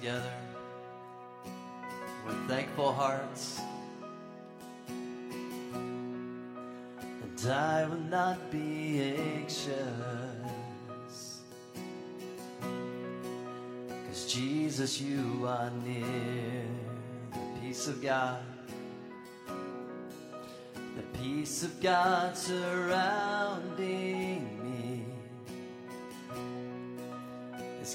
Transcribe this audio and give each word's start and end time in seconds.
together 0.00 0.32
with 2.26 2.48
thankful 2.48 2.90
hearts. 2.90 3.60
And 7.22 7.52
I 7.52 7.84
will 7.84 8.00
not 8.08 8.50
be 8.50 9.14
anxious. 9.18 9.76
Cause 14.08 14.32
Jesus, 14.32 15.00
you 15.02 15.46
are 15.46 15.70
near. 15.84 16.64
The 17.32 17.60
peace 17.60 17.86
of 17.86 18.00
God. 18.00 18.42
The 20.96 21.18
peace 21.18 21.62
of 21.62 21.78
God 21.82 22.34
surrounding 22.36 24.09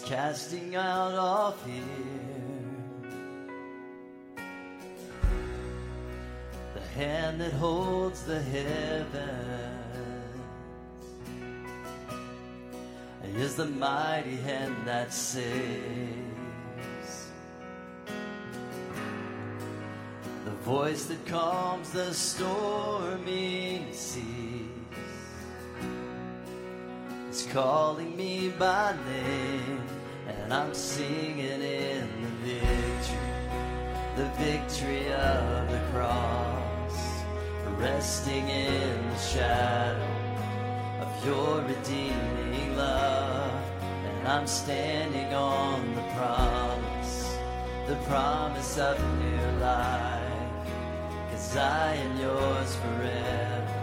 casting 0.05 0.75
out 0.75 1.15
all 1.15 1.51
fear. 1.51 1.83
The 6.75 6.81
hand 6.93 7.41
that 7.41 7.53
holds 7.53 8.23
the 8.23 8.39
heavens 8.39 9.75
is 13.35 13.55
the 13.55 13.65
mighty 13.65 14.35
hand 14.35 14.75
that 14.85 15.11
saves. 15.11 16.11
The 20.45 20.51
voice 20.51 21.05
that 21.05 21.25
calms 21.25 21.89
the 21.89 22.13
stormy 22.13 23.87
seas 23.91 24.35
is 27.31 27.47
calling 27.51 28.15
me 28.15 28.49
by 28.57 28.95
name 29.07 29.94
and 30.43 30.53
I'm 30.53 30.73
singing 30.73 31.61
in 31.61 32.09
the 32.21 32.53
victory, 32.53 33.17
the 34.15 34.29
victory 34.37 35.13
of 35.13 35.69
the 35.71 35.81
cross, 35.91 36.97
resting 37.77 38.47
in 38.47 39.09
the 39.09 39.17
shadow 39.17 40.07
of 41.01 41.25
your 41.25 41.61
redeeming 41.61 42.75
love, 42.77 43.61
and 43.81 44.27
I'm 44.27 44.47
standing 44.47 45.33
on 45.33 45.93
the 45.95 46.01
promise, 46.15 47.37
the 47.87 47.95
promise 48.07 48.77
of 48.77 48.97
new 49.19 49.59
life, 49.59 50.67
cause 51.31 51.57
I 51.57 51.95
am 51.95 52.19
yours 52.19 52.75
forever, 52.75 53.81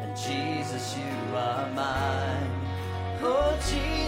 and 0.00 0.16
Jesus, 0.16 0.96
you 0.96 1.36
are 1.36 1.70
mine. 1.72 2.50
Oh, 3.26 3.56
Jesus, 3.70 4.03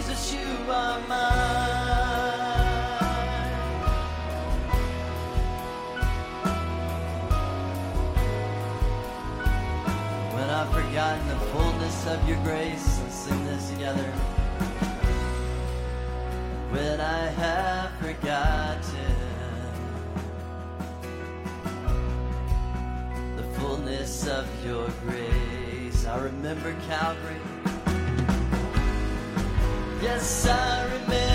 When 10.33 10.49
I've 10.49 10.73
forgotten 10.73 11.27
the 11.27 11.35
fullness 11.51 12.07
of 12.07 12.27
your 12.27 12.37
grace, 12.43 12.99
let's 13.03 13.13
sing 13.13 13.45
this 13.45 13.69
together. 13.69 14.11
When 16.71 16.99
I 16.99 17.27
have 17.27 17.91
forgotten 17.99 19.15
the 23.35 23.43
fullness 23.59 24.27
of 24.27 24.47
your 24.65 24.89
grace, 25.05 26.07
I 26.07 26.17
remember 26.17 26.75
Calvary. 26.87 27.56
Yes, 29.99 30.45
I 30.47 30.83
remember 30.85 31.26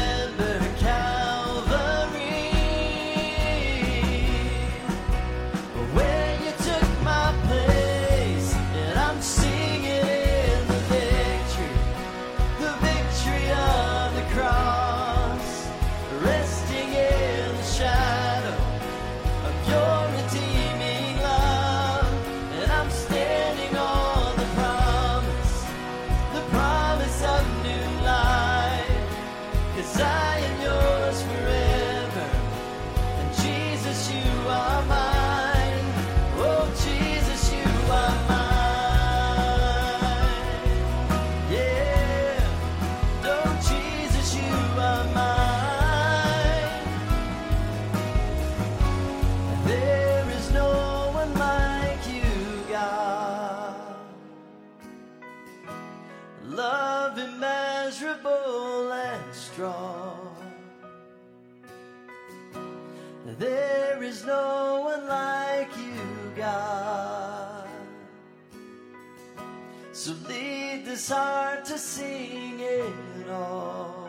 lead 71.03 71.17
hard 71.19 71.65
to 71.65 71.79
sing 71.79 72.61
it 72.61 73.29
all. 73.29 74.09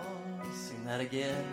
Sing 0.54 0.84
that 0.86 1.02
again. 1.02 1.46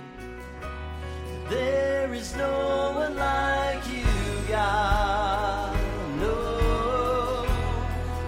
There 1.49 2.13
is 2.13 2.37
no 2.37 2.93
one 2.97 3.17
like 3.17 3.83
you, 3.89 4.05
God. 4.49 5.77
No 6.19 7.47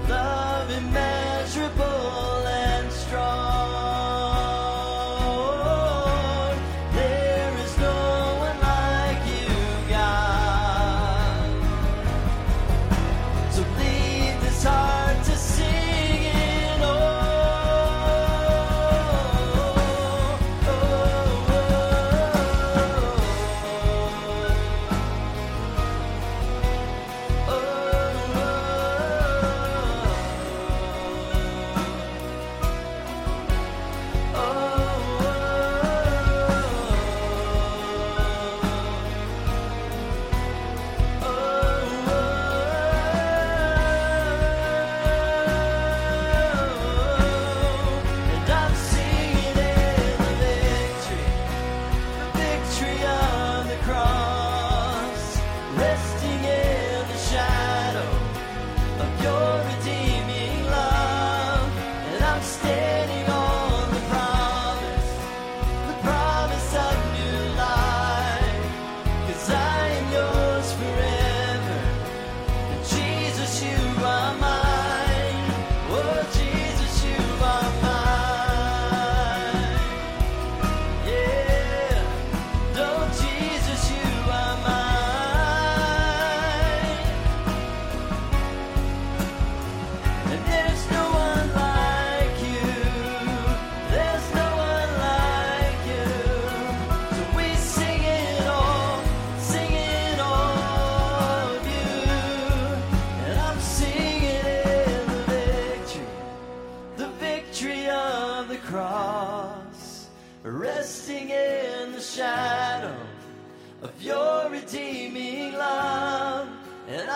love 0.08 0.70
immeasurable 0.70 1.21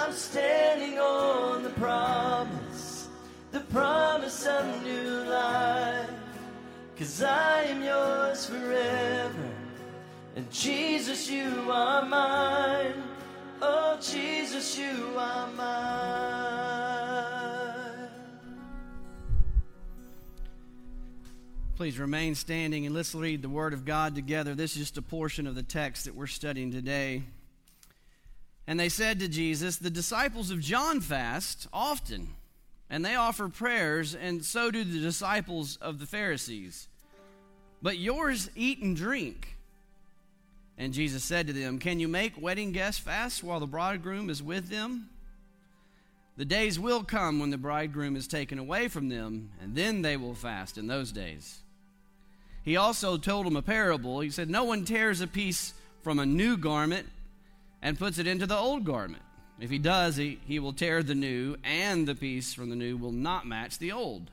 I'm 0.06 0.12
standing 0.12 1.00
on 1.00 1.64
the 1.64 1.70
promise, 1.70 3.08
the 3.50 3.58
promise 3.58 4.46
of 4.46 4.84
new 4.84 5.24
life. 5.24 6.08
Cause 6.96 7.24
I 7.24 7.64
am 7.64 7.82
yours 7.82 8.46
forever. 8.46 9.50
And 10.36 10.48
Jesus, 10.52 11.28
you 11.28 11.72
are 11.72 12.06
mine. 12.06 13.02
Oh, 13.60 13.98
Jesus, 14.00 14.78
you 14.78 15.12
are 15.18 15.48
mine. 15.48 15.66
Please 21.74 21.98
remain 21.98 22.36
standing 22.36 22.86
and 22.86 22.94
let's 22.94 23.12
read 23.12 23.42
the 23.42 23.48
Word 23.48 23.72
of 23.72 23.84
God 23.84 24.14
together. 24.14 24.54
This 24.54 24.74
is 24.74 24.82
just 24.82 24.98
a 24.98 25.02
portion 25.02 25.48
of 25.48 25.56
the 25.56 25.64
text 25.64 26.04
that 26.04 26.14
we're 26.14 26.28
studying 26.28 26.70
today. 26.70 27.24
And 28.66 28.80
they 28.80 28.88
said 28.88 29.20
to 29.20 29.28
Jesus, 29.28 29.76
The 29.76 29.90
disciples 29.90 30.50
of 30.50 30.60
John 30.60 31.00
fast 31.00 31.68
often, 31.72 32.28
and 32.90 33.04
they 33.04 33.14
offer 33.14 33.48
prayers, 33.48 34.14
and 34.14 34.44
so 34.44 34.70
do 34.70 34.82
the 34.84 35.00
disciples 35.00 35.76
of 35.76 35.98
the 35.98 36.06
Pharisees. 36.06 36.88
but 37.82 37.98
yours 37.98 38.50
eat 38.56 38.80
and 38.80 38.96
drink. 38.96 39.56
And 40.78 40.92
Jesus 40.92 41.22
said 41.22 41.46
to 41.46 41.52
them, 41.52 41.78
Can 41.78 42.00
you 42.00 42.08
make 42.08 42.40
wedding 42.40 42.72
guests 42.72 43.00
fast 43.00 43.44
while 43.44 43.60
the 43.60 43.66
bridegroom 43.66 44.28
is 44.28 44.42
with 44.42 44.68
them? 44.68 45.08
The 46.36 46.44
days 46.44 46.78
will 46.78 47.02
come 47.02 47.38
when 47.38 47.50
the 47.50 47.56
bridegroom 47.56 48.14
is 48.14 48.26
taken 48.26 48.58
away 48.58 48.88
from 48.88 49.08
them, 49.08 49.50
and 49.62 49.74
then 49.74 50.02
they 50.02 50.16
will 50.16 50.34
fast 50.34 50.76
in 50.76 50.86
those 50.86 51.12
days. 51.12 51.60
He 52.62 52.76
also 52.76 53.16
told 53.16 53.46
them 53.46 53.56
a 53.56 53.62
parable. 53.62 54.20
He 54.20 54.30
said, 54.30 54.50
No 54.50 54.64
one 54.64 54.84
tears 54.84 55.20
a 55.20 55.26
piece 55.26 55.72
from 56.02 56.18
a 56.18 56.26
new 56.26 56.56
garment 56.56 57.06
and 57.82 57.98
puts 57.98 58.18
it 58.18 58.26
into 58.26 58.46
the 58.46 58.56
old 58.56 58.84
garment. 58.84 59.22
If 59.58 59.70
he 59.70 59.78
does, 59.78 60.16
he, 60.16 60.38
he 60.46 60.58
will 60.58 60.72
tear 60.72 61.02
the 61.02 61.14
new, 61.14 61.56
and 61.64 62.06
the 62.06 62.14
piece 62.14 62.52
from 62.52 62.68
the 62.68 62.76
new 62.76 62.96
will 62.96 63.12
not 63.12 63.46
match 63.46 63.78
the 63.78 63.92
old. 63.92 64.30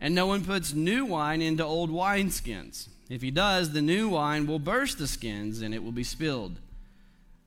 And 0.00 0.14
no 0.14 0.26
one 0.26 0.44
puts 0.44 0.72
new 0.72 1.04
wine 1.04 1.42
into 1.42 1.64
old 1.64 1.90
wineskins. 1.90 2.88
If 3.08 3.22
he 3.22 3.30
does, 3.30 3.72
the 3.72 3.82
new 3.82 4.10
wine 4.10 4.46
will 4.46 4.58
burst 4.58 4.98
the 4.98 5.06
skins, 5.06 5.62
and 5.62 5.74
it 5.74 5.82
will 5.82 5.92
be 5.92 6.04
spilled, 6.04 6.58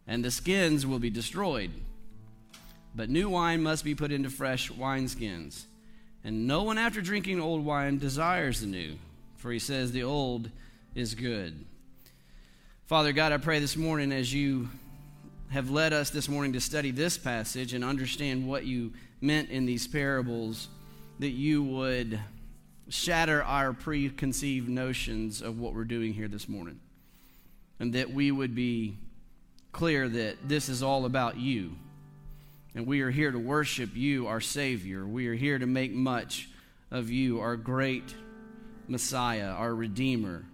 and 0.08 0.24
the 0.24 0.32
skins 0.32 0.86
will 0.86 1.00
be 1.00 1.10
destroyed. 1.10 1.72
But 2.96 3.10
new 3.10 3.29
wine 3.29 3.62
must 3.62 3.84
be 3.84 3.96
put 3.96 4.12
into 4.12 4.29
fresh 4.29 4.72
wineskins. 4.72 5.65
And 6.24 6.48
no 6.48 6.63
one 6.63 6.77
after 6.77 7.00
drinking 7.00 7.39
old 7.39 7.63
wine 7.63 8.00
desires 8.00 8.62
the 8.62 8.67
new, 8.67 8.98
for 9.36 9.51
he 9.51 9.60
says 9.60 9.91
the 9.91 10.03
old 10.03 10.50
is 10.96 11.15
good. 11.15 11.63
Father 12.88 13.12
God, 13.12 13.34
I 13.34 13.38
pray 13.38 13.60
this 13.60 13.75
morning 13.75 14.13
as 14.13 14.34
you 14.34 14.70
have 15.50 15.70
led 15.70 15.91
us 15.91 16.10
this 16.10 16.29
morning 16.29 16.53
to 16.53 16.62
study 16.62 16.91
this 16.91 17.17
passage 17.17 17.74
and 17.74 17.84
understand 17.84 18.48
what 18.48 18.65
you 18.65 18.94
meant 19.20 19.50
in 19.50 19.65
these 19.65 19.86
parables, 19.86 20.70
that 21.20 21.32
you 21.32 21.62
would 21.63 22.17
shatter 22.88 23.44
our 23.44 23.74
preconceived 23.74 24.70
notions 24.70 25.41
of 25.41 25.60
what 25.60 25.74
we're 25.74 25.84
doing 25.84 26.13
here 26.13 26.29
this 26.29 26.48
morning. 26.48 26.79
And 27.77 27.91
that 27.91 28.13
we 28.13 28.32
would 28.32 28.56
be 28.56 28.96
clear 29.74 30.08
that 30.08 30.48
this 30.48 30.70
is 30.70 30.82
all 30.82 31.03
about 31.03 31.36
you 31.36 31.75
and 32.74 32.88
we 32.88 33.01
are 33.01 33.12
here 33.12 33.32
to 33.32 33.39
worship 33.39 33.98
you, 33.98 34.27
our 34.27 34.39
Savior. 34.39 35.06
We 35.06 35.27
are 35.27 35.34
here 35.34 35.60
to 35.60 35.65
make 35.65 35.91
much 35.91 36.48
of 36.89 37.10
you, 37.10 37.41
our 37.41 37.58
great 37.58 38.15
Messiah, 38.88 39.50
our 39.50 39.75
Redeemer. 39.75 40.46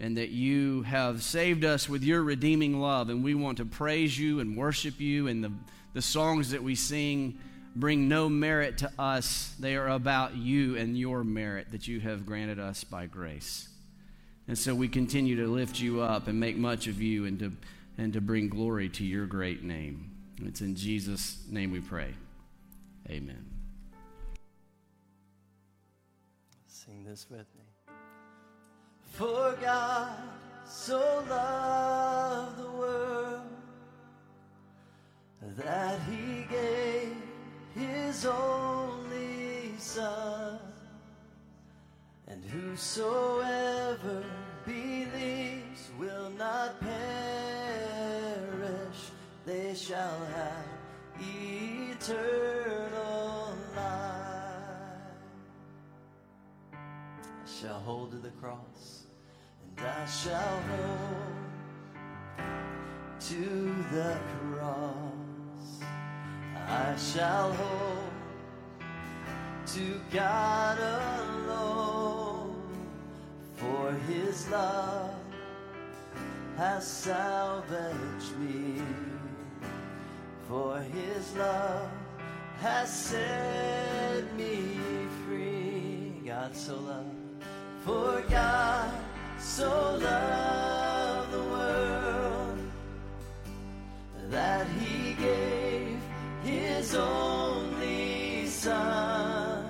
And 0.00 0.16
that 0.16 0.30
you 0.30 0.82
have 0.82 1.22
saved 1.22 1.64
us 1.64 1.88
with 1.88 2.02
your 2.02 2.22
redeeming 2.22 2.80
love. 2.80 3.10
And 3.10 3.22
we 3.22 3.34
want 3.34 3.58
to 3.58 3.66
praise 3.66 4.18
you 4.18 4.40
and 4.40 4.56
worship 4.56 4.98
you. 4.98 5.28
And 5.28 5.44
the, 5.44 5.52
the 5.92 6.02
songs 6.02 6.50
that 6.50 6.62
we 6.62 6.74
sing 6.74 7.38
bring 7.76 8.08
no 8.08 8.28
merit 8.28 8.78
to 8.78 8.90
us, 8.98 9.54
they 9.60 9.76
are 9.76 9.88
about 9.88 10.36
you 10.36 10.76
and 10.76 10.98
your 10.98 11.22
merit 11.22 11.70
that 11.72 11.86
you 11.86 12.00
have 12.00 12.26
granted 12.26 12.58
us 12.58 12.82
by 12.82 13.06
grace. 13.06 13.68
And 14.48 14.58
so 14.58 14.74
we 14.74 14.88
continue 14.88 15.36
to 15.36 15.46
lift 15.46 15.78
you 15.78 16.00
up 16.00 16.26
and 16.26 16.40
make 16.40 16.56
much 16.56 16.88
of 16.88 17.00
you 17.00 17.26
and 17.26 17.38
to, 17.38 17.52
and 17.98 18.12
to 18.14 18.20
bring 18.20 18.48
glory 18.48 18.88
to 18.88 19.04
your 19.04 19.26
great 19.26 19.62
name. 19.62 20.10
It's 20.44 20.60
in 20.60 20.74
Jesus' 20.74 21.44
name 21.48 21.70
we 21.70 21.80
pray. 21.80 22.14
Amen. 23.08 23.44
Sing 26.66 27.04
this 27.04 27.26
with 27.30 27.46
me. 27.56 27.59
For 29.20 29.52
God 29.60 30.16
so 30.64 31.22
loved 31.28 32.56
the 32.56 32.70
world 32.70 33.42
that 35.58 36.00
he 36.08 36.46
gave 36.48 37.14
his 37.74 38.24
only 38.24 39.74
Son, 39.76 40.58
and 42.28 42.42
whosoever 42.46 44.24
believes 44.64 45.90
will 45.98 46.30
not 46.38 46.80
perish, 46.80 47.90
they 49.44 49.74
shall 49.74 50.24
have 50.34 50.64
eternal 51.90 52.38
life. 53.76 55.12
I 56.72 56.78
shall 57.60 57.80
hold 57.80 58.12
to 58.12 58.16
the 58.16 58.30
cross, 58.30 58.99
I 59.82 60.04
shall 60.04 60.62
hold 60.68 61.30
to 63.20 63.74
the 63.92 64.18
cross. 64.52 65.80
I 66.68 66.94
shall 66.96 67.52
hold 67.52 68.12
to 69.68 70.00
God 70.12 70.78
alone, 70.78 72.62
for 73.56 73.92
His 74.06 74.48
love 74.50 75.14
has 76.58 76.86
salvaged 76.86 78.36
me. 78.38 78.82
For 80.46 80.78
His 80.80 81.34
love 81.36 81.88
has 82.60 82.92
set 82.92 84.36
me 84.36 84.76
free. 85.26 86.20
God 86.26 86.54
so 86.54 86.76
loved, 86.76 87.44
for 87.82 88.22
God 88.28 88.92
so 89.40 89.96
loved 90.02 91.32
the 91.32 91.42
world 91.42 92.58
that 94.28 94.66
he 94.78 95.14
gave 95.14 95.98
his 96.44 96.94
only 96.94 98.46
son. 98.46 99.64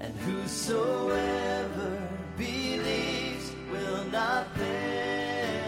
And 0.00 0.14
whosoever 0.16 2.08
believes 2.36 3.52
will 3.70 4.04
not 4.10 4.52
perish. 4.54 5.58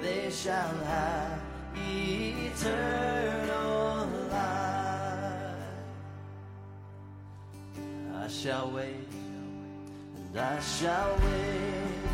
They 0.00 0.30
shall 0.30 0.76
have 0.84 1.40
eternal 1.74 2.86
life. 4.30 5.56
I 8.14 8.28
shall 8.28 8.70
wait 8.70 9.08
and 10.28 10.38
I 10.38 10.60
shall 10.60 11.16
wait 11.16 12.06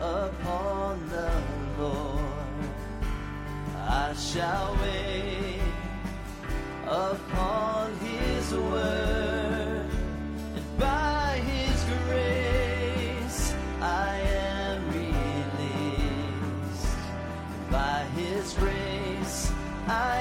upon 0.00 1.08
the 1.08 1.42
Lord. 1.78 2.20
I 3.76 4.14
shall 4.14 4.76
wait 4.82 5.60
upon 6.86 7.94
his 7.98 8.54
word 8.54 9.86
and 10.56 10.78
by 10.78 11.40
his 11.46 11.84
grace 12.06 13.54
I 13.80 14.18
am 14.18 14.86
released. 14.88 16.86
By 17.70 18.04
his 18.16 18.54
grace 18.54 19.52
I 19.86 20.19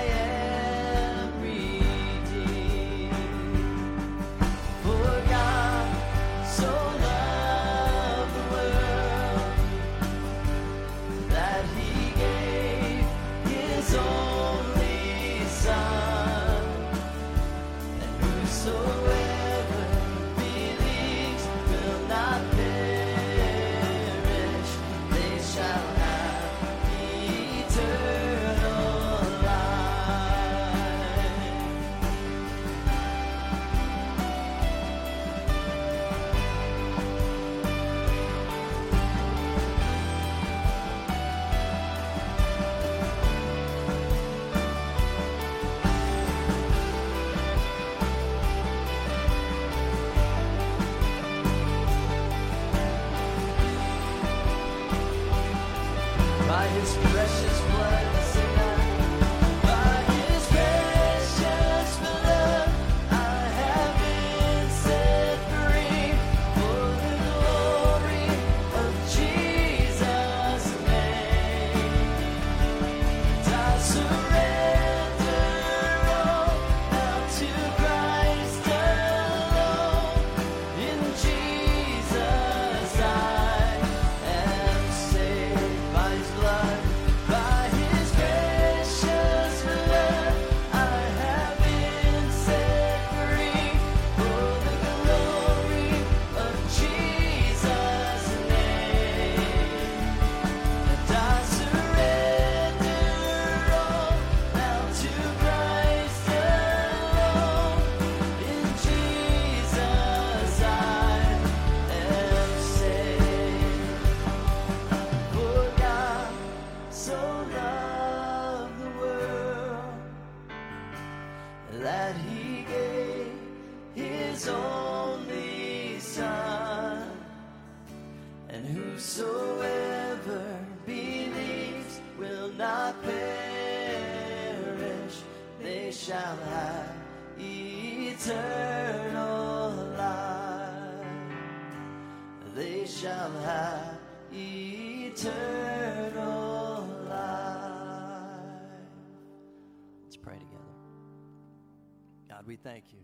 thank 152.63 152.86
you 152.92 153.04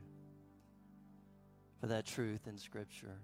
for 1.79 1.87
that 1.87 2.05
truth 2.05 2.47
in 2.47 2.57
Scripture 2.57 3.19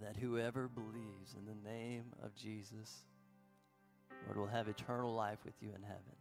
that 0.00 0.16
whoever 0.16 0.68
believes 0.68 1.34
in 1.38 1.46
the 1.46 1.70
name 1.70 2.04
of 2.22 2.34
Jesus, 2.34 3.04
Lord, 4.26 4.36
will 4.36 4.46
have 4.46 4.68
eternal 4.68 5.14
life 5.14 5.38
with 5.44 5.54
you 5.60 5.68
in 5.74 5.82
heaven. 5.82 6.16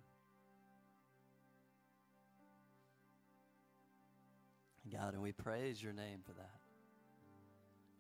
God, 4.91 5.13
and 5.13 5.21
we 5.21 5.31
praise 5.31 5.81
your 5.81 5.93
name 5.93 6.19
for 6.25 6.33
that. 6.33 6.59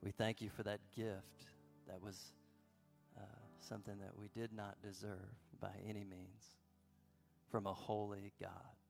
We 0.03 0.11
thank 0.11 0.41
you 0.41 0.49
for 0.49 0.63
that 0.63 0.79
gift 0.95 1.45
that 1.87 2.01
was 2.01 2.33
uh, 3.17 3.21
something 3.59 3.97
that 3.99 4.17
we 4.17 4.27
did 4.35 4.51
not 4.51 4.75
deserve 4.83 5.31
by 5.59 5.71
any 5.87 6.03
means 6.03 6.57
from 7.49 7.65
a 7.65 7.73
holy 7.73 8.33
God. 8.39 8.80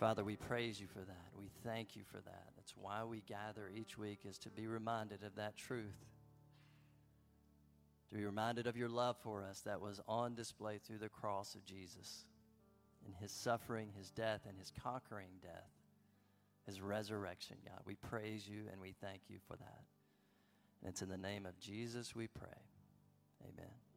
Father, 0.00 0.24
we 0.24 0.34
praise 0.34 0.80
you 0.80 0.86
for 0.86 1.00
that. 1.00 1.28
We 1.38 1.50
thank 1.62 1.94
you 1.94 2.04
for 2.10 2.16
that. 2.16 2.46
That's 2.56 2.72
why 2.74 3.04
we 3.04 3.22
gather 3.28 3.68
each 3.68 3.98
week 3.98 4.20
is 4.26 4.38
to 4.38 4.48
be 4.48 4.66
reminded 4.66 5.22
of 5.22 5.36
that 5.36 5.58
truth. 5.58 6.06
To 8.08 8.14
be 8.14 8.24
reminded 8.24 8.66
of 8.66 8.78
your 8.78 8.88
love 8.88 9.16
for 9.22 9.44
us 9.44 9.60
that 9.66 9.78
was 9.78 10.00
on 10.08 10.34
display 10.34 10.78
through 10.78 10.98
the 10.98 11.10
cross 11.10 11.54
of 11.54 11.66
Jesus 11.66 12.24
in 13.06 13.12
his 13.20 13.30
suffering, 13.30 13.90
his 13.94 14.10
death, 14.10 14.40
and 14.48 14.58
his 14.58 14.72
conquering 14.82 15.32
death, 15.42 15.70
his 16.64 16.80
resurrection, 16.80 17.56
God. 17.66 17.80
We 17.84 17.96
praise 17.96 18.48
you 18.48 18.62
and 18.72 18.80
we 18.80 18.94
thank 19.02 19.20
you 19.28 19.36
for 19.46 19.56
that. 19.58 19.84
And 20.80 20.88
it's 20.88 21.02
in 21.02 21.10
the 21.10 21.18
name 21.18 21.44
of 21.44 21.60
Jesus 21.60 22.16
we 22.16 22.26
pray. 22.26 22.48
Amen. 23.42 23.89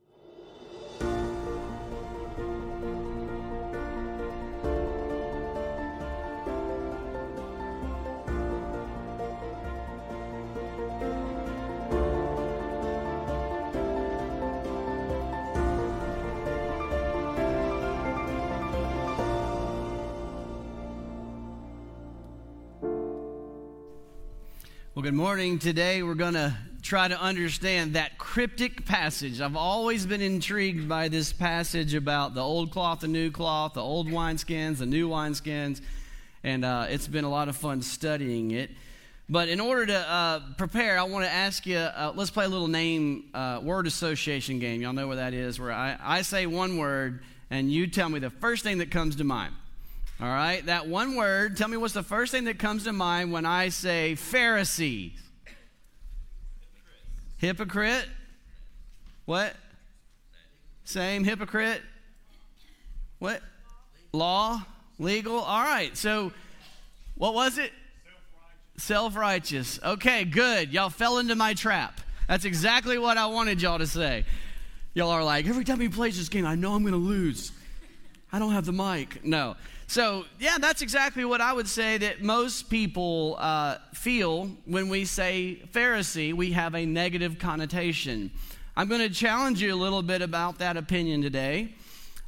Well, 25.04 25.12
good 25.12 25.18
morning. 25.18 25.60
Today 25.60 26.02
we're 26.02 26.14
going 26.14 26.36
to 26.36 26.56
try 26.82 27.10
to 27.10 27.20
understand 27.20 27.96
that 27.96 28.18
cryptic 28.18 28.86
passage. 28.86 29.42
I've 29.42 29.58
always 29.58 30.06
been 30.06 30.22
intrigued 30.22 30.88
by 30.88 31.10
this 31.10 31.34
passage 31.34 31.94
about 31.94 32.36
the 32.36 32.42
old 32.42 32.72
cloth, 32.72 33.02
the 33.02 33.10
new 33.10 33.30
cloth, 33.30 33.74
the 33.74 33.82
old 33.82 34.08
wineskins, 34.08 34.78
the 34.78 34.86
new 34.86 35.10
wineskins, 35.10 35.82
and 36.42 36.64
uh, 36.64 36.86
it's 36.88 37.10
been 37.10 37.26
a 37.26 37.30
lot 37.30 37.50
of 37.50 37.58
fun 37.58 37.82
studying 37.82 38.52
it. 38.52 38.72
But 39.28 39.50
in 39.50 39.60
order 39.60 39.88
to 39.88 40.10
uh, 40.10 40.40
prepare, 40.58 40.98
I 40.98 41.04
want 41.04 41.26
to 41.26 41.32
ask 41.32 41.66
you 41.66 41.80
uh, 41.80 42.14
let's 42.16 42.32
play 42.32 42.46
a 42.46 42.50
little 42.50 42.70
name 42.70 43.26
uh, 43.34 43.60
word 43.62 43.88
association 43.88 44.60
game. 44.60 44.82
Y'all 44.82 44.94
know 44.94 45.08
where 45.08 45.18
that 45.18 45.34
is, 45.34 45.60
where 45.60 45.74
I, 45.74 45.98
I 46.02 46.22
say 46.22 46.46
one 46.46 46.78
word 46.78 47.24
and 47.50 47.70
you 47.70 47.88
tell 47.88 48.08
me 48.08 48.20
the 48.20 48.30
first 48.30 48.64
thing 48.64 48.78
that 48.78 48.90
comes 48.90 49.18
to 49.18 49.26
mind. 49.26 49.54
All 50.24 50.30
right, 50.30 50.66
that 50.68 50.88
one 50.88 51.18
word, 51.18 51.58
tell 51.58 51.68
me 51.68 51.76
what's 51.76 51.94
the 51.94 52.02
first 52.02 52.32
thing 52.32 52.46
that 52.46 52.58
comes 52.58 52.86
to 52.86 52.94
mind 52.94 53.34
when 53.34 53.46
I 53.46 53.68
say 53.68 54.16
Pharisee? 54.16 55.12
Hypocrite? 57.40 58.06
What? 59.26 59.54
Same, 60.86 61.26
hypocrite? 61.26 61.82
What? 63.20 63.42
Law? 64.14 64.66
Legal? 64.98 65.40
All 65.42 65.62
right, 65.62 65.98
so 65.98 66.32
what 67.16 67.34
was 67.34 67.58
it? 67.58 67.74
Self 68.78 69.18
righteous. 69.18 69.78
Okay, 69.84 70.24
good. 70.24 70.72
Y'all 70.72 70.90
fell 70.90 71.18
into 71.18 71.36
my 71.36 71.54
trap. 71.54 72.00
That's 72.30 72.46
exactly 72.46 72.98
what 72.98 73.18
I 73.18 73.26
wanted 73.26 73.62
y'all 73.62 73.80
to 73.80 73.88
say. 73.88 74.24
Y'all 74.94 75.10
are 75.10 75.26
like, 75.26 75.50
every 75.50 75.66
time 75.66 75.82
he 75.82 75.90
plays 75.90 76.18
this 76.18 76.30
game, 76.30 76.46
I 76.46 76.56
know 76.56 76.76
I'm 76.76 76.84
going 76.84 76.94
to 76.94 76.98
lose. 76.98 77.52
I 78.32 78.40
don't 78.40 78.54
have 78.54 78.66
the 78.66 78.72
mic. 78.72 79.26
No. 79.26 79.58
So, 79.94 80.26
yeah, 80.40 80.58
that's 80.60 80.82
exactly 80.82 81.24
what 81.24 81.40
I 81.40 81.54
would 81.54 81.68
say 81.68 82.00
that 82.00 82.24
most 82.24 82.68
people 82.68 83.36
uh, 83.38 83.78
feel 83.94 84.46
when 84.66 84.90
we 84.90 85.06
say 85.06 85.62
Pharisee. 85.72 86.34
We 86.34 86.54
have 86.54 86.74
a 86.74 86.84
negative 86.84 87.38
connotation. 87.38 88.32
I'm 88.76 88.88
going 88.88 89.08
to 89.08 89.14
challenge 89.14 89.62
you 89.62 89.72
a 89.72 89.78
little 89.78 90.02
bit 90.02 90.24
about 90.24 90.58
that 90.58 90.78
opinion 90.78 91.22
today. 91.22 91.76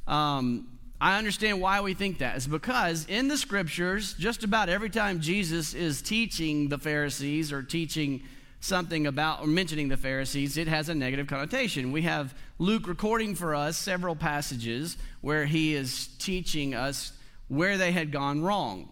Um, 0.06 0.78
I 1.00 1.18
understand 1.18 1.60
why 1.60 1.80
we 1.80 1.92
think 1.94 2.18
that. 2.18 2.36
It's 2.36 2.46
because 2.46 3.04
in 3.08 3.26
the 3.26 3.36
scriptures, 3.36 4.14
just 4.14 4.44
about 4.44 4.68
every 4.68 4.88
time 4.88 5.18
Jesus 5.18 5.74
is 5.74 6.02
teaching 6.02 6.68
the 6.68 6.78
Pharisees 6.78 7.52
or 7.52 7.64
teaching 7.64 8.22
something 8.60 9.08
about 9.08 9.40
or 9.40 9.48
mentioning 9.48 9.88
the 9.88 9.96
Pharisees, 9.96 10.56
it 10.56 10.68
has 10.68 10.88
a 10.88 10.94
negative 10.94 11.26
connotation. 11.26 11.90
We 11.90 12.02
have 12.02 12.32
Luke 12.60 12.86
recording 12.86 13.34
for 13.34 13.56
us 13.56 13.76
several 13.76 14.14
passages 14.14 14.96
where 15.20 15.46
he 15.46 15.74
is 15.74 16.10
teaching 16.20 16.72
us 16.72 17.10
where 17.48 17.76
they 17.78 17.92
had 17.92 18.12
gone 18.12 18.42
wrong. 18.42 18.88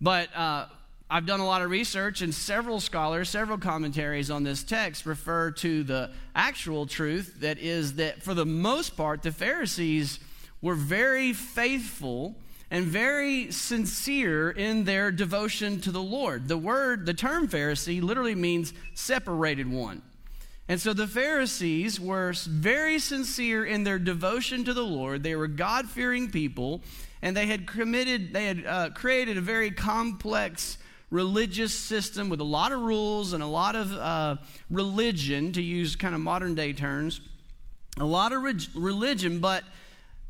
But 0.00 0.34
uh, 0.36 0.66
I've 1.08 1.26
done 1.26 1.40
a 1.40 1.46
lot 1.46 1.62
of 1.62 1.70
research, 1.70 2.22
and 2.22 2.34
several 2.34 2.80
scholars, 2.80 3.28
several 3.28 3.58
commentaries 3.58 4.30
on 4.30 4.42
this 4.42 4.62
text 4.62 5.06
refer 5.06 5.50
to 5.52 5.84
the 5.84 6.10
actual 6.34 6.86
truth 6.86 7.40
that 7.40 7.58
is 7.58 7.94
that 7.94 8.22
for 8.22 8.34
the 8.34 8.46
most 8.46 8.96
part, 8.96 9.22
the 9.22 9.30
Pharisees 9.30 10.18
were 10.60 10.74
very 10.74 11.32
faithful 11.32 12.34
and 12.70 12.86
very 12.86 13.52
sincere 13.52 14.50
in 14.50 14.84
their 14.84 15.12
devotion 15.12 15.80
to 15.82 15.90
the 15.90 16.02
Lord. 16.02 16.48
The 16.48 16.56
word, 16.56 17.04
the 17.04 17.12
term 17.12 17.46
Pharisee, 17.46 18.02
literally 18.02 18.34
means 18.34 18.72
separated 18.94 19.70
one. 19.70 20.00
And 20.68 20.80
so 20.80 20.92
the 20.92 21.06
Pharisees 21.06 22.00
were 22.00 22.32
very 22.46 22.98
sincere 22.98 23.64
in 23.64 23.84
their 23.84 23.98
devotion 23.98 24.64
to 24.64 24.72
the 24.72 24.84
Lord. 24.84 25.22
They 25.22 25.36
were 25.36 25.48
God 25.48 25.88
fearing 25.88 26.30
people, 26.30 26.82
and 27.20 27.36
they 27.36 27.46
had 27.46 27.66
committed, 27.66 28.32
they 28.32 28.46
had 28.46 28.66
uh, 28.66 28.90
created 28.90 29.36
a 29.36 29.40
very 29.40 29.70
complex 29.70 30.78
religious 31.10 31.74
system 31.74 32.28
with 32.28 32.40
a 32.40 32.44
lot 32.44 32.72
of 32.72 32.80
rules 32.80 33.34
and 33.34 33.42
a 33.42 33.46
lot 33.46 33.76
of 33.76 33.92
uh, 33.92 34.36
religion, 34.70 35.52
to 35.52 35.62
use 35.62 35.94
kind 35.94 36.14
of 36.14 36.20
modern 36.20 36.54
day 36.54 36.72
terms, 36.72 37.20
a 37.98 38.04
lot 38.04 38.32
of 38.32 38.42
re- 38.42 38.54
religion, 38.74 39.38
but 39.40 39.64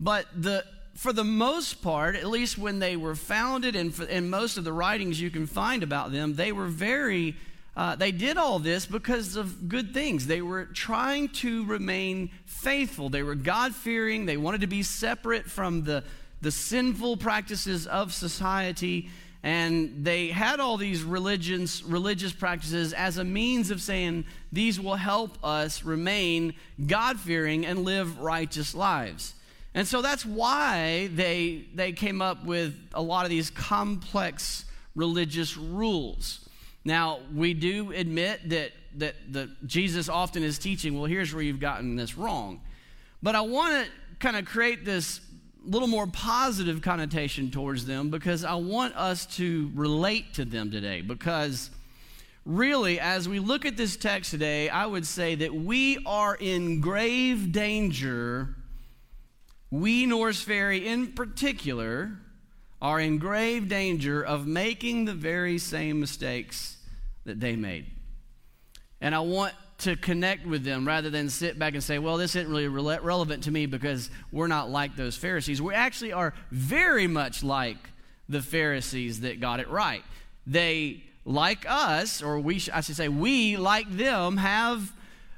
but 0.01 0.27
the 0.37 0.65
for 0.95 1.13
the 1.13 1.25
most 1.25 1.83
part, 1.83 2.17
at 2.17 2.27
least 2.27 2.59
when 2.59 2.81
they 2.81 2.97
were 2.97 3.15
founded, 3.15 3.77
and 3.77 3.99
in 4.01 4.29
most 4.29 4.57
of 4.57 4.65
the 4.65 4.73
writings 4.73 5.21
you 5.21 5.31
can 5.31 5.47
find 5.47 5.83
about 5.83 6.11
them, 6.11 6.35
they 6.35 6.53
were 6.53 6.67
very. 6.67 7.37
Uh, 7.75 7.97
they 7.97 8.13
did 8.13 8.37
all 8.37 8.59
this 8.59 8.85
because 8.85 9.35
of 9.37 9.69
good 9.69 9.95
things. 9.95 10.27
They 10.27 10.43
were 10.43 10.67
trying 10.67 11.31
to 11.31 11.65
remain 11.65 12.31
faithful. 12.45 13.09
They 13.09 13.23
were 13.23 13.35
God 13.35 13.75
fearing. 13.75 14.27
They 14.27 14.37
wanted 14.37 14.61
to 14.61 14.67
be 14.67 14.83
separate 14.83 15.51
from 15.51 15.85
the, 15.85 16.05
the 16.43 16.51
sinful 16.51 17.17
practices 17.17 17.87
of 17.87 18.13
society. 18.13 19.09
And 19.43 20.05
they 20.05 20.29
had 20.29 20.61
all 20.61 20.77
these 20.77 21.03
religions, 21.03 21.83
religious 21.83 22.33
practices 22.33 22.93
as 22.93 23.17
a 23.17 23.25
means 23.25 23.71
of 23.71 23.81
saying 23.81 24.27
these 24.53 24.79
will 24.79 24.97
help 24.97 25.39
us 25.43 25.83
remain 25.83 26.55
God 26.87 27.19
fearing 27.19 27.65
and 27.65 27.85
live 27.85 28.19
righteous 28.19 28.75
lives. 28.75 29.35
And 29.75 29.89
so 29.89 30.03
that's 30.03 30.27
why 30.27 31.09
they, 31.15 31.65
they 31.75 31.93
came 31.93 32.21
up 32.21 32.45
with 32.45 32.75
a 32.93 33.01
lot 33.01 33.25
of 33.25 33.31
these 33.31 33.49
complex 33.49 34.67
religious 34.95 35.57
rules. 35.57 36.42
Now, 36.85 37.21
we 37.35 37.55
do 37.55 37.93
admit 37.93 38.49
that, 38.51 38.73
that, 38.97 39.15
that 39.33 39.67
Jesus 39.67 40.09
often 40.09 40.43
is 40.43 40.59
teaching, 40.59 40.97
well, 40.97 41.05
here's 41.05 41.33
where 41.33 41.43
you've 41.43 41.61
gotten 41.61 41.97
this 41.97 42.17
wrong. 42.17 42.61
But 43.23 43.37
I 43.37 43.43
want 43.43 43.87
to 43.87 43.91
kind 44.19 44.37
of 44.37 44.45
create 44.45 44.85
this 44.85 45.21
little 45.65 45.89
more 45.89 46.09
positive 46.09 46.83
connotation 46.83 47.51
towards 47.51 47.87
them 47.87 48.11
because 48.11 48.45
I 48.45 48.55
want 48.55 48.97
us 48.97 49.27
to 49.37 49.71
relate 49.75 50.35
to 50.35 50.45
them 50.45 50.73
today. 50.73 51.03
Because 51.03 51.71
really, 52.45 52.99
as 52.99 53.29
we 53.29 53.39
look 53.39 53.65
at 53.65 53.77
this 53.77 53.97
text 53.97 54.33
today, 54.33 54.69
I 54.69 54.87
would 54.87 55.07
say 55.07 55.37
that 55.37 55.55
we 55.55 55.99
are 56.05 56.35
in 56.35 56.81
grave 56.81 57.53
danger 57.53 58.57
we, 59.73 60.05
Norris 60.05 60.43
Ferry 60.43 60.87
in 60.87 61.15
particular, 61.15 62.13
are 62.83 62.99
in 62.99 63.17
grave 63.19 63.69
danger 63.69 64.23
of 64.23 64.45
making 64.45 65.05
the 65.05 65.15
very 65.15 65.57
same 65.57 66.01
mistakes 66.01 66.77
that 67.25 67.39
they 67.39 67.55
made. 67.55 67.87
And 69.01 69.15
I 69.15 69.21
want 69.21 69.55
to 69.79 69.95
connect 69.97 70.45
with 70.47 70.65
them 70.65 70.87
rather 70.87 71.09
than 71.09 71.31
sit 71.31 71.59
back 71.59 71.75
and 71.75 71.83
say, 71.83 72.01
well, 72.01 72.17
this 72.17 72.35
isn't 72.35 72.51
really 72.51 72.67
rele- 72.67 73.03
relevant 73.03 73.45
to 73.45 73.53
me 73.53 73.67
because 73.67 74.11
we're 74.33 74.49
not 74.49 74.69
like 74.69 74.97
those 74.97 75.17
Pharisees. 75.17 75.63
We 75.63 75.75
actually 75.75 76.13
are 76.13 76.35
very 76.51 77.07
much 77.07 77.45
like 77.45 77.79
the 78.29 78.43
Pharisees 78.43 79.21
that 79.21 79.41
got 79.41 79.61
it 79.61 79.69
right. 79.69 80.03
They, 80.45 81.05
like 81.25 81.65
us, 81.69 82.21
or 82.21 82.41
we, 82.41 82.59
sh- 82.59 82.71
I 82.73 82.81
should 82.81 82.97
say, 82.97 83.09
we, 83.09 83.57
like 83.57 83.97
them, 83.97 84.39
have 84.39 84.93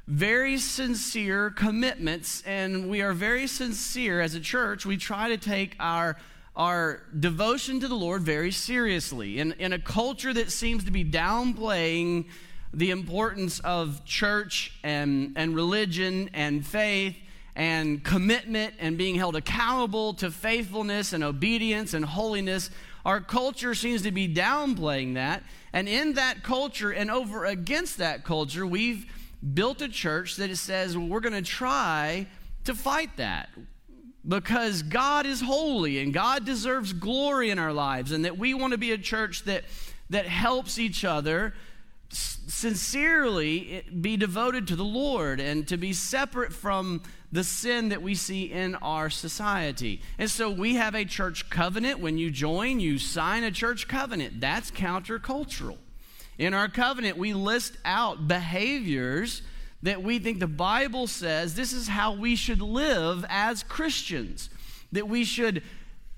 very 0.07 0.57
sincere 0.57 1.51
commitments, 1.51 2.43
and 2.47 2.89
we 2.89 3.03
are 3.03 3.13
very 3.13 3.47
sincere 3.47 4.21
as 4.21 4.35
a 4.35 4.41
church. 4.41 4.87
We 4.87 4.97
try 4.97 5.29
to 5.29 5.37
take 5.37 5.77
our 5.79 6.17
our 6.57 7.03
devotion 7.19 7.81
to 7.81 7.89
the 7.89 7.95
Lord 7.95 8.23
very 8.23 8.53
seriously. 8.53 9.39
In, 9.41 9.53
in 9.59 9.73
a 9.73 9.79
culture 9.79 10.33
that 10.33 10.53
seems 10.53 10.85
to 10.85 10.91
be 10.91 11.05
downplaying 11.05 12.27
the 12.73 12.91
importance 12.91 13.61
of 13.61 14.05
church 14.05 14.73
and, 14.83 15.33
and 15.37 15.55
religion 15.55 16.31
and 16.33 16.65
faith 16.65 17.17
and 17.57 18.03
commitment 18.03 18.75
and 18.79 18.99
being 18.99 19.15
held 19.15 19.37
accountable 19.37 20.15
to 20.15 20.31
faithfulness 20.31 21.13
and 21.13 21.23
obedience 21.23 21.95
and 21.95 22.05
holiness. 22.05 22.71
Our 23.05 23.21
culture 23.21 23.75
seems 23.75 24.03
to 24.03 24.13
be 24.13 24.33
downplaying 24.33 25.15
that. 25.15 25.45
And 25.73 25.89
in 25.89 26.15
that 26.15 26.43
culture 26.43 26.91
and 26.91 27.11
over 27.11 27.45
against 27.45 27.99
that 27.99 28.25
culture, 28.25 28.67
we've 28.67 29.07
built 29.53 29.83
a 29.83 29.89
church 29.89 30.37
that 30.37 30.57
says 30.57 30.97
well, 30.97 31.07
we're 31.07 31.21
going 31.21 31.35
to 31.35 31.43
try 31.43 32.27
to 32.65 32.75
fight 32.75 33.17
that 33.19 33.51
because 34.27 34.83
God 34.83 35.27
is 35.27 35.41
holy 35.41 35.99
and 35.99 36.13
God 36.13 36.45
deserves 36.45 36.93
glory 36.93 37.51
in 37.51 37.59
our 37.59 37.73
lives, 37.73 38.13
and 38.13 38.25
that 38.25 38.39
we 38.39 38.55
want 38.55 38.73
to 38.73 38.79
be 38.79 38.93
a 38.93 38.99
church 38.99 39.45
that, 39.45 39.65
that 40.11 40.27
helps 40.27 40.79
each 40.79 41.05
other 41.05 41.55
sincerely 42.11 43.85
be 44.01 44.17
devoted 44.17 44.69
to 44.69 44.77
the 44.77 44.85
Lord 44.85 45.41
and 45.41 45.67
to 45.69 45.77
be 45.77 45.93
separate 45.93 46.53
from 46.53 47.03
the 47.33 47.43
sin 47.43 47.89
that 47.89 48.01
we 48.01 48.15
see 48.15 48.45
in 48.45 48.77
our 48.77 49.11
society. 49.11 50.01
And 50.19 50.31
so 50.31 50.49
we 50.51 50.75
have 50.75 50.95
a 50.95 51.05
church 51.05 51.51
covenant. 51.51 51.99
When 51.99 52.17
you 52.17 52.31
join, 52.31 52.79
you 52.79 52.99
sign 52.99 53.43
a 53.43 53.51
church 53.51 53.89
covenant. 53.89 54.41
That's 54.41 54.71
countercultural. 54.71 55.79
In 56.39 56.55
our 56.55 56.69
covenant, 56.69 57.17
we 57.17 57.35
list 57.35 57.77
out 57.85 58.29
behaviors 58.29 59.43
that 59.85 60.03
we 60.03 60.19
think 60.19 60.41
the 60.41 60.47
Bible 60.47 61.07
says 61.07 61.55
this 61.55 61.73
is 61.73 61.89
how 61.89 62.15
we 62.15 62.37
should 62.37 62.61
live 62.61 63.25
as 63.29 63.63
Christians. 63.63 64.49
That 64.93 65.09
we 65.09 65.25
should 65.25 65.63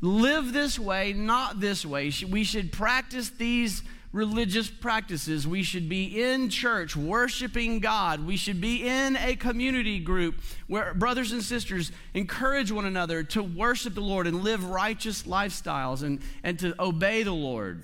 live 0.01 0.53
this 0.53 0.79
way, 0.79 1.13
not 1.13 1.61
this 1.61 1.85
way. 1.85 2.13
We 2.29 2.45
should 2.45 2.71
practice 2.71 3.31
these 3.31 3.83
religious 4.13 4.71
practices. 4.71 5.49
We 5.49 5.65
should 5.65 5.89
be 5.89 6.23
in 6.23 6.49
church 6.49 6.97
worshiping 6.97 7.81
God. 7.81 8.25
We 8.25 8.37
should 8.37 8.61
be 8.61 8.87
in 8.87 9.17
a 9.17 9.35
community 9.35 9.99
group 9.99 10.37
where 10.69 10.95
brothers 10.95 11.33
and 11.33 11.43
sisters 11.43 11.91
encourage 12.15 12.71
one 12.71 12.85
another 12.85 13.25
to 13.25 13.43
worship 13.43 13.95
the 13.95 14.01
Lord 14.01 14.29
and 14.29 14.45
live 14.45 14.65
righteous 14.65 15.25
lifestyles 15.25 16.05
and, 16.05 16.21
and 16.45 16.57
to 16.61 16.81
obey 16.81 17.25
the 17.25 17.35
Lord. 17.35 17.83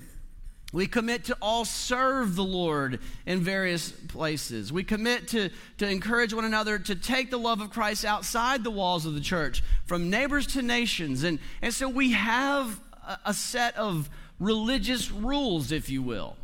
We 0.73 0.87
commit 0.87 1.25
to 1.25 1.37
all 1.39 1.65
serve 1.65 2.35
the 2.35 2.43
Lord 2.43 2.99
in 3.27 3.41
various 3.41 3.91
places. 3.91 4.73
We 4.73 4.83
commit 4.83 5.27
to, 5.29 5.51
to 5.77 5.87
encourage 5.87 6.33
one 6.33 6.45
another 6.45 6.79
to 6.79 6.95
take 6.95 7.29
the 7.29 7.37
love 7.37 7.61
of 7.61 7.69
Christ 7.69 8.03
outside 8.03 8.63
the 8.63 8.71
walls 8.71 9.05
of 9.05 9.13
the 9.13 9.21
church, 9.21 9.63
from 9.85 10.09
neighbors 10.09 10.47
to 10.47 10.63
nations. 10.63 11.23
And, 11.23 11.37
and 11.61 11.71
so 11.71 11.87
we 11.87 12.13
have 12.13 12.79
a, 13.07 13.19
a 13.27 13.33
set 13.35 13.77
of 13.77 14.09
religious 14.39 15.11
rules, 15.11 15.71
if 15.71 15.91
you 15.91 16.01
will. 16.01 16.35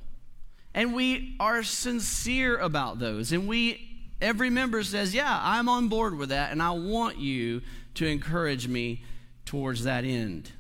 And 0.76 0.94
we 0.94 1.36
are 1.40 1.64
sincere 1.64 2.56
about 2.56 3.00
those. 3.00 3.32
And 3.32 3.48
we, 3.48 4.14
every 4.22 4.52
member 4.52 4.84
says, 4.84 5.16
Yeah, 5.16 5.40
I'm 5.42 5.68
on 5.68 5.88
board 5.88 6.16
with 6.16 6.30
that, 6.30 6.52
and 6.52 6.62
I 6.62 6.72
want 6.72 7.18
you 7.18 7.64
to 7.96 8.06
encourage 8.06 8.68
me 8.68 9.04
towards 9.46 9.86
that 9.86 10.04
end. 10.04 10.52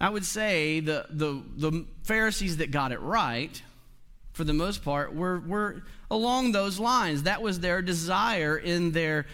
I 0.00 0.10
would 0.10 0.24
say 0.24 0.80
the, 0.80 1.06
the, 1.10 1.42
the 1.56 1.86
Pharisees 2.02 2.58
that 2.58 2.70
got 2.70 2.92
it 2.92 3.00
right, 3.00 3.62
for 4.32 4.44
the 4.44 4.52
most 4.52 4.82
part, 4.84 5.14
were, 5.14 5.40
were 5.40 5.82
along 6.10 6.52
those 6.52 6.78
lines. 6.78 7.22
That 7.22 7.42
was 7.42 7.60
their 7.60 7.80
desire 7.80 8.56
in 8.56 8.92
their 8.92 9.26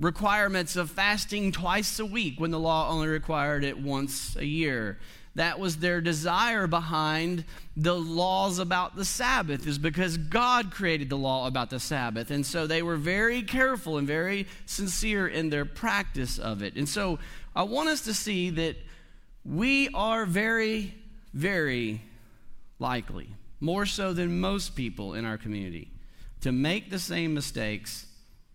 requirements 0.00 0.74
of 0.76 0.90
fasting 0.90 1.52
twice 1.52 1.98
a 1.98 2.06
week 2.06 2.40
when 2.40 2.50
the 2.50 2.58
law 2.58 2.90
only 2.90 3.06
required 3.06 3.62
it 3.64 3.78
once 3.78 4.36
a 4.36 4.44
year. 4.44 4.98
That 5.34 5.58
was 5.58 5.76
their 5.76 6.02
desire 6.02 6.66
behind 6.66 7.44
the 7.74 7.94
laws 7.94 8.58
about 8.58 8.96
the 8.96 9.04
Sabbath, 9.04 9.66
is 9.66 9.78
because 9.78 10.18
God 10.18 10.70
created 10.70 11.08
the 11.08 11.16
law 11.16 11.46
about 11.46 11.70
the 11.70 11.80
Sabbath. 11.80 12.30
And 12.30 12.44
so 12.44 12.66
they 12.66 12.82
were 12.82 12.96
very 12.96 13.42
careful 13.42 13.96
and 13.96 14.06
very 14.06 14.46
sincere 14.66 15.26
in 15.26 15.48
their 15.48 15.64
practice 15.64 16.38
of 16.38 16.62
it. 16.62 16.74
And 16.74 16.86
so 16.86 17.18
I 17.56 17.62
want 17.62 17.88
us 17.88 18.02
to 18.02 18.12
see 18.12 18.50
that 18.50 18.76
we 19.44 19.88
are 19.94 20.24
very, 20.26 20.94
very 21.34 22.00
likely, 22.78 23.28
more 23.60 23.86
so 23.86 24.12
than 24.12 24.40
most 24.40 24.74
people 24.76 25.14
in 25.14 25.24
our 25.24 25.38
community, 25.38 25.90
to 26.40 26.52
make 26.52 26.90
the 26.90 26.98
same 26.98 27.34
mistakes 27.34 28.06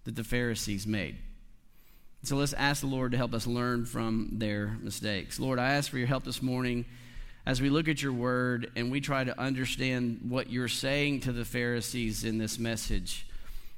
that 0.05 0.15
the 0.15 0.23
Pharisees 0.23 0.87
made. 0.87 1.17
So 2.23 2.35
let's 2.35 2.53
ask 2.53 2.81
the 2.81 2.87
Lord 2.87 3.11
to 3.11 3.17
help 3.17 3.33
us 3.33 3.47
learn 3.47 3.85
from 3.85 4.29
their 4.33 4.77
mistakes. 4.81 5.39
Lord, 5.39 5.59
I 5.59 5.73
ask 5.73 5.89
for 5.89 5.97
your 5.97 6.07
help 6.07 6.23
this 6.23 6.41
morning 6.41 6.85
as 7.45 7.61
we 7.61 7.69
look 7.69 7.87
at 7.87 8.01
your 8.01 8.11
word 8.11 8.71
and 8.75 8.91
we 8.91 8.99
try 8.99 9.23
to 9.23 9.39
understand 9.39 10.19
what 10.27 10.49
you're 10.49 10.67
saying 10.67 11.21
to 11.21 11.31
the 11.31 11.45
Pharisees 11.45 12.25
in 12.25 12.37
this 12.37 12.59
message. 12.59 13.27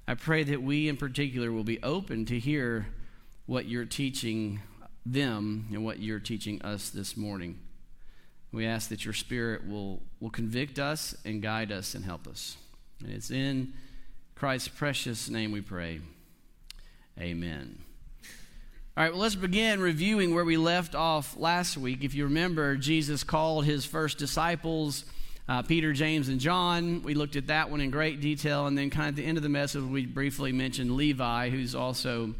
I 0.07 0.15
pray 0.15 0.43
that 0.43 0.63
we 0.63 0.89
in 0.89 0.97
particular 0.97 1.51
will 1.51 1.63
be 1.63 1.81
open 1.83 2.25
to 2.25 2.39
hear 2.39 2.87
what 3.45 3.65
you're 3.65 3.85
teaching 3.85 4.59
them 5.05 5.67
and 5.71 5.83
what 5.83 5.99
you're 5.99 6.19
teaching 6.19 6.61
us 6.61 6.89
this 6.89 7.15
morning. 7.17 7.59
We 8.51 8.65
ask 8.65 8.89
that 8.89 9.05
your 9.05 9.13
Spirit 9.13 9.67
will, 9.67 10.01
will 10.19 10.29
convict 10.29 10.79
us 10.79 11.15
and 11.23 11.41
guide 11.41 11.71
us 11.71 11.93
and 11.93 12.03
help 12.03 12.27
us. 12.27 12.57
And 13.03 13.11
it's 13.11 13.31
in 13.31 13.73
Christ's 14.35 14.69
precious 14.69 15.29
name 15.29 15.51
we 15.51 15.61
pray. 15.61 16.01
Amen. 17.19 17.77
All 18.97 19.03
right, 19.03 19.13
well, 19.13 19.21
let's 19.21 19.35
begin 19.35 19.79
reviewing 19.79 20.33
where 20.33 20.43
we 20.43 20.57
left 20.57 20.95
off 20.95 21.37
last 21.37 21.77
week. 21.77 22.03
If 22.03 22.15
you 22.15 22.25
remember, 22.25 22.75
Jesus 22.75 23.23
called 23.23 23.65
his 23.65 23.85
first 23.85 24.17
disciples. 24.17 25.05
Uh, 25.47 25.63
Peter, 25.63 25.93
James, 25.93 26.29
and 26.29 26.39
John. 26.39 27.01
We 27.01 27.15
looked 27.15 27.35
at 27.35 27.47
that 27.47 27.71
one 27.71 27.81
in 27.81 27.89
great 27.89 28.21
detail. 28.21 28.67
And 28.67 28.77
then, 28.77 28.89
kind 28.89 29.07
of 29.07 29.13
at 29.13 29.15
the 29.15 29.25
end 29.25 29.37
of 29.37 29.43
the 29.43 29.49
message, 29.49 29.81
we 29.81 30.05
briefly 30.05 30.51
mentioned 30.51 30.95
Levi, 30.95 31.49
who's 31.49 31.73
also 31.73 32.35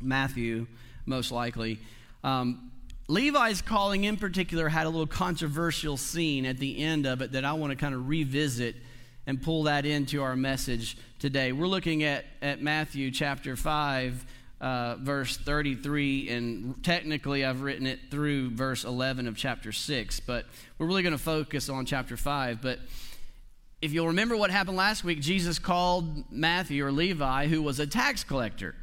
Matthew 0.00 0.66
most 1.06 1.32
likely. 1.32 1.78
Um, 2.22 2.70
Levi's 3.06 3.60
calling 3.60 4.04
in 4.04 4.16
particular 4.16 4.68
had 4.68 4.86
a 4.86 4.88
little 4.88 5.06
controversial 5.06 5.96
scene 5.96 6.46
at 6.46 6.58
the 6.58 6.78
end 6.78 7.06
of 7.06 7.20
it 7.20 7.32
that 7.32 7.44
I 7.44 7.52
want 7.52 7.70
to 7.70 7.76
kind 7.76 7.94
of 7.94 8.08
revisit 8.08 8.76
and 9.26 9.40
pull 9.42 9.64
that 9.64 9.84
into 9.84 10.22
our 10.22 10.36
message 10.36 10.96
today. 11.18 11.52
We're 11.52 11.66
looking 11.66 12.02
at, 12.02 12.24
at 12.40 12.62
Matthew 12.62 13.10
chapter 13.10 13.56
5, 13.56 14.26
uh, 14.60 14.96
verse 14.96 15.36
33, 15.36 16.30
and 16.30 16.82
technically 16.82 17.44
I've 17.44 17.60
written 17.60 17.86
it 17.86 17.98
through 18.10 18.50
verse 18.50 18.84
11 18.84 19.28
of 19.28 19.36
chapter 19.36 19.72
6, 19.72 20.20
but 20.20 20.46
we're 20.78 20.86
really 20.86 21.02
going 21.02 21.16
to 21.16 21.22
focus 21.22 21.68
on 21.68 21.84
chapter 21.84 22.16
5. 22.16 22.62
But 22.62 22.78
if 23.82 23.92
you'll 23.92 24.08
remember 24.08 24.36
what 24.36 24.50
happened 24.50 24.78
last 24.78 25.04
week, 25.04 25.20
Jesus 25.20 25.58
called 25.58 26.30
Matthew 26.32 26.86
or 26.86 26.92
Levi, 26.92 27.48
who 27.48 27.60
was 27.62 27.80
a 27.80 27.86
tax 27.86 28.24
collector. 28.24 28.74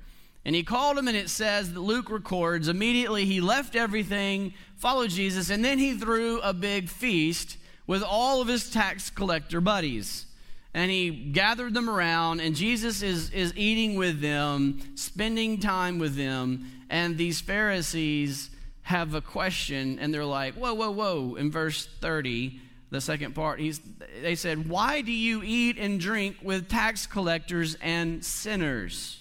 And 0.44 0.56
he 0.56 0.64
called 0.64 0.98
him, 0.98 1.08
and 1.08 1.18
it 1.18 1.30
says 1.30 1.74
that 1.74 1.80
Luke 1.80 2.10
records 2.10 2.68
immediately 2.68 3.26
he 3.26 3.42
left 3.42 3.76
everything, 3.76 4.54
followed 4.76 5.12
Jesus, 5.12 5.50
and 5.50 5.64
then 5.64 5.78
he 5.78 5.94
threw 5.94 6.40
a 6.42 6.54
big 6.54 6.90
feast 6.90 7.58
with 7.86 8.02
all 8.02 8.42
of 8.42 8.48
his 8.48 8.70
tax 8.70 9.10
collector 9.10 9.62
buddies. 9.62 10.26
And 10.74 10.90
he 10.90 11.10
gathered 11.10 11.74
them 11.74 11.90
around, 11.90 12.40
and 12.40 12.56
Jesus 12.56 13.02
is, 13.02 13.30
is 13.32 13.56
eating 13.56 13.96
with 13.96 14.22
them, 14.22 14.80
spending 14.96 15.60
time 15.60 16.00
with 16.00 16.16
them. 16.16 16.66
And 16.90 17.18
these 17.18 17.42
Pharisees 17.42 18.50
have 18.84 19.14
a 19.14 19.22
question, 19.22 20.00
and 20.00 20.14
they're 20.14 20.26
like, 20.26 20.56
Whoa, 20.56 20.74
whoa, 20.74 20.92
whoa. 20.92 21.36
In 21.36 21.52
verse 21.52 21.88
30, 22.00 22.60
the 22.90 23.02
second 23.02 23.36
part, 23.36 23.60
he's, 23.60 23.82
they 24.22 24.36
said, 24.36 24.70
Why 24.70 25.02
do 25.02 25.12
you 25.12 25.44
eat 25.44 25.78
and 25.78 26.00
drink 26.00 26.38
with 26.42 26.70
tax 26.70 27.06
collectors 27.06 27.76
and 27.82 28.24
sinners? 28.24 29.21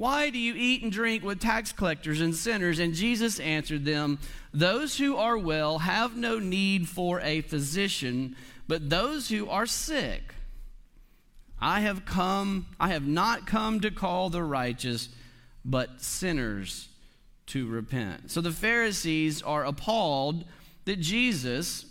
Why 0.00 0.30
do 0.30 0.38
you 0.38 0.54
eat 0.56 0.82
and 0.82 0.90
drink 0.90 1.22
with 1.22 1.40
tax 1.40 1.72
collectors 1.72 2.22
and 2.22 2.34
sinners? 2.34 2.78
And 2.78 2.94
Jesus 2.94 3.38
answered 3.38 3.84
them, 3.84 4.18
Those 4.50 4.96
who 4.96 5.18
are 5.18 5.36
well 5.36 5.80
have 5.80 6.16
no 6.16 6.38
need 6.38 6.88
for 6.88 7.20
a 7.20 7.42
physician, 7.42 8.34
but 8.66 8.88
those 8.88 9.28
who 9.28 9.46
are 9.50 9.66
sick. 9.66 10.32
I 11.60 11.80
have 11.80 12.06
come, 12.06 12.64
I 12.80 12.88
have 12.88 13.06
not 13.06 13.46
come 13.46 13.80
to 13.80 13.90
call 13.90 14.30
the 14.30 14.42
righteous, 14.42 15.10
but 15.66 16.00
sinners 16.00 16.88
to 17.48 17.68
repent. 17.68 18.30
So 18.30 18.40
the 18.40 18.52
Pharisees 18.52 19.42
are 19.42 19.66
appalled 19.66 20.46
that 20.86 21.00
Jesus, 21.00 21.84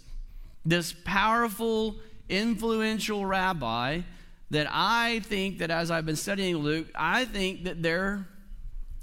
this 0.65 0.95
powerful, 1.05 1.97
influential 2.27 3.27
rabbi, 3.27 4.01
that 4.51 4.67
I 4.69 5.19
think 5.21 5.59
that 5.59 5.69
as 5.71 5.91
I've 5.91 6.05
been 6.05 6.15
studying 6.15 6.57
Luke, 6.57 6.87
I 6.95 7.25
think 7.25 7.65
that 7.65 7.81
they're 7.83 8.27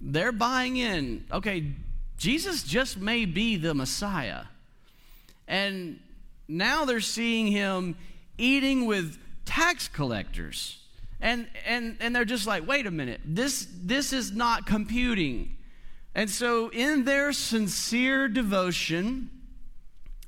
they're 0.00 0.32
buying 0.32 0.76
in. 0.76 1.24
Okay, 1.32 1.72
Jesus 2.18 2.62
just 2.62 2.98
may 2.98 3.24
be 3.24 3.56
the 3.56 3.74
Messiah. 3.74 4.44
And 5.48 6.00
now 6.48 6.84
they're 6.84 7.00
seeing 7.00 7.46
him 7.46 7.96
eating 8.38 8.86
with 8.86 9.18
tax 9.44 9.88
collectors. 9.88 10.78
And, 11.20 11.48
and, 11.64 11.96
and 12.00 12.14
they're 12.14 12.24
just 12.24 12.46
like, 12.46 12.66
wait 12.66 12.86
a 12.86 12.90
minute, 12.90 13.20
this, 13.24 13.66
this 13.74 14.12
is 14.12 14.32
not 14.32 14.66
computing. 14.66 15.56
And 16.14 16.28
so, 16.30 16.70
in 16.70 17.04
their 17.04 17.32
sincere 17.32 18.28
devotion, 18.28 19.30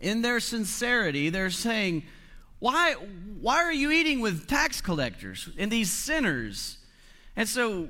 in 0.01 0.23
their 0.23 0.41
sincerity, 0.41 1.31
they're 1.31 1.51
saying, 1.51 2.05
why, 2.59 2.95
why 3.41 3.63
are 3.63 3.73
you 3.73 3.91
eating 3.91 4.21
with 4.21 4.47
tax 4.47 4.81
collectors 4.81 5.49
and 5.59 5.71
these 5.71 5.93
sinners? 5.93 6.79
And 7.37 7.49
so, 7.49 7.89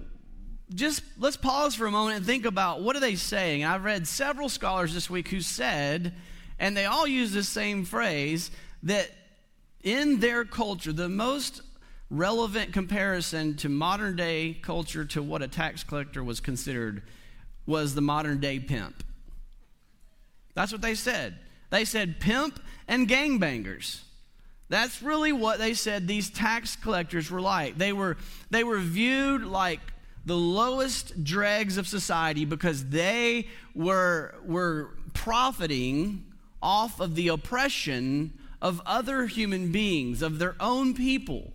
just 0.74 1.02
let's 1.18 1.38
pause 1.38 1.74
for 1.74 1.86
a 1.86 1.90
moment 1.90 2.18
and 2.18 2.26
think 2.26 2.44
about 2.44 2.82
what 2.82 2.94
are 2.94 3.00
they 3.00 3.14
saying. 3.14 3.64
I've 3.64 3.84
read 3.84 4.06
several 4.06 4.50
scholars 4.50 4.92
this 4.92 5.08
week 5.08 5.28
who 5.28 5.40
said, 5.40 6.14
and 6.58 6.76
they 6.76 6.84
all 6.84 7.06
use 7.06 7.32
the 7.32 7.42
same 7.42 7.84
phrase, 7.84 8.50
that 8.82 9.10
in 9.82 10.20
their 10.20 10.44
culture, 10.44 10.92
the 10.92 11.08
most 11.08 11.62
relevant 12.10 12.72
comparison 12.72 13.56
to 13.56 13.68
modern 13.68 14.16
day 14.16 14.58
culture 14.60 15.04
to 15.06 15.22
what 15.22 15.42
a 15.42 15.48
tax 15.48 15.84
collector 15.84 16.22
was 16.22 16.40
considered 16.40 17.02
was 17.66 17.94
the 17.94 18.00
modern 18.00 18.40
day 18.40 18.58
pimp. 18.58 19.02
That's 20.54 20.72
what 20.72 20.82
they 20.82 20.94
said. 20.94 21.38
They 21.70 21.84
said 21.84 22.18
pimp 22.20 22.60
and 22.86 23.08
gangbangers. 23.08 24.00
That's 24.68 25.02
really 25.02 25.32
what 25.32 25.58
they 25.58 25.74
said 25.74 26.06
these 26.06 26.30
tax 26.30 26.76
collectors 26.76 27.30
were 27.30 27.40
like. 27.40 27.78
They 27.78 27.92
were, 27.92 28.16
they 28.50 28.64
were 28.64 28.78
viewed 28.78 29.44
like 29.44 29.80
the 30.26 30.36
lowest 30.36 31.24
dregs 31.24 31.78
of 31.78 31.88
society 31.88 32.44
because 32.44 32.86
they 32.86 33.48
were, 33.74 34.34
were 34.44 34.90
profiting 35.14 36.26
off 36.62 37.00
of 37.00 37.14
the 37.14 37.28
oppression 37.28 38.34
of 38.60 38.82
other 38.84 39.26
human 39.26 39.72
beings, 39.72 40.20
of 40.20 40.38
their 40.38 40.54
own 40.60 40.94
people. 40.94 41.52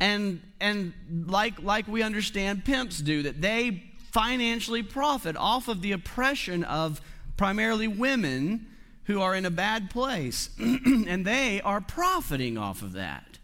And, 0.00 0.42
and 0.60 0.92
like, 1.26 1.62
like 1.62 1.86
we 1.86 2.02
understand 2.02 2.64
pimps 2.64 2.98
do, 2.98 3.22
that 3.22 3.40
they 3.40 3.84
financially 4.10 4.82
profit 4.82 5.36
off 5.36 5.68
of 5.68 5.82
the 5.82 5.92
oppression 5.92 6.64
of 6.64 7.00
primarily 7.36 7.86
women 7.86 8.66
who 9.04 9.20
are 9.20 9.34
in 9.34 9.44
a 9.44 9.50
bad 9.50 9.90
place. 9.90 10.50
and 10.58 11.24
they 11.24 11.60
are 11.62 11.80
profiting 11.80 12.56
off 12.56 12.82
of 12.82 12.92
that. 12.92 13.38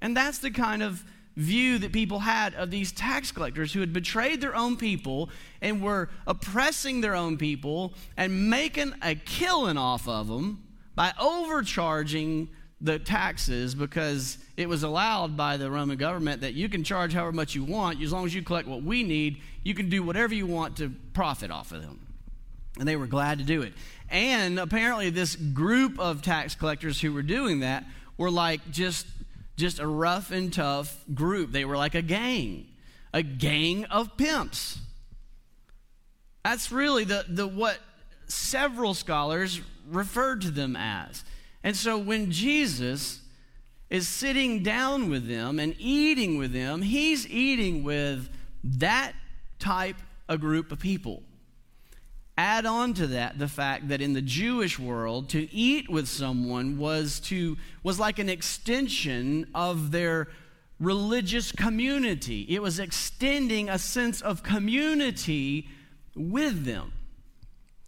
And 0.00 0.16
that's 0.16 0.38
the 0.38 0.50
kind 0.50 0.82
of 0.82 1.04
view 1.36 1.78
that 1.78 1.92
people 1.92 2.20
had 2.20 2.54
of 2.54 2.70
these 2.70 2.92
tax 2.92 3.30
collectors 3.30 3.72
who 3.72 3.80
had 3.80 3.92
betrayed 3.92 4.40
their 4.40 4.56
own 4.56 4.76
people 4.76 5.28
and 5.60 5.82
were 5.82 6.08
oppressing 6.26 7.02
their 7.02 7.14
own 7.14 7.36
people 7.36 7.92
and 8.16 8.48
making 8.48 8.94
a 9.02 9.14
killing 9.14 9.76
off 9.76 10.08
of 10.08 10.28
them 10.28 10.62
by 10.94 11.12
overcharging 11.20 12.48
the 12.80 12.98
taxes 12.98 13.74
because 13.74 14.38
it 14.56 14.68
was 14.68 14.82
allowed 14.82 15.36
by 15.36 15.56
the 15.56 15.70
Roman 15.70 15.96
government 15.96 16.40
that 16.40 16.54
you 16.54 16.68
can 16.68 16.84
charge 16.84 17.12
however 17.12 17.32
much 17.32 17.54
you 17.54 17.64
want 17.64 18.00
as 18.02 18.12
long 18.12 18.24
as 18.24 18.34
you 18.34 18.42
collect 18.42 18.68
what 18.68 18.82
we 18.82 19.02
need 19.02 19.40
you 19.62 19.74
can 19.74 19.88
do 19.88 20.02
whatever 20.02 20.34
you 20.34 20.46
want 20.46 20.76
to 20.76 20.90
profit 21.14 21.50
off 21.50 21.72
of 21.72 21.82
them 21.82 22.05
and 22.78 22.86
they 22.86 22.96
were 22.96 23.06
glad 23.06 23.38
to 23.38 23.44
do 23.44 23.62
it 23.62 23.72
and 24.10 24.58
apparently 24.58 25.10
this 25.10 25.36
group 25.36 25.98
of 25.98 26.22
tax 26.22 26.54
collectors 26.54 27.00
who 27.00 27.12
were 27.12 27.22
doing 27.22 27.60
that 27.60 27.84
were 28.16 28.30
like 28.30 28.60
just 28.70 29.06
just 29.56 29.78
a 29.78 29.86
rough 29.86 30.30
and 30.30 30.52
tough 30.52 31.04
group 31.14 31.52
they 31.52 31.64
were 31.64 31.76
like 31.76 31.94
a 31.94 32.02
gang 32.02 32.66
a 33.12 33.22
gang 33.22 33.84
of 33.86 34.16
pimps 34.16 34.78
that's 36.46 36.70
really 36.70 37.02
the, 37.02 37.24
the 37.28 37.44
what 37.44 37.80
several 38.28 38.94
scholars 38.94 39.60
referred 39.88 40.42
to 40.42 40.50
them 40.52 40.76
as. 40.76 41.24
And 41.64 41.76
so 41.76 41.98
when 41.98 42.30
Jesus 42.30 43.20
is 43.90 44.06
sitting 44.06 44.62
down 44.62 45.10
with 45.10 45.28
them 45.28 45.58
and 45.58 45.74
eating 45.76 46.38
with 46.38 46.52
them, 46.52 46.82
he's 46.82 47.28
eating 47.28 47.82
with 47.82 48.28
that 48.62 49.12
type 49.58 49.96
of 50.28 50.40
group 50.40 50.70
of 50.70 50.78
people. 50.78 51.24
Add 52.38 52.66
on 52.66 52.92
to 52.94 53.06
that 53.08 53.38
the 53.38 53.48
fact 53.48 53.88
that 53.88 54.02
in 54.02 54.12
the 54.12 54.20
Jewish 54.20 54.78
world, 54.78 55.30
to 55.30 55.52
eat 55.54 55.88
with 55.88 56.06
someone 56.06 56.76
was 56.76 57.18
to 57.20 57.56
was 57.82 57.98
like 57.98 58.18
an 58.18 58.28
extension 58.28 59.46
of 59.54 59.90
their 59.90 60.28
religious 60.78 61.50
community. 61.50 62.42
It 62.48 62.60
was 62.60 62.78
extending 62.78 63.70
a 63.70 63.78
sense 63.78 64.20
of 64.20 64.42
community 64.42 65.68
with 66.14 66.64
them. 66.64 66.92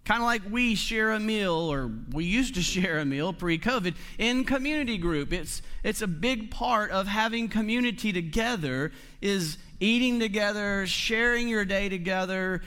Kind 0.04 0.22
of 0.22 0.26
like 0.26 0.40
we 0.50 0.74
share 0.74 1.12
a 1.12 1.20
meal, 1.20 1.52
or 1.52 1.90
we 2.12 2.24
used 2.24 2.54
to 2.54 2.62
share 2.74 2.98
a 2.98 3.04
meal 3.04 3.34
pre 3.34 3.58
COVID 3.58 3.94
in 4.16 4.44
community 4.44 4.96
group. 4.96 5.32
It's, 5.32 5.61
it's 5.84 6.00
a 6.00 6.06
big 6.06 6.50
part 6.50 6.90
of 6.90 7.06
having 7.06 7.48
community 7.48 8.14
together, 8.14 8.92
is 9.20 9.58
eating 9.80 10.18
together, 10.18 10.87
sharing 10.87 11.48
your 11.48 11.66
day 11.66 11.90
together, 11.90 12.62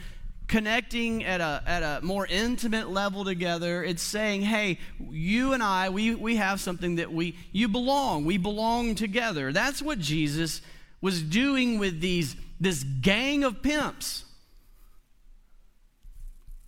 connecting 0.48 1.24
at 1.24 1.40
a, 1.40 1.62
at 1.66 1.82
a 1.82 2.00
more 2.04 2.26
intimate 2.26 2.90
level 2.90 3.24
together. 3.24 3.82
It's 3.82 4.02
saying, 4.02 4.42
hey, 4.42 4.78
you 5.10 5.52
and 5.52 5.62
I, 5.62 5.88
we, 5.88 6.14
we 6.14 6.36
have 6.36 6.60
something 6.60 6.96
that 6.96 7.12
we, 7.12 7.36
you 7.52 7.68
belong. 7.68 8.24
We 8.24 8.36
belong 8.36 8.94
together. 8.94 9.52
That's 9.52 9.80
what 9.80 9.98
Jesus 9.98 10.60
was 11.00 11.22
doing 11.22 11.78
with 11.78 12.00
these, 12.00 12.36
this 12.60 12.84
gang 12.84 13.44
of 13.44 13.62
pimps. 13.62 14.24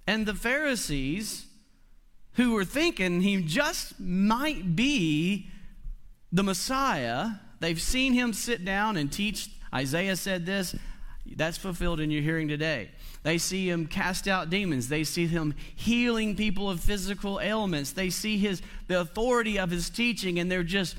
And 0.06 0.26
the 0.26 0.34
Pharisees, 0.34 1.46
who 2.32 2.52
were 2.52 2.64
thinking 2.64 3.20
he 3.20 3.42
just 3.42 3.98
might 4.00 4.74
be 4.76 5.50
the 6.32 6.42
Messiah, 6.42 7.28
they've 7.60 7.80
seen 7.80 8.12
him 8.12 8.32
sit 8.32 8.64
down 8.64 8.96
and 8.96 9.10
teach. 9.10 9.50
Isaiah 9.72 10.16
said 10.16 10.46
this. 10.46 10.74
That's 11.26 11.56
fulfilled 11.56 12.00
in 12.00 12.10
your 12.10 12.22
hearing 12.22 12.48
today. 12.48 12.90
They 13.22 13.38
see 13.38 13.68
him 13.68 13.87
cast 13.87 14.28
out 14.28 14.50
demons. 14.50 14.88
They 14.88 15.04
see 15.04 15.26
him 15.26 15.54
healing 15.74 16.37
people 16.37 16.70
of 16.70 16.80
physical 16.80 17.40
ailments. 17.40 17.92
They 17.92 18.10
see 18.10 18.37
his 18.37 18.60
the 18.87 19.00
authority 19.00 19.58
of 19.58 19.70
his 19.70 19.88
teaching 19.88 20.38
and 20.38 20.50
they're 20.52 20.62
just 20.62 20.96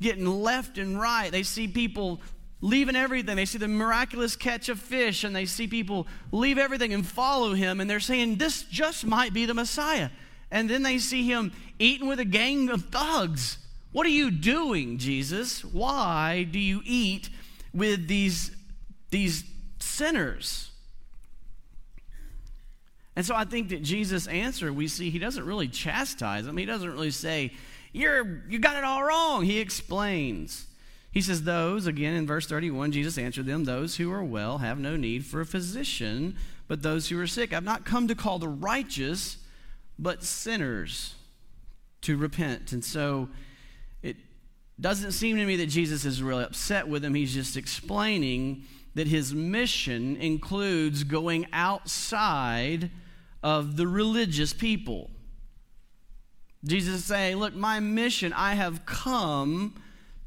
getting 0.00 0.26
left 0.26 0.76
and 0.76 1.00
right. 1.00 1.32
They 1.32 1.42
see 1.42 1.66
people 1.66 2.20
leaving 2.60 2.96
everything. 2.96 3.36
They 3.36 3.46
see 3.46 3.58
the 3.58 3.68
miraculous 3.68 4.36
catch 4.36 4.68
of 4.68 4.78
fish 4.78 5.24
and 5.24 5.34
they 5.34 5.46
see 5.46 5.66
people 5.66 6.06
leave 6.30 6.58
everything 6.58 6.92
and 6.92 7.06
follow 7.06 7.54
him 7.54 7.80
and 7.80 7.88
they're 7.88 8.00
saying, 8.00 8.36
This 8.36 8.64
just 8.64 9.06
might 9.06 9.32
be 9.32 9.46
the 9.46 9.54
Messiah. 9.54 10.10
And 10.50 10.68
then 10.68 10.82
they 10.82 10.98
see 10.98 11.26
him 11.26 11.52
eating 11.78 12.06
with 12.06 12.20
a 12.20 12.26
gang 12.26 12.68
of 12.68 12.84
thugs. 12.86 13.56
What 13.92 14.04
are 14.06 14.10
you 14.10 14.30
doing, 14.30 14.98
Jesus? 14.98 15.64
Why 15.64 16.46
do 16.50 16.58
you 16.58 16.82
eat 16.84 17.30
with 17.72 18.06
these, 18.08 18.54
these 19.10 19.44
sinners? 19.92 20.70
And 23.14 23.26
so 23.26 23.34
I 23.34 23.44
think 23.44 23.68
that 23.68 23.82
Jesus' 23.82 24.26
answer, 24.26 24.72
we 24.72 24.88
see 24.88 25.10
he 25.10 25.18
doesn't 25.18 25.44
really 25.44 25.68
chastise 25.68 26.46
them. 26.46 26.56
He 26.56 26.64
doesn't 26.64 26.90
really 26.90 27.10
say, 27.10 27.52
You're, 27.92 28.42
You 28.48 28.58
got 28.58 28.76
it 28.76 28.84
all 28.84 29.02
wrong. 29.02 29.44
He 29.44 29.60
explains. 29.60 30.66
He 31.10 31.20
says, 31.20 31.42
Those, 31.42 31.86
again 31.86 32.14
in 32.14 32.26
verse 32.26 32.46
31, 32.46 32.92
Jesus 32.92 33.18
answered 33.18 33.46
them, 33.46 33.64
Those 33.64 33.96
who 33.96 34.10
are 34.10 34.24
well 34.24 34.58
have 34.58 34.78
no 34.78 34.96
need 34.96 35.26
for 35.26 35.42
a 35.42 35.46
physician, 35.46 36.36
but 36.68 36.82
those 36.82 37.08
who 37.08 37.20
are 37.20 37.26
sick. 37.26 37.52
I've 37.52 37.64
not 37.64 37.84
come 37.84 38.08
to 38.08 38.14
call 38.14 38.38
the 38.38 38.48
righteous, 38.48 39.36
but 39.98 40.24
sinners 40.24 41.14
to 42.00 42.16
repent. 42.16 42.72
And 42.72 42.82
so 42.82 43.28
it 44.02 44.16
doesn't 44.80 45.12
seem 45.12 45.36
to 45.36 45.44
me 45.44 45.56
that 45.56 45.66
Jesus 45.66 46.06
is 46.06 46.22
really 46.22 46.44
upset 46.44 46.88
with 46.88 47.02
them. 47.02 47.14
He's 47.14 47.34
just 47.34 47.58
explaining 47.58 48.64
that 48.94 49.06
his 49.06 49.34
mission 49.34 50.16
includes 50.16 51.04
going 51.04 51.46
outside 51.52 52.90
of 53.42 53.76
the 53.76 53.86
religious 53.86 54.52
people. 54.52 55.10
Jesus 56.64 56.96
is 56.96 57.04
saying, 57.04 57.36
Look, 57.36 57.54
my 57.54 57.80
mission, 57.80 58.32
I 58.32 58.54
have 58.54 58.86
come 58.86 59.74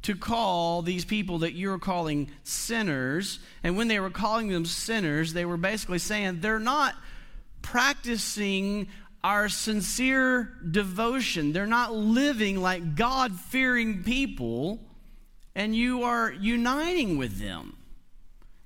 to 0.01 0.15
call 0.15 0.81
these 0.81 1.05
people 1.05 1.39
that 1.39 1.53
you're 1.53 1.79
calling 1.79 2.29
sinners. 2.43 3.39
And 3.63 3.75
when 3.77 3.87
they 3.87 3.99
were 3.99 4.11
calling 4.11 4.49
them 4.49 4.65
sinners, 4.65 5.33
they 5.33 5.45
were 5.45 5.57
basically 5.57 5.97
saying 5.97 6.41
they're 6.41 6.59
not 6.59 6.93
practicing 7.61 8.87
our 9.23 9.49
sincere 9.49 10.53
devotion. 10.69 11.53
They're 11.53 11.65
not 11.65 11.95
living 11.95 12.61
like 12.61 12.95
God 12.95 13.39
fearing 13.39 14.03
people, 14.03 14.79
and 15.55 15.75
you 15.75 16.03
are 16.03 16.31
uniting 16.31 17.17
with 17.17 17.39
them. 17.39 17.75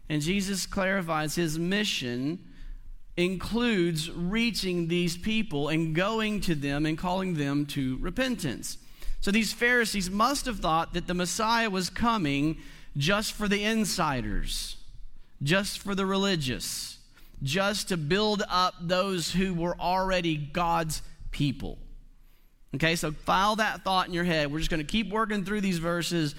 And 0.10 0.22
Jesus 0.22 0.65
clarifies 0.65 1.36
his 1.36 1.60
mission 1.60 2.39
includes 3.15 4.10
reaching 4.10 4.88
these 4.88 5.17
people 5.17 5.67
and 5.67 5.93
going 5.93 6.39
to 6.41 6.56
them 6.56 6.86
and 6.86 6.98
calling 6.98 7.36
them 7.36 7.65
to 7.65 7.98
repentance. 7.98 8.78
So 9.19 9.30
these 9.30 9.52
Pharisees 9.52 10.10
must 10.10 10.45
have 10.45 10.60
thought 10.60 10.93
that 10.93 11.08
the 11.08 11.13
Messiah 11.13 11.69
was 11.69 11.89
coming 11.89 12.58
just 12.95 13.34
for 13.34 13.48
the 13.48 13.63
insiders, 13.63 14.78
just 15.43 15.80
for 15.80 15.93
the 15.93 16.06
religious, 16.06 16.98
just 17.43 17.89
to 17.89 17.98
build 17.98 18.43
up 18.50 18.76
those 18.80 19.32
who 19.32 19.54
were 19.54 19.78
already 19.80 20.38
God's 20.38 21.02
people. 21.32 21.78
Okay, 22.76 22.95
so 22.95 23.12
file 23.12 23.58
that 23.58 23.84
thought 23.84 24.08
in 24.08 24.13
your 24.13 24.24
head. 24.24 24.52
We're 24.52 24.60
just 24.60 24.72
going 24.72 24.86
to 24.86 24.89
keep 24.89 25.12
working 25.12 25.43
through 25.43 25.62
these 25.62 25.80
verses 25.80 26.36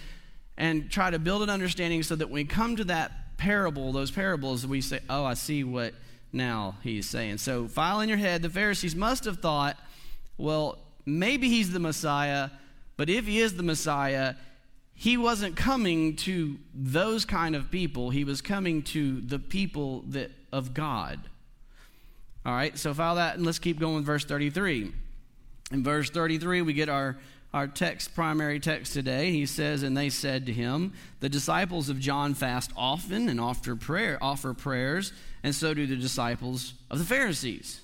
and 0.57 0.91
try 0.91 1.11
to 1.11 1.19
build 1.19 1.43
an 1.43 1.51
understanding 1.51 2.03
so 2.03 2.17
that 2.17 2.29
when 2.29 2.35
we 2.35 2.45
come 2.45 2.77
to 2.77 2.85
that 2.85 3.20
parable, 3.41 3.91
those 3.93 4.11
parables, 4.11 4.67
we 4.67 4.83
say, 4.83 5.01
oh, 5.09 5.25
I 5.25 5.35
see 5.35 5.65
what 5.65 5.95
now 6.33 6.77
he's 6.83 7.09
saying. 7.09 7.39
So 7.39 7.67
file 7.67 8.01
in 8.01 8.09
your 8.09 8.19
head, 8.19 8.43
the 8.43 8.51
Pharisees 8.51 8.95
must 8.95 9.25
have 9.25 9.39
thought, 9.39 9.79
well, 10.37 10.79
maybe 11.07 11.49
he's 11.49 11.73
the 11.73 11.81
Messiah, 11.81 12.51
but 12.99 13.09
if 13.09 13.27
he 13.27 13.41
is 13.41 13.57
the 13.57 13.63
Messiah, 13.63 14.35
he 14.95 15.17
wasn't 15.17 15.57
coming 15.57 16.17
to 16.17 16.59
those 16.75 17.25
kind 17.25 17.57
of 17.57 17.71
people. 17.71 18.11
He 18.11 18.25
was 18.25 18.43
coming 18.43 18.83
to 18.83 19.23
the 19.23 19.39
people 19.39 20.03
that 20.09 20.31
of 20.53 20.75
God. 20.75 21.19
All 22.45 22.53
right, 22.53 22.77
so 22.77 22.93
file 22.93 23.15
that 23.15 23.37
and 23.37 23.47
let's 23.47 23.59
keep 23.59 23.81
going 23.81 23.97
with 23.97 24.05
verse 24.05 24.25
33. 24.27 24.93
In 25.73 25.83
verse 25.83 26.11
33, 26.11 26.63
we 26.63 26.75
get 26.75 26.91
our, 26.91 27.17
our 27.53 27.67
text, 27.67 28.15
primary 28.15 28.61
text 28.61 28.93
today. 28.93 29.33
He 29.33 29.47
says, 29.47 29.83
And 29.83 29.97
they 29.97 30.09
said 30.09 30.47
to 30.47 30.53
him, 30.53 30.93
The 31.21 31.29
disciples 31.29 31.89
of 31.89 31.99
John 31.99 32.35
fast 32.35 32.71
often 32.77 33.29
and 33.29 33.41
offer, 33.41 33.75
prayer, 33.75 34.19
offer 34.23 34.55
prayers, 34.55 35.13
and 35.43 35.55
so 35.55 35.75
do 35.75 35.87
the 35.87 35.97
disciples 35.97 36.75
of 36.91 36.99
the 36.99 37.05
Pharisees. 37.05 37.81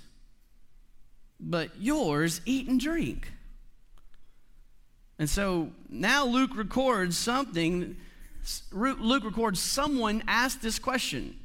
But 1.41 1.71
yours 1.79 2.41
eat 2.47 2.69
and 2.69 2.81
drink. 2.81 3.33
And 5.19 5.29
so 5.29 5.71
now 5.89 6.27
Luke 6.27 6.57
records 6.57 7.17
something. 7.17 7.97
Luke 8.71 9.25
records 9.25 9.61
someone 9.61 10.23
asked 10.29 10.63
this 10.63 10.79
question. 10.79 11.37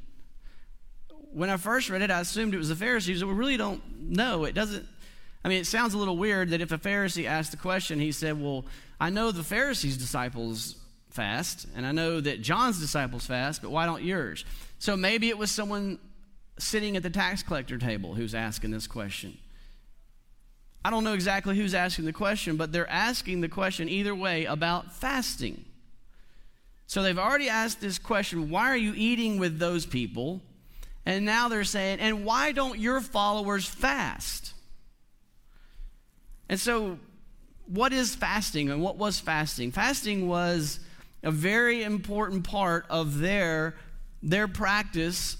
When 1.32 1.48
I 1.48 1.56
first 1.56 1.88
read 1.88 2.02
it, 2.02 2.10
I 2.10 2.20
assumed 2.20 2.54
it 2.54 2.58
was 2.58 2.68
the 2.68 2.76
Pharisees, 2.76 3.20
but 3.20 3.28
we 3.28 3.34
really 3.34 3.56
don't 3.56 3.82
know. 4.10 4.44
It 4.44 4.54
doesn't 4.54 4.86
I 5.44 5.48
mean, 5.48 5.60
it 5.60 5.66
sounds 5.66 5.94
a 5.94 5.98
little 5.98 6.16
weird 6.16 6.50
that 6.50 6.60
if 6.60 6.72
a 6.72 6.78
Pharisee 6.78 7.26
asked 7.26 7.50
the 7.50 7.56
question, 7.56 7.98
he 7.98 8.12
said, 8.12 8.40
Well, 8.40 8.64
I 9.00 9.10
know 9.10 9.32
the 9.32 9.42
Pharisees' 9.42 9.96
disciples 9.96 10.76
fast, 11.10 11.66
and 11.74 11.84
I 11.84 11.92
know 11.92 12.20
that 12.20 12.42
John's 12.42 12.80
disciples 12.80 13.26
fast, 13.26 13.60
but 13.60 13.70
why 13.70 13.86
don't 13.86 14.02
yours? 14.02 14.44
So 14.78 14.96
maybe 14.96 15.28
it 15.28 15.38
was 15.38 15.50
someone 15.50 15.98
sitting 16.58 16.96
at 16.96 17.02
the 17.02 17.10
tax 17.10 17.42
collector 17.42 17.78
table 17.78 18.14
who's 18.14 18.34
asking 18.34 18.70
this 18.70 18.86
question. 18.86 19.36
I 20.84 20.90
don't 20.90 21.04
know 21.04 21.12
exactly 21.12 21.56
who's 21.56 21.74
asking 21.74 22.06
the 22.06 22.12
question, 22.12 22.56
but 22.56 22.72
they're 22.72 22.90
asking 22.90 23.40
the 23.40 23.48
question 23.48 23.88
either 23.88 24.14
way 24.14 24.44
about 24.44 24.92
fasting. 24.92 25.64
So 26.86 27.02
they've 27.02 27.18
already 27.18 27.48
asked 27.48 27.80
this 27.80 27.98
question 27.98 28.50
why 28.50 28.68
are 28.68 28.76
you 28.76 28.92
eating 28.96 29.38
with 29.38 29.58
those 29.58 29.86
people? 29.86 30.40
And 31.04 31.24
now 31.24 31.48
they're 31.48 31.64
saying, 31.64 31.98
and 32.00 32.24
why 32.24 32.52
don't 32.52 32.78
your 32.78 33.00
followers 33.00 33.66
fast? 33.66 34.54
And 36.48 36.58
so, 36.58 36.98
what 37.66 37.92
is 37.92 38.14
fasting 38.14 38.70
and 38.70 38.82
what 38.82 38.96
was 38.96 39.18
fasting? 39.18 39.72
Fasting 39.72 40.28
was 40.28 40.80
a 41.22 41.30
very 41.30 41.82
important 41.82 42.44
part 42.44 42.84
of 42.90 43.18
their, 43.18 43.74
their 44.22 44.48
practice 44.48 45.36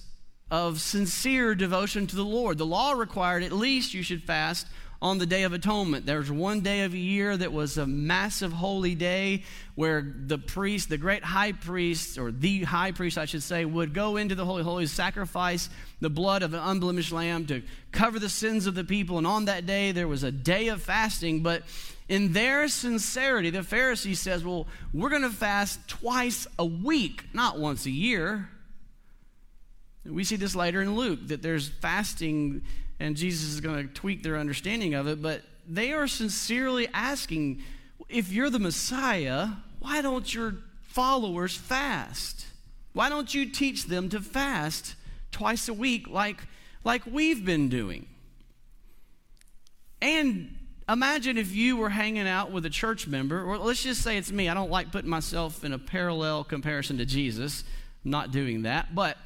of 0.50 0.80
sincere 0.80 1.54
devotion 1.54 2.06
to 2.06 2.16
the 2.16 2.24
Lord. 2.24 2.58
The 2.58 2.66
law 2.66 2.92
required 2.92 3.42
at 3.42 3.52
least 3.52 3.94
you 3.94 4.02
should 4.02 4.22
fast 4.22 4.66
on 5.02 5.18
the 5.18 5.26
Day 5.26 5.42
of 5.42 5.52
Atonement. 5.52 6.06
There's 6.06 6.30
one 6.30 6.60
day 6.60 6.84
of 6.84 6.94
a 6.94 6.98
year 6.98 7.36
that 7.36 7.52
was 7.52 7.76
a 7.76 7.84
massive 7.84 8.52
holy 8.52 8.94
day 8.94 9.42
where 9.74 10.14
the 10.16 10.38
priest, 10.38 10.88
the 10.88 10.96
great 10.96 11.24
high 11.24 11.50
priest, 11.50 12.18
or 12.18 12.30
the 12.30 12.62
high 12.62 12.92
priest, 12.92 13.18
I 13.18 13.24
should 13.24 13.42
say, 13.42 13.64
would 13.64 13.94
go 13.94 14.16
into 14.16 14.36
the 14.36 14.44
Holy 14.44 14.62
Holies, 14.62 14.92
sacrifice 14.92 15.68
the 16.00 16.08
blood 16.08 16.44
of 16.44 16.54
an 16.54 16.60
unblemished 16.60 17.10
lamb 17.10 17.46
to 17.46 17.62
cover 17.90 18.20
the 18.20 18.28
sins 18.28 18.68
of 18.68 18.76
the 18.76 18.84
people. 18.84 19.18
And 19.18 19.26
on 19.26 19.46
that 19.46 19.66
day, 19.66 19.90
there 19.90 20.06
was 20.06 20.22
a 20.22 20.30
day 20.30 20.68
of 20.68 20.80
fasting. 20.80 21.42
But 21.42 21.64
in 22.08 22.32
their 22.32 22.68
sincerity, 22.68 23.50
the 23.50 23.58
Pharisee 23.60 24.16
says, 24.16 24.44
Well, 24.44 24.68
we're 24.94 25.10
going 25.10 25.22
to 25.22 25.30
fast 25.30 25.88
twice 25.88 26.46
a 26.60 26.64
week, 26.64 27.24
not 27.34 27.58
once 27.58 27.86
a 27.86 27.90
year. 27.90 28.48
We 30.04 30.22
see 30.22 30.36
this 30.36 30.54
later 30.54 30.80
in 30.80 30.94
Luke 30.94 31.20
that 31.26 31.42
there's 31.42 31.68
fasting 31.68 32.62
and 33.02 33.16
Jesus 33.16 33.50
is 33.50 33.60
going 33.60 33.88
to 33.88 33.92
tweak 33.92 34.22
their 34.22 34.38
understanding 34.38 34.94
of 34.94 35.08
it, 35.08 35.20
but 35.20 35.42
they 35.68 35.92
are 35.92 36.06
sincerely 36.06 36.86
asking 36.94 37.60
if 38.08 38.30
you're 38.30 38.48
the 38.48 38.60
Messiah, 38.60 39.48
why 39.80 40.02
don't 40.02 40.32
your 40.32 40.54
followers 40.82 41.56
fast? 41.56 42.46
Why 42.92 43.08
don't 43.08 43.34
you 43.34 43.46
teach 43.46 43.86
them 43.86 44.08
to 44.10 44.20
fast 44.20 44.94
twice 45.32 45.68
a 45.68 45.74
week 45.74 46.08
like, 46.08 46.44
like 46.84 47.02
we've 47.04 47.44
been 47.44 47.68
doing? 47.68 48.06
And 50.00 50.56
imagine 50.88 51.36
if 51.36 51.52
you 51.52 51.76
were 51.76 51.90
hanging 51.90 52.28
out 52.28 52.52
with 52.52 52.64
a 52.66 52.70
church 52.70 53.08
member, 53.08 53.42
or 53.42 53.58
let's 53.58 53.82
just 53.82 54.02
say 54.02 54.16
it's 54.16 54.30
me. 54.30 54.48
I 54.48 54.54
don't 54.54 54.70
like 54.70 54.92
putting 54.92 55.10
myself 55.10 55.64
in 55.64 55.72
a 55.72 55.78
parallel 55.78 56.44
comparison 56.44 56.98
to 56.98 57.04
Jesus. 57.04 57.64
I'm 58.04 58.12
not 58.12 58.30
doing 58.30 58.62
that. 58.62 58.94
But 58.94 59.16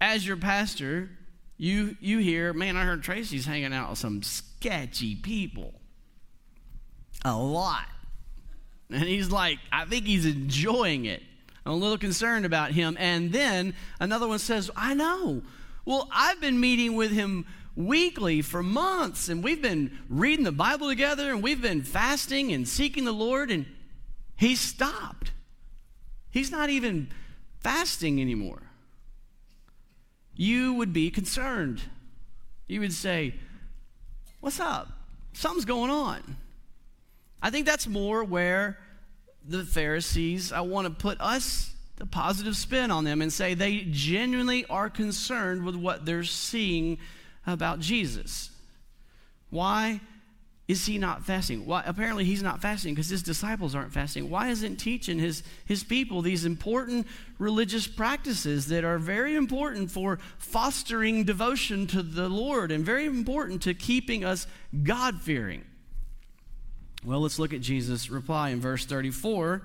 as 0.00 0.24
your 0.24 0.36
pastor, 0.36 1.10
you, 1.56 1.96
you 2.00 2.18
hear, 2.18 2.52
man, 2.52 2.76
I 2.76 2.84
heard 2.84 3.02
Tracy's 3.02 3.46
hanging 3.46 3.72
out 3.72 3.90
with 3.90 3.98
some 3.98 4.22
sketchy 4.22 5.14
people. 5.14 5.74
A 7.24 7.36
lot. 7.36 7.86
And 8.90 9.02
he's 9.02 9.30
like, 9.30 9.58
I 9.70 9.84
think 9.84 10.06
he's 10.06 10.26
enjoying 10.26 11.04
it. 11.04 11.22
I'm 11.64 11.72
a 11.72 11.76
little 11.76 11.98
concerned 11.98 12.44
about 12.44 12.72
him. 12.72 12.96
And 12.98 13.32
then 13.32 13.74
another 14.00 14.26
one 14.26 14.38
says, 14.38 14.70
I 14.76 14.94
know. 14.94 15.42
Well, 15.84 16.08
I've 16.12 16.40
been 16.40 16.58
meeting 16.58 16.96
with 16.96 17.12
him 17.12 17.46
weekly 17.74 18.42
for 18.42 18.62
months, 18.62 19.28
and 19.28 19.42
we've 19.42 19.62
been 19.62 19.98
reading 20.08 20.44
the 20.44 20.52
Bible 20.52 20.88
together, 20.88 21.30
and 21.30 21.42
we've 21.42 21.62
been 21.62 21.82
fasting 21.82 22.52
and 22.52 22.68
seeking 22.68 23.04
the 23.04 23.12
Lord, 23.12 23.50
and 23.50 23.66
he 24.36 24.56
stopped. 24.56 25.32
He's 26.30 26.50
not 26.50 26.70
even 26.70 27.10
fasting 27.60 28.20
anymore 28.20 28.71
you 30.34 30.74
would 30.74 30.92
be 30.92 31.10
concerned. 31.10 31.82
You 32.66 32.80
would 32.80 32.92
say, 32.92 33.34
What's 34.40 34.58
up? 34.58 34.88
Something's 35.34 35.64
going 35.64 35.90
on. 35.90 36.36
I 37.40 37.50
think 37.50 37.64
that's 37.64 37.86
more 37.86 38.24
where 38.24 38.78
the 39.46 39.64
Pharisees, 39.64 40.52
I 40.52 40.60
want 40.62 40.88
to 40.88 40.92
put 40.92 41.20
us 41.20 41.72
the 41.96 42.06
positive 42.06 42.56
spin 42.56 42.90
on 42.90 43.04
them 43.04 43.22
and 43.22 43.32
say 43.32 43.54
they 43.54 43.86
genuinely 43.90 44.64
are 44.66 44.90
concerned 44.90 45.64
with 45.64 45.76
what 45.76 46.04
they're 46.04 46.24
seeing 46.24 46.98
about 47.46 47.78
Jesus. 47.78 48.50
Why? 49.50 50.00
Is 50.72 50.86
he 50.86 50.96
not 50.96 51.22
fasting? 51.22 51.66
Why, 51.66 51.82
apparently, 51.84 52.24
he's 52.24 52.42
not 52.42 52.62
fasting 52.62 52.94
because 52.94 53.10
his 53.10 53.22
disciples 53.22 53.74
aren't 53.74 53.92
fasting. 53.92 54.30
Why 54.30 54.48
isn't 54.48 54.76
teaching 54.76 55.18
his, 55.18 55.42
his 55.66 55.84
people 55.84 56.22
these 56.22 56.46
important 56.46 57.06
religious 57.38 57.86
practices 57.86 58.68
that 58.68 58.82
are 58.82 58.96
very 58.96 59.36
important 59.36 59.90
for 59.90 60.18
fostering 60.38 61.24
devotion 61.24 61.86
to 61.88 62.02
the 62.02 62.26
Lord 62.26 62.72
and 62.72 62.86
very 62.86 63.04
important 63.04 63.60
to 63.62 63.74
keeping 63.74 64.24
us 64.24 64.46
God 64.82 65.20
fearing? 65.20 65.62
Well, 67.04 67.20
let's 67.20 67.38
look 67.38 67.52
at 67.52 67.60
Jesus' 67.60 68.08
reply 68.08 68.48
in 68.48 68.60
verse 68.60 68.86
34. 68.86 69.60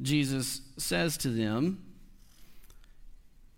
Jesus 0.00 0.60
says 0.76 1.16
to 1.18 1.30
them, 1.30 1.82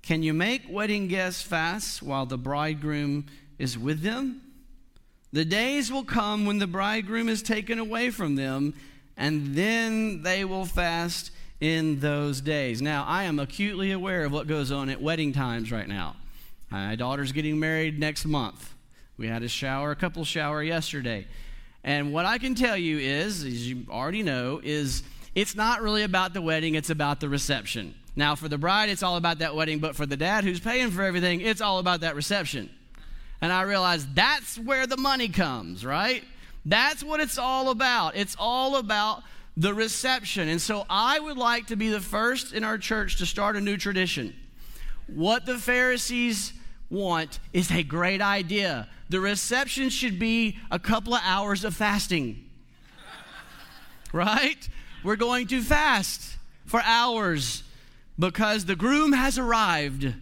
Can 0.01 0.22
you 0.22 0.33
make 0.33 0.62
wedding 0.66 1.09
guests 1.09 1.43
fast 1.43 2.03
while 2.03 2.24
the 2.24 2.39
bridegroom 2.39 3.26
is 3.59 3.76
with 3.76 4.01
them? 4.01 4.41
The 5.33 5.45
days 5.45 5.93
will 5.93 6.05
come 6.05 6.45
when 6.45 6.59
the 6.59 6.66
bridegroom 6.66 7.28
is 7.28 7.43
taken 7.43 7.78
away 7.78 8.11
from 8.11 8.35
them, 8.35 8.74
and 9.16 9.55
then 9.55 10.22
they 10.22 10.45
will 10.45 10.64
fast 10.64 11.31
in 11.61 12.01
those 12.01 12.41
days. 12.41 12.83
Now, 12.83 13.05
I 13.07 13.24
am 13.24 13.39
acutely 13.39 13.93
aware 13.93 14.24
of 14.24 14.33
what 14.33 14.49
goes 14.49 14.72
on 14.72 14.89
at 14.89 15.01
wedding 15.01 15.33
times 15.33 15.70
right 15.70 15.87
now. 15.87 16.16
My 16.70 16.97
daughter's 16.97 17.33
getting 17.33 17.61
married 17.61 17.99
next 17.99 18.24
month. 18.24 18.74
We 19.16 19.28
had 19.28 19.43
a 19.43 19.49
shower, 19.49 19.91
a 19.91 19.97
couple 19.97 20.24
shower 20.24 20.62
yesterday. 20.62 21.26
And 21.85 22.12
what 22.12 22.26
I 22.26 22.39
can 22.39 22.55
tell 22.55 22.76
you 22.76 22.99
is, 22.99 23.45
as 23.45 23.68
you 23.68 23.85
already 23.89 24.22
know, 24.22 24.61
is 24.62 25.03
it's 25.35 25.55
not 25.55 25.83
really 25.83 26.03
about 26.03 26.35
the 26.35 26.43
wedding, 26.43 26.74
it's 26.74 26.91
about 26.91 27.20
the 27.20 27.28
reception. 27.28 27.95
Now, 28.16 28.35
for 28.35 28.49
the 28.49 28.59
bride, 28.59 28.89
it's 28.89 29.03
all 29.03 29.16
about 29.16 29.39
that 29.39 29.55
wedding, 29.55 29.78
but 29.78 29.95
for 29.95 30.07
the 30.07 30.16
dad 30.16 30.43
who's 30.43 30.59
paying 30.61 30.91
for 30.91 31.03
everything, 31.03 31.41
it's 31.41 31.61
all 31.61 31.78
about 31.78 32.01
that 32.01 32.16
reception. 32.16 32.70
And 33.41 33.53
I 33.53 33.62
realized 33.62 34.14
that's 34.14 34.59
where 34.59 34.86
the 34.86 34.97
money 34.97 35.28
comes, 35.28 35.84
right? 35.84 36.24
That's 36.64 37.03
what 37.03 37.20
it's 37.20 37.38
all 37.38 37.70
about. 37.70 38.16
It's 38.16 38.36
all 38.38 38.76
about 38.76 39.22
the 39.57 39.72
reception. 39.72 40.49
And 40.49 40.61
so 40.61 40.84
I 40.88 41.18
would 41.18 41.36
like 41.36 41.66
to 41.68 41.76
be 41.76 41.88
the 41.88 42.01
first 42.01 42.53
in 42.53 42.64
our 42.64 42.78
church 42.78 43.16
to 43.16 43.26
start 43.26 43.57
a 43.57 43.61
new 43.61 43.76
tradition. 43.76 44.34
What 45.07 45.47
the 45.47 45.59
Pharisees 45.59 46.53
want 46.91 47.38
is 47.53 47.70
a 47.70 47.82
great 47.82 48.20
idea. 48.20 48.88
The 49.09 49.20
reception 49.20 49.88
should 49.88 50.18
be 50.18 50.59
a 50.70 50.78
couple 50.78 51.14
of 51.14 51.20
hours 51.24 51.64
of 51.64 51.74
fasting. 51.74 52.45
right? 54.12 54.68
We're 55.03 55.16
going 55.16 55.47
to 55.49 55.62
fast 55.62 56.36
for 56.66 56.80
hours 56.84 57.62
because 58.18 58.66
the 58.66 58.76
groom 58.76 59.12
has 59.12 59.38
arrived 59.38 60.12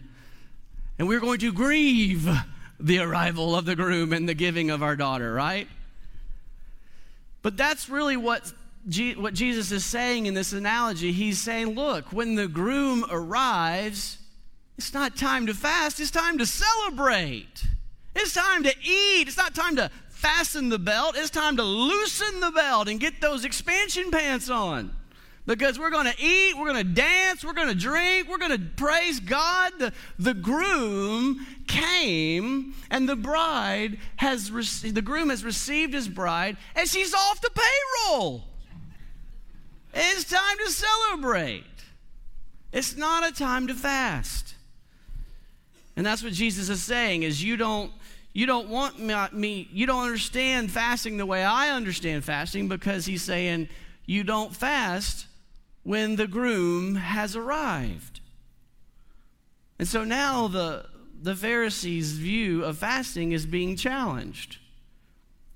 and 0.97 1.07
we're 1.07 1.19
going 1.19 1.39
to 1.39 1.51
grieve 1.51 2.27
the 2.79 2.99
arrival 2.99 3.55
of 3.55 3.65
the 3.65 3.75
groom 3.75 4.13
and 4.13 4.27
the 4.27 4.33
giving 4.33 4.69
of 4.69 4.81
our 4.81 4.95
daughter, 4.95 5.33
right? 5.33 5.67
But 7.41 7.57
that's 7.57 7.89
really 7.89 8.17
what, 8.17 8.51
what 9.17 9.33
Jesus 9.33 9.71
is 9.71 9.85
saying 9.85 10.25
in 10.25 10.33
this 10.33 10.53
analogy. 10.53 11.11
He's 11.11 11.39
saying, 11.39 11.75
look, 11.75 12.11
when 12.11 12.35
the 12.35 12.47
groom 12.47 13.05
arrives, 13.09 14.17
it's 14.77 14.93
not 14.93 15.17
time 15.17 15.47
to 15.47 15.53
fast, 15.53 15.99
it's 15.99 16.11
time 16.11 16.37
to 16.37 16.45
celebrate. 16.45 17.65
It's 18.15 18.33
time 18.33 18.63
to 18.63 18.73
eat. 18.83 19.27
It's 19.27 19.37
not 19.37 19.55
time 19.55 19.75
to 19.77 19.91
fasten 20.09 20.69
the 20.69 20.79
belt. 20.79 21.15
It's 21.17 21.29
time 21.29 21.57
to 21.57 21.63
loosen 21.63 22.41
the 22.41 22.51
belt 22.51 22.87
and 22.87 22.99
get 22.99 23.21
those 23.21 23.45
expansion 23.45 24.11
pants 24.11 24.49
on. 24.49 24.91
Because 25.49 25.79
we're 25.79 25.89
going 25.89 26.05
to 26.05 26.23
eat, 26.23 26.55
we're 26.55 26.71
going 26.71 26.85
to 26.85 26.93
dance, 26.93 27.43
we're 27.43 27.53
going 27.53 27.69
to 27.69 27.73
drink, 27.73 28.29
we're 28.29 28.37
going 28.37 28.51
to 28.51 28.63
praise 28.75 29.19
God. 29.19 29.71
The, 29.79 29.93
the 30.19 30.35
groom 30.35 31.43
came 31.65 32.75
and 32.91 33.09
the 33.09 33.15
bride 33.15 33.97
has 34.17 34.51
received, 34.51 34.93
the 34.93 35.01
groom 35.01 35.31
has 35.31 35.43
received 35.43 35.95
his 35.95 36.07
bride 36.07 36.55
and 36.75 36.87
she's 36.87 37.15
off 37.15 37.41
the 37.41 37.49
payroll. 37.49 38.43
It's 39.91 40.25
time 40.25 40.57
to 40.63 40.69
celebrate. 40.69 41.63
It's 42.71 42.95
not 42.95 43.27
a 43.27 43.33
time 43.33 43.65
to 43.69 43.73
fast. 43.73 44.53
And 45.95 46.05
that's 46.05 46.21
what 46.21 46.33
Jesus 46.33 46.69
is 46.69 46.83
saying 46.83 47.23
is 47.23 47.43
you 47.43 47.57
don't 47.57 47.91
you 48.33 48.45
don't 48.45 48.69
want 48.69 48.99
me 49.33 49.67
you 49.73 49.87
don't 49.87 50.05
understand 50.05 50.69
fasting 50.69 51.17
the 51.17 51.25
way 51.25 51.43
I 51.43 51.71
understand 51.71 52.23
fasting 52.23 52.67
because 52.67 53.07
he's 53.07 53.23
saying 53.23 53.67
you 54.05 54.23
don't 54.23 54.55
fast 54.55 55.25
when 55.89 56.17
the 56.17 56.27
groom 56.27 56.93
has 56.93 57.35
arrived. 57.35 58.19
And 59.79 59.87
so 59.87 60.03
now 60.03 60.47
the 60.47 60.85
the 61.19 61.35
Pharisees' 61.35 62.11
view 62.11 62.63
of 62.63 62.77
fasting 62.77 63.31
is 63.31 63.47
being 63.47 63.75
challenged. 63.75 64.57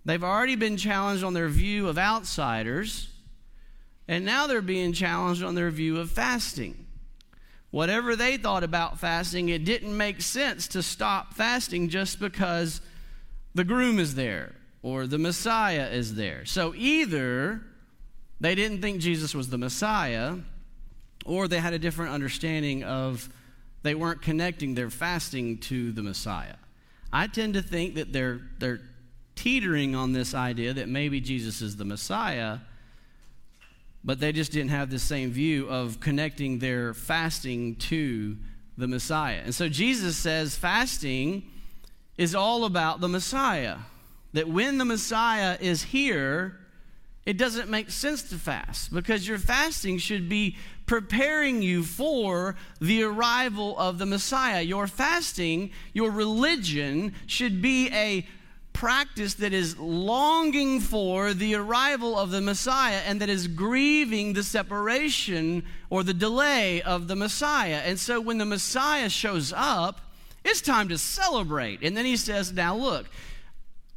They've 0.05 0.23
already 0.23 0.55
been 0.55 0.75
challenged 0.75 1.23
on 1.23 1.35
their 1.35 1.49
view 1.49 1.87
of 1.87 1.99
outsiders, 1.99 3.09
and 4.07 4.25
now 4.25 4.47
they're 4.47 4.63
being 4.63 4.91
challenged 4.91 5.43
on 5.43 5.53
their 5.53 5.69
view 5.69 5.99
of 5.99 6.09
fasting. 6.09 6.87
Whatever 7.69 8.15
they 8.15 8.37
thought 8.37 8.63
about 8.63 8.99
fasting, 8.99 9.49
it 9.49 9.63
didn't 9.63 9.95
make 9.95 10.19
sense 10.19 10.67
to 10.69 10.81
stop 10.81 11.35
fasting 11.35 11.89
just 11.89 12.19
because 12.19 12.81
the 13.53 13.63
groom 13.63 13.99
is 13.99 14.15
there 14.15 14.55
or 14.81 15.05
the 15.05 15.19
Messiah 15.19 15.89
is 15.91 16.15
there. 16.15 16.43
So 16.43 16.73
either 16.75 17.61
they 18.43 18.55
didn't 18.55 18.81
think 18.81 18.99
Jesus 18.99 19.33
was 19.33 19.47
the 19.47 19.57
Messiah, 19.57 20.35
or 21.25 21.47
they 21.47 21.59
had 21.59 21.71
a 21.71 21.79
different 21.79 22.11
understanding 22.11 22.83
of 22.83 23.29
they 23.83 23.95
weren't 23.95 24.21
connecting 24.21 24.75
their 24.75 24.89
fasting 24.89 25.59
to 25.59 25.93
the 25.93 26.03
Messiah. 26.03 26.55
I 27.13 27.27
tend 27.27 27.53
to 27.53 27.61
think 27.61 27.95
that 27.95 28.11
they're, 28.11 28.41
they're 28.59 28.81
teetering 29.35 29.95
on 29.95 30.11
this 30.11 30.33
idea 30.33 30.73
that 30.73 30.89
maybe 30.89 31.21
Jesus 31.21 31.61
is 31.61 31.77
the 31.77 31.85
Messiah, 31.85 32.57
but 34.03 34.19
they 34.19 34.33
just 34.33 34.51
didn't 34.51 34.71
have 34.71 34.89
the 34.89 34.99
same 34.99 35.31
view 35.31 35.69
of 35.69 36.01
connecting 36.01 36.59
their 36.59 36.93
fasting 36.93 37.77
to 37.77 38.35
the 38.77 38.89
Messiah. 38.89 39.39
And 39.45 39.55
so 39.55 39.69
Jesus 39.69 40.17
says 40.17 40.53
fasting 40.53 41.49
is 42.17 42.35
all 42.35 42.65
about 42.65 42.99
the 42.99 43.07
Messiah. 43.07 43.77
That 44.33 44.49
when 44.49 44.79
the 44.79 44.85
Messiah 44.85 45.57
is 45.61 45.81
here, 45.83 46.59
it 47.25 47.37
doesn't 47.37 47.69
make 47.69 47.89
sense 47.89 48.23
to 48.23 48.35
fast 48.35 48.93
because 48.93 49.27
your 49.27 49.37
fasting 49.37 49.97
should 49.97 50.27
be 50.27 50.57
preparing 50.85 51.61
you 51.61 51.83
for 51.83 52.55
the 52.81 53.03
arrival 53.03 53.77
of 53.77 53.97
the 53.97 54.05
Messiah. 54.05 54.61
Your 54.61 54.87
fasting, 54.87 55.71
your 55.93 56.11
religion 56.11 57.13
should 57.25 57.61
be 57.61 57.89
a 57.93 58.27
practice 58.73 59.35
that 59.35 59.53
is 59.53 59.77
longing 59.77 60.81
for 60.81 61.33
the 61.33 61.55
arrival 61.55 62.17
of 62.17 62.31
the 62.31 62.41
Messiah 62.41 63.01
and 63.05 63.21
that 63.21 63.29
is 63.29 63.47
grieving 63.47 64.33
the 64.33 64.43
separation 64.43 65.63
or 65.89 66.03
the 66.03 66.13
delay 66.13 66.81
of 66.81 67.07
the 67.07 67.15
Messiah. 67.15 67.81
And 67.85 67.97
so 67.97 68.19
when 68.19 68.39
the 68.39 68.45
Messiah 68.45 69.09
shows 69.09 69.53
up, 69.55 70.01
it's 70.43 70.59
time 70.59 70.89
to 70.89 70.97
celebrate. 70.97 71.79
And 71.83 71.95
then 71.95 72.05
he 72.05 72.17
says, 72.17 72.51
Now 72.51 72.75
look, 72.75 73.05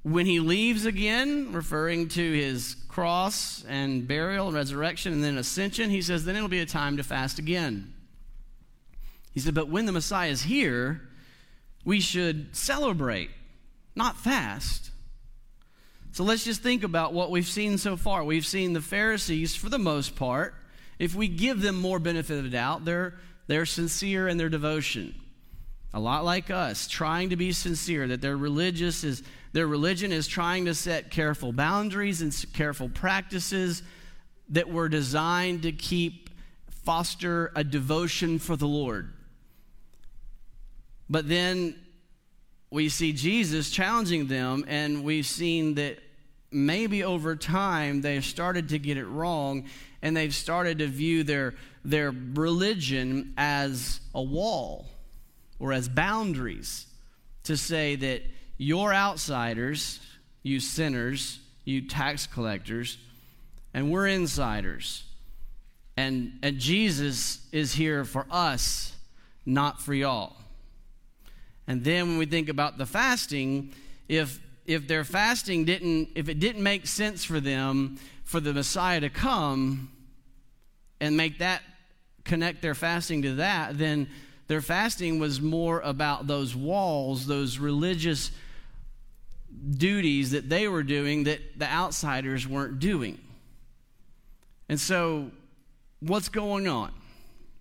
when 0.05 0.27
he 0.27 0.39
leaves 0.39 0.85
again, 0.85 1.53
referring 1.53 2.09
to 2.11 2.33
his 2.33 2.77
cross 2.97 3.63
and 3.69 4.09
burial 4.09 4.47
and 4.47 4.57
resurrection 4.57 5.13
and 5.13 5.23
then 5.23 5.37
ascension, 5.37 5.91
he 5.91 6.01
says, 6.01 6.25
then 6.25 6.35
it'll 6.35 6.49
be 6.49 6.61
a 6.61 6.65
time 6.67 6.97
to 6.97 7.03
fast 7.03 7.39
again. 7.39 7.93
He 9.33 9.41
said, 9.41 9.53
but 9.53 9.69
when 9.69 9.85
the 9.85 9.93
Messiah 9.93 10.31
is 10.31 10.41
here, 10.41 11.03
we 11.85 12.01
should 12.01 12.57
celebrate, 12.57 13.29
not 13.95 14.17
fast. 14.17 14.93
So 16.13 16.25
let's 16.25 16.43
just 16.43 16.63
think 16.63 16.85
about 16.85 17.13
what 17.13 17.31
we've 17.31 17.47
seen 17.47 17.77
so 17.77 17.99
far. 17.99 18.25
We've 18.25 18.47
seen 18.47 18.73
the 18.73 18.81
Pharisees, 18.81 19.55
for 19.55 19.69
the 19.69 19.79
most 19.79 20.17
part, 20.17 20.55
if 20.99 21.15
we 21.15 21.29
give 21.29 21.61
them 21.61 21.79
more 21.79 21.99
benefit 21.99 22.39
of 22.39 22.45
the 22.45 22.49
doubt, 22.51 22.87
they're, 22.87 23.13
they're 23.47 23.67
sincere 23.67 24.27
in 24.27 24.39
their 24.39 24.49
devotion. 24.49 25.15
A 25.97 26.01
lot 26.01 26.27
like 26.27 26.51
us, 26.51 26.89
trying 26.89 27.31
to 27.31 27.37
be 27.37 27.53
sincere, 27.53 28.07
that 28.09 28.21
their 28.21 28.37
religious 28.37 29.03
is 29.03 29.23
their 29.55 29.67
religion 29.67 30.13
is 30.13 30.27
trying 30.29 30.67
to 30.67 30.75
set 30.75 31.11
careful 31.11 31.53
boundaries 31.53 32.21
and 32.21 32.45
careful 32.53 32.91
practices 32.91 33.83
that 34.51 34.69
were 34.69 34.91
designed 34.91 35.63
to 35.63 35.73
keep 35.73 36.29
foster 36.85 37.51
a 37.57 37.65
devotion 37.65 38.39
for 38.39 38.57
the 38.57 38.67
Lord. 38.67 39.11
But 41.09 41.31
then 41.31 41.75
we 42.71 42.91
see 42.91 43.15
Jesus 43.15 43.71
challenging 43.71 44.27
them, 44.27 44.67
and 44.69 45.03
we've 45.03 45.25
seen 45.25 45.77
that 45.77 45.99
maybe 46.51 47.05
over 47.05 47.37
time 47.37 48.03
they've 48.03 48.23
started 48.23 48.69
to 48.69 48.79
get 48.79 48.99
it 48.99 49.07
wrong 49.07 49.65
and 50.03 50.15
they've 50.15 50.35
started 50.35 50.77
to 50.81 50.89
view 50.89 51.25
their, 51.25 51.55
their 51.87 52.11
religion 52.35 53.33
as 53.39 54.01
a 54.15 54.21
wall 54.23 54.91
or 55.59 55.73
as 55.73 55.89
boundaries 55.89 56.87
to 57.45 57.57
say 57.57 57.97
that 57.97 58.23
you're 58.59 58.93
outsiders, 58.93 60.01
you 60.43 60.61
sinners, 60.61 61.39
you 61.65 61.83
tax 61.83 62.27
collectors, 62.27 62.99
and 63.75 63.91
we're 63.91 64.07
insiders. 64.07 65.05
And, 65.97 66.39
and 66.43 66.59
Jesus 66.59 67.47
is 67.53 67.75
here 67.75 68.05
for 68.05 68.27
us, 68.31 68.95
not 69.45 69.81
for 69.81 69.95
y'all. 69.95 70.37
And 71.67 71.85
then 71.85 72.09
when 72.09 72.19
we 72.19 72.27
think 72.27 72.49
about 72.49 72.79
the 72.79 72.87
fasting, 72.87 73.73
if 74.09 74.41
if 74.67 74.89
their 74.89 75.05
fasting 75.05 75.65
didn't 75.65 76.11
if 76.15 76.29
it 76.29 76.39
didn't 76.39 76.63
make 76.63 76.87
sense 76.87 77.25
for 77.25 77.41
them 77.41 77.99
for 78.25 78.41
the 78.41 78.53
Messiah 78.53 79.01
to 79.01 79.11
come 79.11 79.91
and 81.01 81.17
make 81.17 81.39
that 81.39 81.63
connect 82.25 82.63
their 82.63 82.75
fasting 82.75 83.23
to 83.23 83.35
that, 83.37 83.79
then 83.79 84.09
their 84.49 84.61
fasting 84.61 85.19
was 85.19 85.41
more 85.41 85.81
about 85.81 86.27
those 86.27 86.55
walls, 86.55 87.27
those 87.27 87.59
religious 87.59 88.31
duties 89.77 90.31
that 90.33 90.49
they 90.49 90.69
were 90.69 90.83
doing 90.83 91.25
that 91.25 91.41
the 91.59 91.67
outsiders 91.67 92.47
weren't 92.47 92.79
doing. 92.79 93.19
And 94.69 94.81
so, 94.81 95.31
what's 96.01 96.29
going 96.29 96.69
on? 96.69 96.93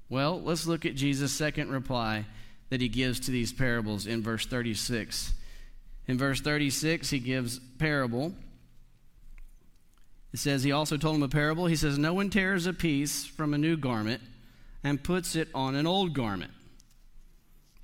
Well, 0.09 0.41
let's 0.41 0.67
look 0.67 0.85
at 0.85 0.95
Jesus' 0.95 1.31
second 1.31 1.71
reply 1.71 2.25
that 2.69 2.81
he 2.81 2.87
gives 2.87 3.19
to 3.21 3.31
these 3.31 3.53
parables 3.53 4.05
in 4.05 4.21
verse 4.21 4.45
36. 4.45 5.33
In 6.07 6.17
verse 6.17 6.41
36, 6.41 7.09
he 7.09 7.19
gives 7.19 7.59
parable. 7.79 8.33
It 10.33 10.39
says, 10.39 10.63
He 10.63 10.71
also 10.71 10.97
told 10.97 11.15
him 11.15 11.23
a 11.23 11.29
parable. 11.29 11.65
He 11.65 11.75
says, 11.75 11.97
No 11.97 12.13
one 12.13 12.29
tears 12.29 12.67
a 12.67 12.73
piece 12.73 13.25
from 13.25 13.53
a 13.53 13.57
new 13.57 13.77
garment 13.77 14.21
and 14.83 15.03
puts 15.03 15.35
it 15.35 15.47
on 15.55 15.75
an 15.75 15.87
old 15.87 16.13
garment. 16.13 16.51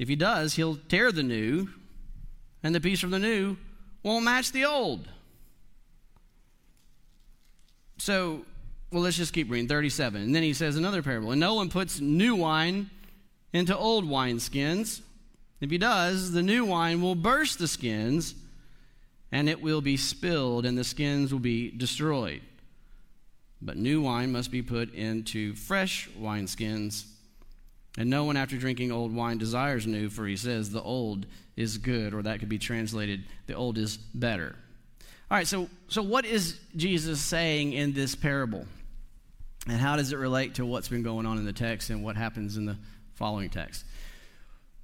If 0.02 0.08
he 0.08 0.16
does, 0.16 0.56
he'll 0.56 0.78
tear 0.90 1.12
the 1.12 1.22
new, 1.22 1.70
and 2.64 2.74
the 2.74 2.82
piece 2.82 3.00
from 3.00 3.12
the 3.12 3.20
new 3.20 3.56
won't 4.02 4.26
match 4.26 4.52
the 4.52 4.66
old. 4.66 5.08
So, 8.00 8.44
well, 8.92 9.04
let's 9.04 9.16
just 9.16 9.32
keep 9.32 9.52
reading. 9.52 9.68
37. 9.68 10.20
And 10.20 10.34
then 10.34 10.42
he 10.42 10.54
says 10.54 10.76
another 10.76 11.04
parable. 11.04 11.30
And 11.30 11.40
no 11.40 11.54
one 11.54 11.70
puts 11.70 12.02
new 12.02 12.36
wine 12.36 12.90
into 13.54 13.78
old 13.78 14.04
wineskins. 14.04 15.02
If 15.60 15.70
he 15.70 15.78
does, 15.78 16.32
the 16.32 16.42
new 16.42 16.66
wine 16.66 17.04
will 17.04 17.14
burst 17.14 17.60
the 17.60 17.68
skins, 17.68 18.34
and 19.32 19.48
it 19.48 19.62
will 19.62 19.82
be 19.82 19.98
spilled, 19.98 20.66
and 20.66 20.76
the 20.76 20.84
skins 20.84 21.32
will 21.32 21.40
be 21.40 21.70
destroyed. 21.70 22.42
But 23.62 23.78
new 23.78 24.02
wine 24.02 24.32
must 24.32 24.50
be 24.50 24.64
put 24.64 24.96
into 24.96 25.54
fresh 25.54 26.10
wineskins. 26.20 27.06
And 27.98 28.10
no 28.10 28.24
one, 28.24 28.38
after 28.38 28.58
drinking 28.58 28.92
old 28.92 29.14
wine, 29.14 29.38
desires 29.38 29.86
new, 29.86 30.10
for 30.10 30.26
he 30.26 30.38
says, 30.38 30.72
the 30.72 30.82
old 30.82 31.26
is 31.58 31.78
good, 31.78 32.14
or 32.14 32.22
that 32.22 32.40
could 32.40 32.50
be 32.50 32.58
translated, 32.58 33.26
the 33.48 33.54
old 33.54 33.78
is 33.78 33.98
better. 33.98 34.56
All 35.30 35.38
right, 35.38 35.48
so, 35.48 35.70
so 35.88 36.02
what 36.02 36.26
is 36.26 36.60
Jesus 36.76 37.20
saying 37.20 37.74
in 37.74 37.94
this 37.94 38.16
parable? 38.16 38.66
And 39.68 39.78
how 39.78 39.96
does 39.96 40.12
it 40.12 40.18
relate 40.18 40.56
to 40.56 40.66
what's 40.66 40.88
been 40.88 41.04
going 41.04 41.26
on 41.26 41.38
in 41.38 41.46
the 41.46 41.54
text 41.54 41.90
and 41.90 42.04
what 42.04 42.16
happens 42.16 42.58
in 42.58 42.66
the 42.66 42.78
following 43.14 43.50
text? 43.50 43.86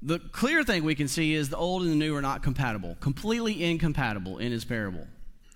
The 0.02 0.20
clear 0.20 0.64
thing 0.64 0.84
we 0.84 0.94
can 0.94 1.08
see 1.08 1.34
is 1.34 1.50
the 1.50 1.58
old 1.58 1.82
and 1.82 1.92
the 1.92 1.96
new 1.96 2.16
are 2.16 2.22
not 2.22 2.44
compatible, 2.44 2.98
completely 3.00 3.64
incompatible 3.64 4.38
in 4.38 4.52
his 4.52 4.64
parable. 4.64 5.08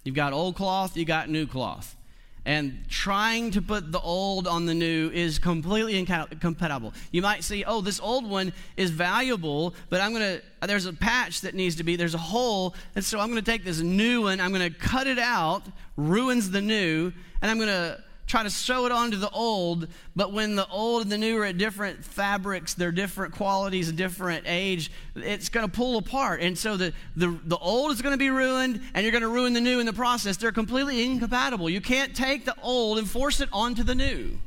You've 0.03 0.15
got 0.15 0.33
old 0.33 0.55
cloth, 0.55 0.97
you've 0.97 1.07
got 1.07 1.29
new 1.29 1.45
cloth. 1.45 1.95
And 2.43 2.85
trying 2.89 3.51
to 3.51 3.61
put 3.61 3.91
the 3.91 3.99
old 3.99 4.47
on 4.47 4.65
the 4.65 4.73
new 4.73 5.11
is 5.11 5.37
completely 5.37 5.99
incompatible. 5.99 6.93
You 7.11 7.21
might 7.21 7.43
see, 7.43 7.63
oh, 7.63 7.81
this 7.81 7.99
old 7.99 8.27
one 8.27 8.51
is 8.77 8.89
valuable, 8.89 9.75
but 9.89 10.01
I'm 10.01 10.11
going 10.11 10.39
to, 10.39 10.67
there's 10.67 10.87
a 10.87 10.93
patch 10.93 11.41
that 11.41 11.53
needs 11.53 11.75
to 11.75 11.83
be, 11.83 11.95
there's 11.95 12.15
a 12.15 12.19
hole, 12.19 12.73
and 12.95 13.05
so 13.05 13.19
I'm 13.19 13.29
going 13.29 13.43
to 13.43 13.51
take 13.51 13.63
this 13.63 13.81
new 13.81 14.23
one, 14.23 14.41
I'm 14.41 14.51
going 14.51 14.73
to 14.73 14.75
cut 14.75 15.05
it 15.05 15.19
out, 15.19 15.61
ruins 15.97 16.49
the 16.49 16.61
new, 16.61 17.13
and 17.43 17.51
I'm 17.51 17.57
going 17.57 17.69
to 17.69 18.01
try 18.31 18.43
to 18.43 18.49
sew 18.49 18.85
it 18.85 18.93
onto 18.93 19.17
the 19.17 19.29
old, 19.31 19.87
but 20.15 20.31
when 20.31 20.55
the 20.55 20.65
old 20.69 21.03
and 21.03 21.11
the 21.11 21.17
new 21.17 21.37
are 21.37 21.45
at 21.45 21.57
different 21.57 22.03
fabrics, 22.03 22.73
they're 22.73 22.93
different 22.93 23.33
qualities, 23.33 23.91
different 23.91 24.45
age, 24.47 24.89
it's 25.17 25.49
going 25.49 25.69
to 25.69 25.71
pull 25.71 25.97
apart. 25.97 26.39
And 26.39 26.57
so 26.57 26.77
the, 26.77 26.93
the, 27.17 27.37
the 27.43 27.57
old 27.57 27.91
is 27.91 28.01
going 28.01 28.13
to 28.13 28.17
be 28.17 28.29
ruined, 28.29 28.81
and 28.93 29.03
you're 29.03 29.11
going 29.11 29.21
to 29.21 29.27
ruin 29.27 29.51
the 29.51 29.59
new 29.59 29.81
in 29.81 29.85
the 29.85 29.91
process. 29.91 30.37
They're 30.37 30.53
completely 30.53 31.03
incompatible. 31.03 31.69
You 31.69 31.81
can't 31.81 32.15
take 32.15 32.45
the 32.45 32.55
old 32.63 32.97
and 32.97 33.09
force 33.09 33.41
it 33.41 33.49
onto 33.51 33.83
the 33.83 33.95
new. 33.95 34.39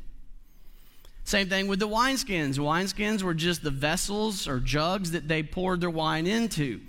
Same 1.23 1.47
thing 1.47 1.67
with 1.67 1.79
the 1.79 1.87
wineskins. 1.87 2.57
Wineskins 2.57 3.21
were 3.21 3.35
just 3.35 3.63
the 3.63 3.71
vessels 3.71 4.47
or 4.47 4.59
jugs 4.59 5.11
that 5.11 5.27
they 5.27 5.43
poured 5.43 5.79
their 5.81 5.91
wine 5.91 6.25
into. 6.25 6.81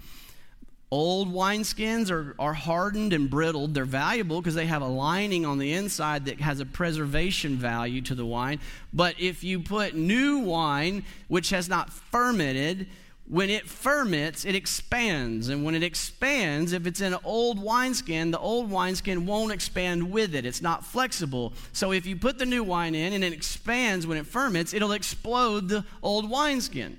Old 0.91 1.33
wineskins 1.33 2.11
are, 2.13 2.37
are 2.39 2.55
hardened 2.55 3.13
and 3.13 3.29
brittled. 3.29 3.75
They're 3.75 3.85
valuable 3.85 4.41
because 4.41 4.55
they 4.55 4.67
have 4.67 4.83
a 4.83 4.87
lining 4.87 5.45
on 5.45 5.59
the 5.59 5.73
inside 5.73 6.27
that 6.27 6.41
has 6.41 6.61
a 6.61 6.67
preservation 6.67 7.57
value 7.57 8.01
to 8.03 8.15
the 8.15 8.25
wine. 8.25 8.61
But 8.93 9.19
if 9.19 9.43
you 9.43 9.59
put 9.59 9.95
new 9.95 10.39
wine, 10.39 11.05
which 11.27 11.51
has 11.51 11.69
not 11.69 11.93
fermented, 11.93 12.87
when 13.29 13.51
it 13.51 13.69
ferments, 13.69 14.45
it 14.45 14.55
expands. 14.55 15.49
And 15.49 15.65
when 15.65 15.75
it 15.75 15.83
expands, 15.83 16.73
if 16.73 16.87
it's 16.87 17.01
in 17.01 17.13
an 17.13 17.19
old 17.25 17.61
wineskin, 17.61 18.31
the 18.31 18.39
old 18.39 18.71
wineskin 18.71 19.27
won't 19.27 19.53
expand 19.53 20.13
with 20.13 20.37
it. 20.37 20.47
It's 20.47 20.63
not 20.63 20.85
flexible. 20.85 21.53
So 21.73 21.91
if 21.91 22.07
you 22.07 22.15
put 22.15 22.39
the 22.39 22.47
new 22.47 22.63
wine 22.63 22.95
in 22.95 23.13
and 23.13 23.25
it 23.25 23.33
expands 23.33 24.07
when 24.07 24.19
it 24.19 24.27
ferments, 24.27 24.73
it'll 24.73 24.93
explode 24.93 25.69
the 25.69 25.85
old 26.03 26.31
wineskin. 26.31 26.99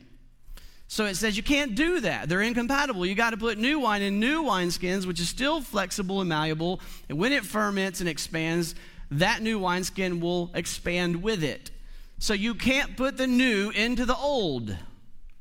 So 0.87 1.05
it 1.05 1.15
says 1.15 1.35
you 1.35 1.43
can't 1.43 1.75
do 1.75 1.99
that. 1.99 2.29
They're 2.29 2.41
incompatible. 2.41 3.05
You 3.05 3.13
got 3.13 3.31
to 3.31 3.37
put 3.37 3.57
new 3.57 3.79
wine 3.79 4.01
in 4.01 4.19
new 4.19 4.43
wineskins, 4.43 5.05
which 5.05 5.19
is 5.19 5.27
still 5.27 5.61
flexible 5.61 6.21
and 6.21 6.29
malleable. 6.29 6.79
And 7.09 7.17
when 7.17 7.33
it 7.33 7.45
ferments 7.45 7.99
and 7.99 8.07
expands, 8.07 8.73
that 9.11 9.41
new 9.41 9.59
wineskin 9.59 10.21
will 10.21 10.49
expand 10.53 11.21
with 11.21 11.43
it. 11.43 11.71
So 12.19 12.33
you 12.33 12.55
can't 12.55 12.95
put 12.97 13.17
the 13.17 13.27
new 13.27 13.69
into 13.71 14.05
the 14.05 14.15
old. 14.15 14.75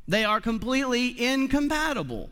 They 0.09 0.25
are 0.25 0.41
completely 0.41 1.21
incompatible. 1.21 2.31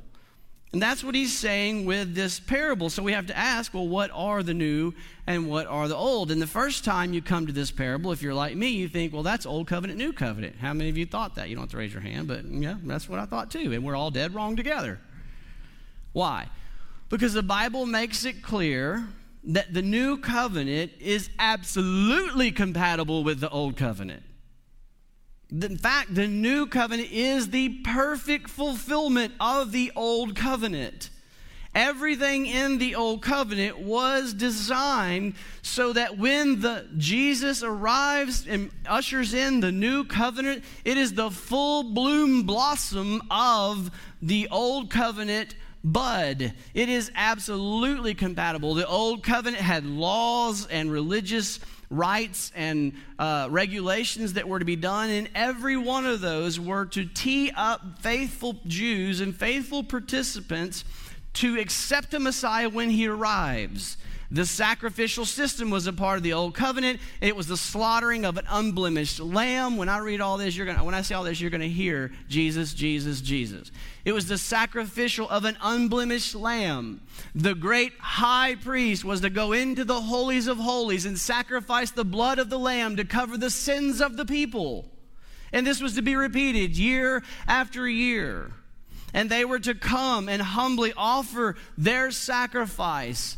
And 0.75 0.83
that's 0.83 1.05
what 1.05 1.15
he's 1.15 1.33
saying 1.33 1.87
with 1.87 2.17
this 2.17 2.41
parable. 2.41 2.91
So 2.91 3.01
we 3.01 3.13
have 3.13 3.29
to 3.29 3.39
ask, 3.39 3.73
well, 3.73 3.87
what 3.87 4.11
are 4.13 4.43
the 4.43 4.55
new 4.55 4.93
and 5.25 5.49
what 5.49 5.69
are 5.69 5.87
the 5.87 5.95
old? 5.95 6.33
And 6.33 6.43
the 6.43 6.49
first 6.49 6.85
time 6.85 7.15
you 7.15 7.23
come 7.23 7.47
to 7.47 7.53
this 7.53 7.71
parable, 7.71 8.11
if 8.11 8.23
you're 8.23 8.35
like 8.35 8.57
me, 8.57 8.71
you 8.71 8.89
think, 8.89 9.13
well, 9.13 9.23
that's 9.23 9.47
old 9.47 9.69
covenant, 9.69 10.01
new 10.01 10.13
covenant. 10.13 10.57
How 10.57 10.75
many 10.75 10.91
of 10.91 10.99
you 10.99 11.07
thought 11.07 11.37
that? 11.37 11.49
You 11.49 11.55
don't 11.55 11.63
have 11.63 11.71
to 11.71 11.77
raise 11.77 11.93
your 11.93 12.03
hand, 12.03 12.27
but 12.27 12.45
yeah, 12.45 12.75
that's 12.83 13.09
what 13.09 13.21
I 13.21 13.25
thought 13.25 13.53
too. 13.53 13.73
And 13.73 13.85
we're 13.85 13.95
all 13.95 14.11
dead 14.11 14.35
wrong 14.35 14.57
together. 14.57 14.99
Why? 16.13 16.49
Because 17.09 17.35
the 17.35 17.45
Bible 17.45 17.87
makes 17.87 18.25
it 18.25 18.43
clear 18.43 19.07
that 19.45 19.73
the 19.73 19.83
new 19.83 20.17
covenant 20.17 20.91
is 20.99 21.31
absolutely 21.39 22.51
compatible 22.51 23.23
with 23.23 23.39
the 23.39 23.49
old 23.49 23.77
covenant. 23.77 24.25
In 25.51 25.79
fact, 25.79 26.15
the 26.15 26.27
new 26.27 26.67
covenant 26.67 27.11
is 27.13 27.51
the 27.51 27.69
perfect 27.85 28.51
fulfillment 28.51 29.35
of 29.39 29.73
the 29.73 29.93
old 29.95 30.35
covenant. 30.35 31.11
Everything 31.75 32.47
in 32.47 32.79
the 32.79 32.95
old 32.95 33.21
covenant 33.21 33.81
was 33.81 34.33
designed 34.33 35.35
so 35.61 35.93
that 35.93 36.17
when 36.17 36.61
the 36.61 36.87
Jesus 36.97 37.65
arrives 37.65 38.47
and 38.47 38.71
ushers 38.87 39.35
in 39.35 39.59
the 39.59 39.73
new 39.73 40.05
covenant, 40.05 40.63
it 40.85 40.97
is 40.97 41.15
the 41.15 41.33
full 41.33 41.83
bloom 41.83 42.45
blossom 42.45 43.23
of 43.29 43.91
the 44.23 44.47
old 44.53 44.89
covenant 44.89 45.57
bud. 45.83 46.55
It 46.75 46.89
is 46.89 47.11
absolutely 47.17 48.15
compatible. 48.15 48.75
The 48.75 48.87
old 48.87 49.25
covenant 49.25 49.63
had 49.63 49.85
laws 49.85 50.67
and 50.69 50.93
religious 50.93 51.59
rites 51.91 52.53
and 52.55 52.93
uh, 53.19 53.49
regulations 53.51 54.35
that 54.35 54.49
were 54.49 54.59
to 54.59 54.65
be 54.65 54.77
done, 54.77 55.11
and 55.11 55.29
every 55.35 55.77
one 55.77 56.07
of 56.07 56.21
those 56.21 56.59
were 56.59 56.87
to 56.87 57.05
tee 57.05 57.51
up 57.55 58.01
faithful 58.01 58.57
Jews 58.67 59.21
and 59.21 59.35
faithful 59.35 59.83
participants 59.83 60.85
to 61.35 61.59
accept 61.59 62.11
the 62.11 62.21
Messiah 62.21 62.69
when 62.69 62.91
he 62.91 63.07
arrives. 63.07 63.97
The 64.35 64.45
sacrificial 64.45 65.25
system 65.27 65.71
was 65.71 65.87
a 65.87 65.93
part 65.93 66.17
of 66.17 66.25
the 66.25 66.33
old 66.33 66.55
covenant. 66.55 66.99
It 67.21 67.37
was 67.37 67.47
the 67.47 67.57
slaughtering 67.57 68.25
of 68.25 68.37
an 68.37 68.47
unblemished 68.49 69.21
lamb. 69.21 69.77
When 69.77 69.89
I 69.89 69.99
read 69.99 70.21
all 70.21 70.39
this, 70.39 70.57
you're 70.57 70.67
gonna 70.67 70.83
when 70.83 70.93
I 70.93 71.03
say 71.03 71.15
all 71.15 71.23
this, 71.23 71.41
you're 71.41 71.53
gonna 71.53 71.69
hear 71.69 72.11
Jesus, 72.29 72.75
Jesus, 72.75 73.21
Jesus. 73.21 73.71
It 74.05 74.11
was 74.11 74.27
the 74.27 74.37
sacrificial 74.37 75.29
of 75.29 75.45
an 75.45 75.57
unblemished 75.63 76.35
lamb. 76.35 77.01
The 77.37 77.55
great 77.55 77.93
high 78.01 78.57
priest 78.57 79.05
was 79.05 79.21
to 79.21 79.31
go 79.31 79.53
into 79.53 79.85
the 79.85 80.01
holies 80.01 80.49
of 80.49 80.59
holies 80.59 81.07
and 81.07 81.17
sacrifice 81.17 81.93
the 81.93 82.05
blood 82.05 82.41
of 82.41 82.51
the 82.51 82.59
lamb 82.59 82.97
to 82.97 83.05
cover 83.05 83.39
the 83.39 83.51
sins 83.51 84.01
of 84.01 84.17
the 84.17 84.27
people. 84.27 84.91
And 85.53 85.65
this 85.65 85.81
was 85.81 85.95
to 85.95 86.03
be 86.03 86.17
repeated 86.17 86.77
year 86.77 87.23
after 87.47 87.89
year. 87.89 88.51
And 89.13 89.31
they 89.31 89.45
were 89.45 89.61
to 89.61 89.77
come 89.77 90.29
and 90.29 90.43
humbly 90.43 90.93
offer 90.97 91.55
their 91.79 92.11
sacrifice 92.11 93.37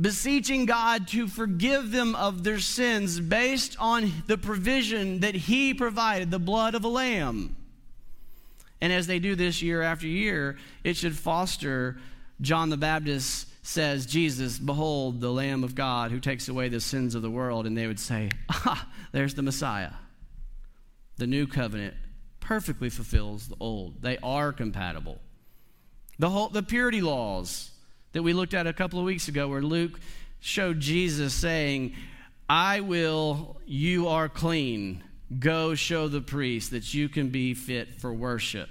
beseeching 0.00 0.66
God 0.66 1.08
to 1.08 1.28
forgive 1.28 1.90
them 1.90 2.14
of 2.14 2.42
their 2.44 2.58
sins 2.58 3.20
based 3.20 3.76
on 3.78 4.12
the 4.26 4.38
provision 4.38 5.20
that 5.20 5.34
He 5.34 5.74
provided, 5.74 6.30
the 6.30 6.38
blood 6.38 6.74
of 6.74 6.84
a 6.84 6.88
lamb. 6.88 7.56
And 8.80 8.92
as 8.92 9.06
they 9.06 9.18
do 9.18 9.34
this 9.34 9.60
year 9.60 9.82
after 9.82 10.06
year, 10.06 10.56
it 10.84 10.96
should 10.96 11.16
foster 11.16 11.98
John 12.40 12.70
the 12.70 12.76
Baptist 12.76 13.48
says, 13.62 14.06
Jesus, 14.06 14.58
behold 14.58 15.20
the 15.20 15.30
Lamb 15.30 15.64
of 15.64 15.74
God 15.74 16.10
who 16.10 16.20
takes 16.20 16.48
away 16.48 16.68
the 16.68 16.80
sins 16.80 17.14
of 17.14 17.22
the 17.22 17.30
world. 17.30 17.66
And 17.66 17.76
they 17.76 17.86
would 17.86 18.00
say, 18.00 18.30
Ah, 18.48 18.88
there's 19.12 19.34
the 19.34 19.42
Messiah. 19.42 19.92
The 21.18 21.26
new 21.26 21.46
covenant 21.46 21.94
perfectly 22.40 22.88
fulfills 22.88 23.48
the 23.48 23.56
old. 23.60 24.00
They 24.00 24.16
are 24.22 24.52
compatible. 24.52 25.20
The, 26.18 26.30
whole, 26.30 26.48
the 26.48 26.62
purity 26.62 27.02
laws 27.02 27.70
that 28.12 28.22
we 28.22 28.32
looked 28.32 28.54
at 28.54 28.66
a 28.66 28.72
couple 28.72 28.98
of 28.98 29.04
weeks 29.04 29.28
ago, 29.28 29.48
where 29.48 29.62
Luke 29.62 30.00
showed 30.40 30.80
Jesus 30.80 31.34
saying, 31.34 31.94
I 32.48 32.80
will, 32.80 33.56
you 33.66 34.08
are 34.08 34.28
clean. 34.28 35.04
Go 35.38 35.74
show 35.74 36.08
the 36.08 36.20
priest 36.20 36.72
that 36.72 36.92
you 36.92 37.08
can 37.08 37.28
be 37.28 37.54
fit 37.54 38.00
for 38.00 38.12
worship. 38.12 38.68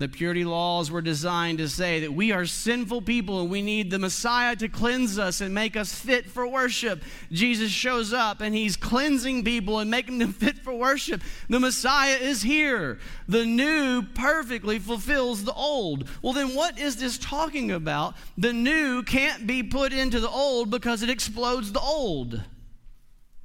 The 0.00 0.08
purity 0.08 0.46
laws 0.46 0.90
were 0.90 1.02
designed 1.02 1.58
to 1.58 1.68
say 1.68 2.00
that 2.00 2.14
we 2.14 2.32
are 2.32 2.46
sinful 2.46 3.02
people 3.02 3.42
and 3.42 3.50
we 3.50 3.60
need 3.60 3.90
the 3.90 3.98
Messiah 3.98 4.56
to 4.56 4.66
cleanse 4.66 5.18
us 5.18 5.42
and 5.42 5.54
make 5.54 5.76
us 5.76 5.92
fit 5.92 6.24
for 6.24 6.46
worship. 6.46 7.02
Jesus 7.30 7.70
shows 7.70 8.14
up 8.14 8.40
and 8.40 8.54
he's 8.54 8.78
cleansing 8.78 9.44
people 9.44 9.78
and 9.78 9.90
making 9.90 10.16
them 10.16 10.32
fit 10.32 10.56
for 10.56 10.72
worship. 10.72 11.20
The 11.50 11.60
Messiah 11.60 12.16
is 12.16 12.40
here. 12.40 12.98
The 13.28 13.44
new 13.44 14.00
perfectly 14.00 14.78
fulfills 14.78 15.44
the 15.44 15.52
old. 15.52 16.08
Well, 16.22 16.32
then 16.32 16.54
what 16.54 16.78
is 16.78 16.96
this 16.96 17.18
talking 17.18 17.70
about? 17.70 18.14
The 18.38 18.54
new 18.54 19.02
can't 19.02 19.46
be 19.46 19.62
put 19.62 19.92
into 19.92 20.18
the 20.18 20.30
old 20.30 20.70
because 20.70 21.02
it 21.02 21.10
explodes 21.10 21.72
the 21.72 21.80
old. 21.80 22.42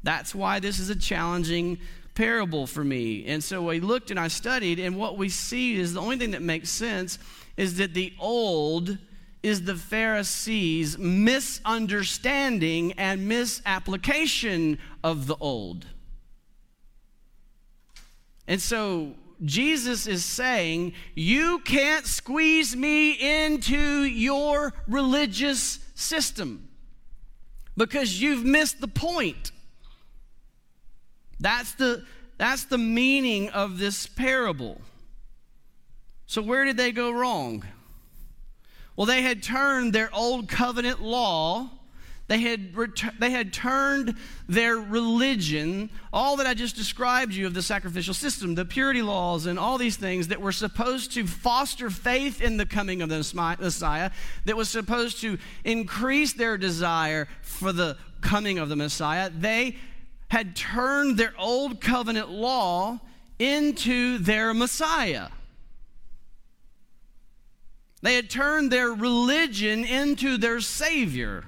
That's 0.04 0.34
why 0.34 0.62
this 0.62 0.80
is 0.80 0.90
a 0.90 0.96
challenging 0.96 1.80
parable 2.16 2.66
for 2.66 2.84
me. 2.84 3.26
And 3.26 3.44
so 3.44 3.70
I 3.70 3.78
looked 3.78 4.10
and 4.10 4.20
I 4.20 4.30
studied, 4.30 4.80
and 4.80 4.98
what 4.98 5.18
we 5.18 5.30
see 5.30 5.76
is 5.76 5.94
the 5.94 6.02
only 6.02 6.18
thing 6.18 6.32
that 6.32 6.42
makes 6.42 6.70
sense 6.70 7.20
is 7.58 7.78
that 7.78 7.94
the 7.94 8.14
old 8.20 8.98
is 9.44 9.64
the 9.64 9.76
Pharisees' 9.76 10.98
misunderstanding 10.98 12.94
and 12.94 13.28
misapplication 13.28 14.80
of 15.04 15.28
the 15.28 15.36
old. 15.40 15.86
And 18.48 18.62
so 18.62 19.14
Jesus 19.44 20.08
is 20.08 20.24
saying, 20.26 20.94
You 21.14 21.60
can't 21.60 22.06
squeeze 22.06 22.76
me 22.76 23.12
into 23.46 24.04
your 24.04 24.74
religious 24.88 25.80
system 25.94 26.70
because 27.78 28.22
you've 28.22 28.46
missed 28.46 28.80
the 28.82 28.88
point. 28.88 29.52
That's 31.40 31.74
the, 31.74 32.06
that's 32.38 32.66
the 32.66 32.78
meaning 32.78 33.50
of 33.50 33.78
this 33.78 34.08
parable. 34.08 34.82
So, 36.26 36.42
where 36.42 36.66
did 36.66 36.78
they 36.78 36.92
go 36.92 37.12
wrong? 37.12 37.64
Well, 38.96 39.06
they 39.06 39.22
had 39.22 39.44
turned 39.44 39.94
their 39.94 40.14
old 40.14 40.48
covenant 40.48 41.02
law 41.02 41.70
They 42.28 42.40
had, 42.40 42.76
ret- 42.76 43.20
they 43.20 43.30
had 43.30 43.54
turned 43.54 44.16
their 44.50 44.78
religion, 44.78 45.92
all 46.12 46.38
that 46.38 46.48
I 46.48 46.56
just 46.56 46.76
described 46.76 47.34
you 47.34 47.46
of 47.46 47.54
the 47.54 47.62
sacrificial 47.62 48.16
system, 48.16 48.56
the 48.56 48.66
purity 48.66 49.04
laws, 49.04 49.46
and 49.46 49.60
all 49.60 49.78
these 49.78 49.96
things 49.96 50.30
that 50.30 50.42
were 50.42 50.52
supposed 50.52 51.12
to 51.14 51.28
foster 51.28 51.92
faith 51.92 52.42
in 52.42 52.58
the 52.58 52.66
coming 52.66 53.04
of 53.04 53.10
the 53.10 53.18
Messiah, 53.60 54.10
that 54.46 54.58
was 54.58 54.70
supposed 54.70 55.22
to 55.22 55.38
increase 55.64 56.34
their 56.34 56.58
desire 56.58 57.28
for 57.44 57.72
the 57.72 57.96
coming 58.22 58.58
of 58.58 58.70
the 58.70 58.76
Messiah. 58.76 59.30
They 59.30 59.76
had 60.30 60.56
turned 60.56 61.18
their 61.18 61.34
old 61.38 61.80
covenant 61.82 62.30
law 62.30 63.00
into 63.40 64.18
their 64.18 64.54
Messiah. 64.54 65.30
They 68.02 68.16
had 68.16 68.30
turned 68.30 68.72
their 68.72 68.92
religion 68.92 69.84
into 69.84 70.38
their 70.38 70.62
Savior. 70.62 71.44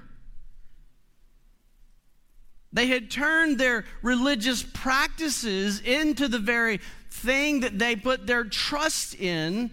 They 2.74 2.88
had 2.88 3.10
turned 3.10 3.58
their 3.58 3.86
religious 4.02 4.64
practices 4.64 5.80
into 5.82 6.28
the 6.28 6.40
very 6.40 6.80
thing 7.10 7.62
that 7.62 7.80
they 7.80 7.96
put 7.96 8.28
their 8.28 8.44
trust 8.44 9.16
in 9.16 9.72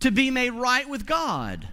to 0.00 0.10
be 0.10 0.30
made 0.30 0.50
right 0.50 0.88
with 0.88 1.06
God. 1.06 1.68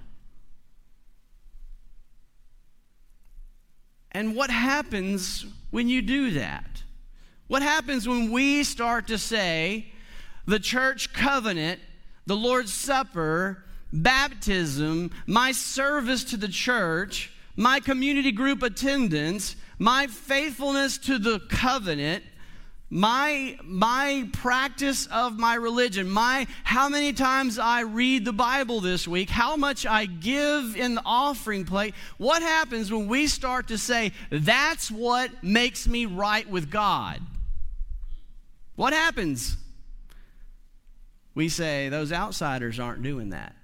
And 4.11 4.35
what 4.35 4.49
happens 4.49 5.45
when 5.69 5.89
you 5.89 6.01
do 6.01 6.31
that? 6.31 6.83
What 7.47 7.61
happens 7.61 8.07
when 8.07 8.31
we 8.31 8.63
start 8.63 9.07
to 9.07 9.17
say 9.17 9.87
the 10.45 10.59
church 10.59 11.13
covenant, 11.13 11.79
the 12.25 12.35
Lord's 12.35 12.73
Supper, 12.73 13.63
baptism, 13.91 15.11
my 15.25 15.51
service 15.51 16.23
to 16.25 16.37
the 16.37 16.47
church, 16.47 17.31
my 17.55 17.79
community 17.79 18.31
group 18.31 18.63
attendance, 18.63 19.55
my 19.79 20.07
faithfulness 20.07 20.97
to 20.99 21.17
the 21.17 21.39
covenant, 21.49 22.23
my 22.89 23.57
my 23.63 24.27
practice 24.31 25.07
of 25.07 25.37
my 25.37 25.55
religion 25.55 26.09
my 26.09 26.47
how 26.63 26.87
many 26.87 27.11
times 27.11 27.59
i 27.59 27.81
read 27.81 28.23
the 28.23 28.31
bible 28.31 28.79
this 28.79 29.05
week 29.05 29.29
how 29.29 29.57
much 29.57 29.85
i 29.85 30.05
give 30.05 30.77
in 30.77 30.95
the 30.95 31.01
offering 31.05 31.65
plate 31.65 31.93
what 32.17 32.41
happens 32.41 32.89
when 32.89 33.09
we 33.09 33.27
start 33.27 33.67
to 33.67 33.77
say 33.77 34.13
that's 34.31 34.89
what 34.89 35.29
makes 35.43 35.85
me 35.85 36.05
right 36.05 36.49
with 36.49 36.71
god 36.71 37.21
what 38.77 38.93
happens? 38.93 39.57
We 41.33 41.49
say 41.49 41.89
those 41.89 42.13
outsiders 42.13 42.79
aren't 42.79 43.01
doing 43.01 43.31
that. 43.31 43.55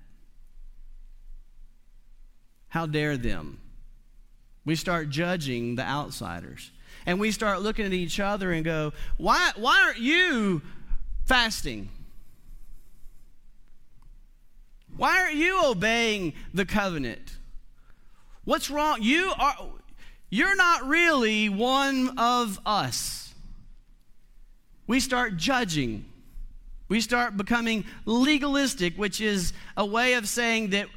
How 2.67 2.87
dare 2.87 3.15
them? 3.15 3.59
We 4.65 4.75
start 4.75 5.11
judging 5.11 5.75
the 5.75 5.83
outsiders. 5.83 6.71
And 7.05 7.19
we 7.19 7.31
start 7.31 7.61
looking 7.61 7.85
at 7.85 7.93
each 7.93 8.19
other 8.19 8.51
and 8.51 8.63
go, 8.63 8.93
why, 9.17 9.51
why 9.55 9.83
aren't 9.85 9.99
you 9.99 10.61
fasting? 11.25 11.89
Why 14.95 15.19
aren't 15.19 15.35
you 15.35 15.59
obeying 15.65 16.33
the 16.53 16.65
covenant? 16.65 17.37
What's 18.45 18.69
wrong? 18.69 19.01
You 19.01 19.31
are 19.37 19.55
you're 20.29 20.55
not 20.55 20.87
really 20.87 21.47
one 21.47 22.17
of 22.17 22.59
us. 22.65 23.35
We 24.87 24.99
start 24.99 25.37
judging. 25.37 26.05
We 26.87 27.01
start 27.01 27.37
becoming 27.37 27.85
legalistic, 28.05 28.97
which 28.97 29.21
is 29.21 29.53
a 29.77 29.85
way 29.85 30.13
of 30.13 30.27
saying 30.27 30.71
that 30.71 30.87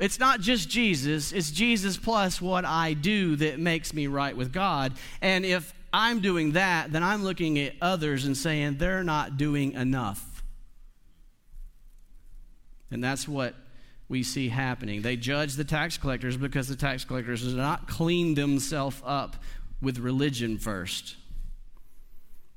it's 0.00 0.18
not 0.18 0.40
just 0.40 0.68
Jesus, 0.68 1.32
it's 1.32 1.50
Jesus 1.50 1.96
plus 1.96 2.40
what 2.40 2.64
I 2.64 2.94
do 2.94 3.36
that 3.36 3.58
makes 3.58 3.92
me 3.92 4.06
right 4.06 4.36
with 4.36 4.52
God. 4.52 4.94
And 5.20 5.44
if 5.44 5.74
I'm 5.92 6.20
doing 6.20 6.52
that, 6.52 6.92
then 6.92 7.02
I'm 7.02 7.22
looking 7.22 7.58
at 7.58 7.74
others 7.82 8.24
and 8.24 8.36
saying 8.36 8.78
they're 8.78 9.04
not 9.04 9.36
doing 9.36 9.72
enough. 9.72 10.42
And 12.90 13.04
that's 13.04 13.28
what 13.28 13.54
we 14.08 14.22
see 14.22 14.48
happening. 14.48 15.02
They 15.02 15.16
judge 15.16 15.54
the 15.54 15.64
tax 15.64 15.96
collectors 15.96 16.36
because 16.36 16.66
the 16.66 16.76
tax 16.76 17.04
collectors 17.04 17.44
did 17.44 17.56
not 17.56 17.86
clean 17.86 18.34
themselves 18.34 19.00
up 19.04 19.36
with 19.80 19.98
religion 19.98 20.58
first. 20.58 21.16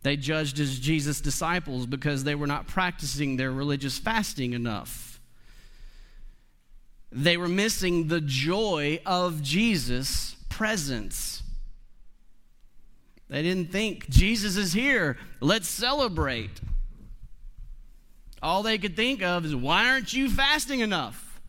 They 0.01 0.17
judged 0.17 0.59
as 0.59 0.79
Jesus' 0.79 1.21
disciples 1.21 1.85
because 1.85 2.23
they 2.23 2.35
were 2.35 2.47
not 2.47 2.67
practicing 2.67 3.37
their 3.37 3.51
religious 3.51 3.97
fasting 3.97 4.53
enough. 4.53 5.12
They 7.15 7.37
were 7.37 7.47
missing 7.47 8.07
the 8.07 8.21
joy 8.21 8.99
of 9.05 9.43
Jesus' 9.43 10.35
presence. 10.49 11.43
They 13.29 13.43
didn't 13.43 13.71
think, 13.71 14.09
Jesus 14.09 14.57
is 14.57 14.73
here, 14.73 15.17
let's 15.39 15.67
celebrate. 15.67 16.59
All 18.41 18.63
they 18.63 18.79
could 18.79 18.95
think 18.95 19.21
of 19.21 19.45
is, 19.45 19.55
why 19.55 19.89
aren't 19.89 20.11
you 20.11 20.27
fasting 20.27 20.79
enough? 20.79 21.39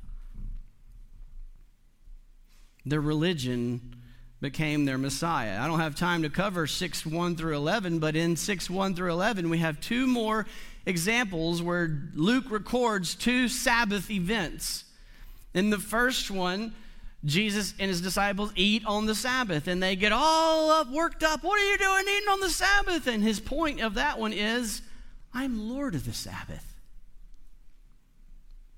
Their 2.85 3.01
religion 3.01 3.97
became 4.43 4.85
their 4.85 4.99
Messiah. 4.99 5.59
I 5.59 5.67
don't 5.67 5.81
have 5.81 5.95
time 5.95 6.23
to 6.23 6.29
cover 6.29 6.67
6 6.67 7.07
1 7.07 7.37
through 7.37 7.57
11, 7.57 8.01
but 8.01 8.15
in 8.15 8.37
6 8.37 8.69
1 8.69 8.95
through 8.95 9.13
11, 9.13 9.49
we 9.49 9.59
have 9.59 9.81
two 9.81 10.07
more 10.07 10.45
examples 10.85 11.63
where 11.63 12.03
Luke 12.15 12.51
records 12.51 13.15
two 13.15 13.49
Sabbath 13.49 14.11
events 14.11 14.85
in 15.55 15.71
the 15.71 15.79
first 15.79 16.31
one, 16.31 16.75
Jesus 17.25 17.73
and 17.79 17.89
his 17.89 18.01
disciples 18.01 18.53
eat 18.55 18.85
on 18.85 19.07
the 19.07 19.15
Sabbath 19.15 19.67
and 19.67 19.83
they 19.83 19.97
get 19.97 20.13
all 20.13 20.71
up, 20.71 20.91
worked 20.91 21.23
up. 21.23 21.43
What 21.43 21.59
are 21.59 21.71
you 21.71 21.79
doing 21.79 22.05
eating 22.09 22.29
on 22.29 22.41
the 22.41 22.51
Sabbath? 22.51 23.07
And 23.07 23.23
his 23.23 23.41
point 23.41 23.81
of 23.81 23.95
that 23.95 24.19
one 24.19 24.33
is, 24.33 24.83
I'm 25.33 25.71
Lord 25.71 25.95
of 25.95 26.05
the 26.05 26.13
Sabbath. 26.13 26.75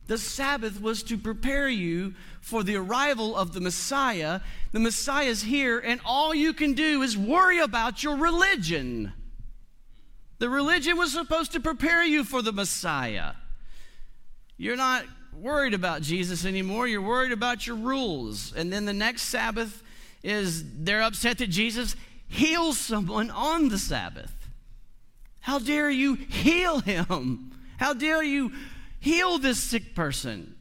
The 0.06 0.18
Sabbath 0.18 0.80
was 0.80 1.02
to 1.04 1.18
prepare 1.18 1.68
you 1.68 2.14
for 2.40 2.62
the 2.62 2.76
arrival 2.76 3.34
of 3.34 3.52
the 3.52 3.60
Messiah. 3.60 4.40
The 4.70 4.78
Messiah 4.78 5.26
is 5.26 5.42
here, 5.42 5.80
and 5.80 6.00
all 6.04 6.32
you 6.32 6.52
can 6.52 6.74
do 6.74 7.02
is 7.02 7.18
worry 7.18 7.58
about 7.58 8.04
your 8.04 8.16
religion. 8.16 9.12
The 10.38 10.48
religion 10.48 10.96
was 10.96 11.12
supposed 11.12 11.52
to 11.52 11.60
prepare 11.60 12.04
you 12.04 12.22
for 12.22 12.40
the 12.40 12.52
Messiah. 12.52 13.32
You're 14.56 14.76
not 14.76 15.04
worried 15.36 15.74
about 15.74 16.02
Jesus 16.02 16.44
anymore. 16.44 16.88
You're 16.88 17.02
worried 17.02 17.32
about 17.32 17.66
your 17.66 17.76
rules. 17.76 18.52
And 18.54 18.72
then 18.72 18.84
the 18.84 18.92
next 18.92 19.22
Sabbath 19.22 19.82
is 20.22 20.64
they're 20.82 21.02
upset 21.02 21.38
that 21.38 21.48
Jesus 21.48 21.96
heals 22.28 22.78
someone 22.78 23.30
on 23.30 23.68
the 23.68 23.78
Sabbath. 23.78 24.32
How 25.40 25.58
dare 25.58 25.90
you 25.90 26.14
heal 26.14 26.80
him? 26.80 27.52
How 27.78 27.94
dare 27.94 28.22
you 28.22 28.52
heal 28.98 29.38
this 29.38 29.62
sick 29.62 29.94
person? 29.94 30.56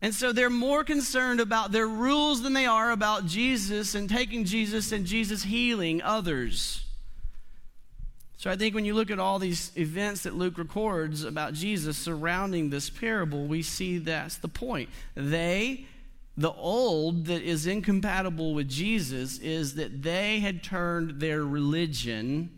And 0.00 0.14
so 0.14 0.32
they're 0.32 0.50
more 0.50 0.84
concerned 0.84 1.40
about 1.40 1.72
their 1.72 1.86
rules 1.86 2.42
than 2.42 2.52
they 2.52 2.66
are 2.66 2.90
about 2.90 3.26
Jesus 3.26 3.94
and 3.94 4.08
taking 4.08 4.44
Jesus 4.44 4.92
and 4.92 5.04
Jesus 5.04 5.42
healing 5.42 6.02
others. 6.02 6.84
So 8.38 8.48
I 8.52 8.56
think 8.56 8.72
when 8.72 8.84
you 8.84 8.94
look 8.94 9.10
at 9.10 9.18
all 9.18 9.40
these 9.40 9.72
events 9.76 10.22
that 10.22 10.32
Luke 10.32 10.58
records 10.58 11.24
about 11.24 11.54
Jesus 11.54 11.98
surrounding 11.98 12.70
this 12.70 12.88
parable, 12.88 13.46
we 13.46 13.62
see 13.62 13.98
that's 13.98 14.36
the 14.36 14.46
point. 14.46 14.88
They, 15.16 15.86
the 16.36 16.52
old 16.52 17.26
that 17.26 17.42
is 17.42 17.66
incompatible 17.66 18.54
with 18.54 18.68
Jesus, 18.68 19.40
is 19.40 19.74
that 19.74 20.04
they 20.04 20.38
had 20.38 20.62
turned 20.62 21.18
their 21.18 21.44
religion 21.44 22.50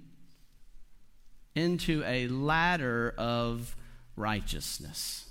into 1.55 2.05
a 2.05 2.29
ladder 2.29 3.15
of 3.17 3.75
righteousness. 4.17 5.31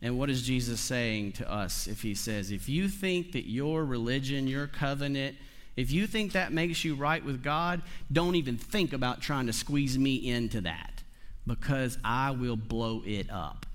And 0.00 0.18
what 0.18 0.30
is 0.30 0.40
Jesus 0.42 0.80
saying 0.80 1.32
to 1.32 1.52
us 1.52 1.86
if 1.86 2.00
he 2.00 2.14
says, 2.14 2.50
if 2.50 2.66
you 2.66 2.88
think 2.88 3.32
that 3.32 3.46
your 3.46 3.84
religion, 3.84 4.46
your 4.46 4.68
covenant, 4.68 5.36
if 5.76 5.90
you 5.90 6.06
think 6.06 6.32
that 6.32 6.52
makes 6.52 6.84
you 6.84 6.94
right 6.94 7.24
with 7.24 7.42
God, 7.42 7.82
don't 8.10 8.34
even 8.34 8.56
think 8.56 8.92
about 8.92 9.20
trying 9.20 9.46
to 9.46 9.52
squeeze 9.52 9.98
me 9.98 10.14
into 10.14 10.62
that 10.62 11.02
because 11.46 11.98
I 12.02 12.30
will 12.30 12.56
blow 12.56 13.02
it 13.04 13.30
up. 13.30 13.66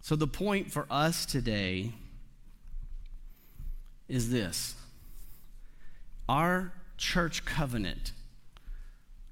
So, 0.00 0.16
the 0.16 0.26
point 0.26 0.72
for 0.72 0.86
us 0.90 1.26
today 1.26 1.92
is 4.08 4.30
this 4.30 4.74
our 6.28 6.72
church 6.96 7.44
covenant, 7.44 8.12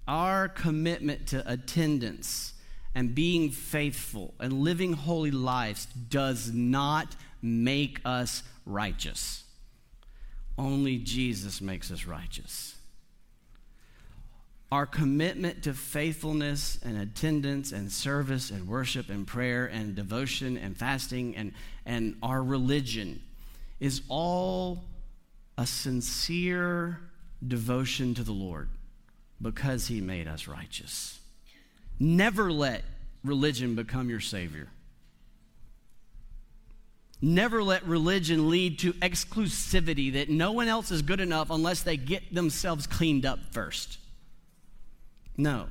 our 0.06 0.48
commitment 0.48 1.26
to 1.28 1.50
attendance 1.50 2.54
and 2.94 3.14
being 3.14 3.50
faithful 3.50 4.34
and 4.38 4.52
living 4.52 4.92
holy 4.92 5.30
lives 5.30 5.86
does 5.86 6.52
not 6.52 7.16
make 7.42 8.00
us 8.04 8.42
righteous. 8.66 9.44
Only 10.58 10.98
Jesus 10.98 11.60
makes 11.62 11.90
us 11.90 12.04
righteous. 12.04 12.74
our 14.72 14.84
commitment 14.86 15.62
to 15.62 15.72
faithfulness 15.72 16.78
and 16.84 16.98
attendance 16.98 17.70
and 17.70 17.90
service 17.90 18.50
and 18.50 18.66
worship 18.66 19.08
and 19.08 19.26
prayer 19.26 19.66
and 19.66 19.94
devotion 19.94 20.58
and 20.58 20.76
fasting 20.76 21.36
and, 21.36 21.52
and 21.84 22.16
our 22.22 22.42
religion 22.42 23.22
is 23.78 24.02
all 24.08 24.84
a 25.56 25.66
sincere 25.66 26.98
devotion 27.46 28.14
to 28.14 28.24
the 28.24 28.32
Lord 28.32 28.68
because 29.40 29.86
He 29.86 30.00
made 30.00 30.26
us 30.26 30.48
righteous. 30.48 31.20
Never 32.00 32.50
let 32.50 32.82
religion 33.22 33.76
become 33.76 34.10
your 34.10 34.20
Savior. 34.20 34.68
Never 37.20 37.62
let 37.62 37.86
religion 37.86 38.50
lead 38.50 38.78
to 38.80 38.92
exclusivity 38.94 40.12
that 40.12 40.28
no 40.28 40.52
one 40.52 40.68
else 40.68 40.90
is 40.90 41.02
good 41.02 41.20
enough 41.20 41.50
unless 41.50 41.82
they 41.82 41.96
get 41.96 42.34
themselves 42.34 42.86
cleaned 42.86 43.24
up 43.24 43.38
first. 43.52 43.98
No. 45.36 45.66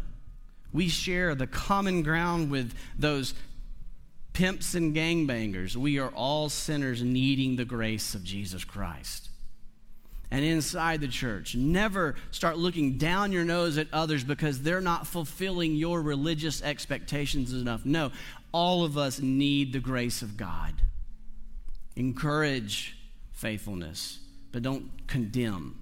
We 0.74 0.89
share 0.89 1.36
the 1.36 1.48
common 1.48 2.04
ground 2.04 2.50
with 2.50 2.74
those 2.98 3.34
pimps 4.34 4.76
and 4.76 4.96
gangbangers. 4.96 5.76
We 5.76 6.00
are 6.00 6.10
all 6.10 6.50
sinners 6.50 7.02
needing 7.02 7.56
the 7.56 7.66
grace 7.66 8.16
of 8.16 8.24
Jesus 8.24 8.64
Christ. 8.64 9.30
And 10.32 10.43
inside 10.43 11.02
the 11.02 11.08
church, 11.08 11.56
never 11.56 12.16
start 12.32 12.58
looking 12.58 12.98
down 12.98 13.32
your 13.32 13.46
nose 13.46 13.78
at 13.78 13.88
others 13.93 14.24
because 14.24 14.62
they're 14.62 14.82
not 14.82 15.08
fulfilling 15.08 15.76
your 15.76 16.02
religious 16.02 16.62
expectations 16.62 17.54
enough. 17.54 17.86
No, 17.86 18.12
all 18.52 18.84
of 18.84 18.98
us 18.98 19.20
need 19.20 19.72
the 19.72 19.80
grace 19.80 20.22
of 20.22 20.36
God. 20.36 20.74
Encourage 21.96 22.98
faithfulness, 23.32 24.20
but 24.52 24.62
don't 24.62 25.08
condemn. 25.08 25.80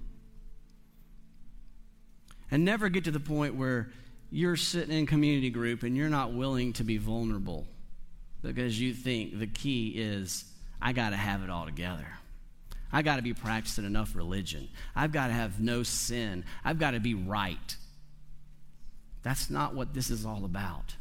And 2.50 2.64
never 2.64 2.88
get 2.88 3.04
to 3.04 3.10
the 3.10 3.20
point 3.20 3.54
where 3.54 3.90
you're 4.30 4.56
sitting 4.56 4.96
in 4.96 5.06
community 5.06 5.50
group 5.50 5.82
and 5.82 5.96
you're 5.96 6.08
not 6.08 6.32
willing 6.32 6.72
to 6.74 6.84
be 6.84 6.98
vulnerable 6.98 7.66
because 8.42 8.80
you 8.80 8.92
think 8.92 9.38
the 9.38 9.46
key 9.46 9.90
is, 9.96 10.44
I 10.80 10.92
got 10.92 11.10
to 11.10 11.16
have 11.16 11.42
it 11.42 11.50
all 11.50 11.64
together. 11.64 12.06
I 12.92 13.02
got 13.02 13.16
to 13.16 13.22
be 13.22 13.34
practicing 13.34 13.84
enough 13.84 14.14
religion. 14.14 14.68
I've 14.94 15.10
got 15.10 15.28
to 15.28 15.32
have 15.32 15.58
no 15.60 15.82
sin. 15.82 16.44
I've 16.64 16.78
got 16.78 16.92
to 16.92 17.00
be 17.00 17.14
right. 17.14 17.76
That's 19.22 19.50
not 19.50 19.74
what 19.74 19.94
this 19.94 20.10
is 20.10 20.24
all 20.24 20.44
about. 20.44 20.94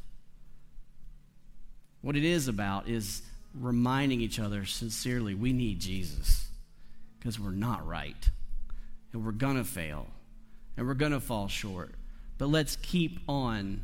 What 2.01 2.16
it 2.16 2.24
is 2.24 2.47
about 2.47 2.88
is 2.88 3.22
reminding 3.53 4.21
each 4.21 4.39
other 4.39 4.65
sincerely 4.65 5.35
we 5.35 5.53
need 5.53 5.79
Jesus 5.79 6.47
because 7.17 7.39
we're 7.39 7.51
not 7.51 7.85
right 7.87 8.29
and 9.11 9.25
we're 9.25 9.31
going 9.31 9.57
to 9.57 9.63
fail 9.63 10.07
and 10.75 10.87
we're 10.87 10.93
going 10.93 11.11
to 11.11 11.19
fall 11.19 11.47
short. 11.47 11.93
But 12.37 12.47
let's 12.47 12.75
keep 12.77 13.19
on 13.27 13.83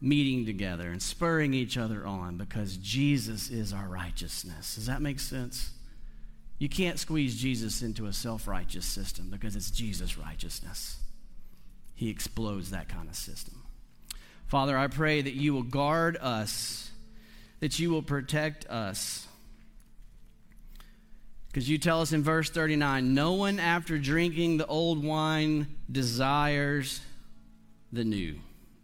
meeting 0.00 0.44
together 0.46 0.90
and 0.90 1.00
spurring 1.00 1.54
each 1.54 1.76
other 1.76 2.06
on 2.06 2.36
because 2.36 2.76
Jesus 2.76 3.50
is 3.50 3.72
our 3.72 3.88
righteousness. 3.88 4.74
Does 4.74 4.86
that 4.86 5.00
make 5.00 5.20
sense? 5.20 5.70
You 6.62 6.68
can't 6.68 6.96
squeeze 6.96 7.36
Jesus 7.36 7.82
into 7.82 8.06
a 8.06 8.12
self 8.12 8.46
righteous 8.46 8.86
system 8.86 9.30
because 9.30 9.56
it's 9.56 9.70
Jesus' 9.70 10.16
righteousness. 10.16 10.98
He 11.92 12.08
explodes 12.08 12.70
that 12.70 12.88
kind 12.88 13.08
of 13.08 13.16
system. 13.16 13.62
Father, 14.46 14.78
I 14.78 14.86
pray 14.86 15.22
that 15.22 15.34
you 15.34 15.54
will 15.54 15.64
guard 15.64 16.16
us, 16.20 16.91
that 17.62 17.78
you 17.78 17.90
will 17.90 18.02
protect 18.02 18.68
us. 18.68 19.28
Because 21.46 21.70
you 21.70 21.78
tell 21.78 22.00
us 22.00 22.12
in 22.12 22.24
verse 22.24 22.50
39 22.50 23.14
no 23.14 23.34
one 23.34 23.60
after 23.60 23.98
drinking 23.98 24.56
the 24.56 24.66
old 24.66 25.04
wine 25.04 25.68
desires 25.90 27.00
the 27.92 28.02
new, 28.02 28.34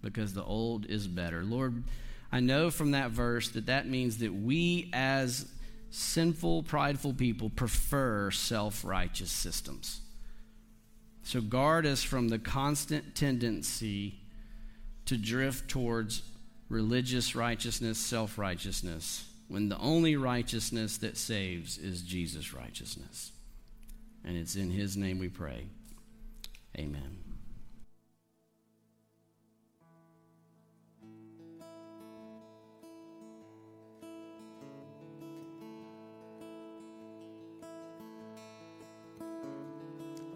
because 0.01 0.33
the 0.33 0.45
old 0.45 0.87
is 0.87 1.09
better. 1.09 1.43
Lord, 1.43 1.83
I 2.31 2.39
know 2.39 2.70
from 2.70 2.93
that 2.93 3.11
verse 3.11 3.49
that 3.51 3.66
that 3.66 3.89
means 3.89 4.18
that 4.18 4.33
we 4.33 4.91
as 4.93 5.47
sinful, 5.91 6.62
prideful 6.62 7.14
people 7.14 7.51
prefer 7.51 8.31
self 8.31 8.85
righteous 8.85 9.33
systems. 9.33 10.03
So 11.24 11.41
guard 11.41 11.85
us 11.85 12.05
from 12.05 12.29
the 12.29 12.39
constant 12.39 13.16
tendency 13.16 14.20
to 15.07 15.16
drift 15.16 15.68
towards 15.68 16.22
religious 16.69 17.35
righteousness, 17.35 17.99
self 17.99 18.39
righteousness 18.39 19.25
when 19.49 19.71
the 19.71 19.79
only 19.79 20.14
righteousness 20.16 20.99
that 20.99 21.16
saves 21.16 21.79
is 21.79 22.03
Jesus' 22.03 22.53
righteousness. 22.53 23.33
And 24.25 24.37
it's 24.37 24.57
in 24.57 24.71
His 24.71 24.97
name 24.97 25.19
we 25.19 25.29
pray. 25.29 25.64
Amen. 26.79 27.16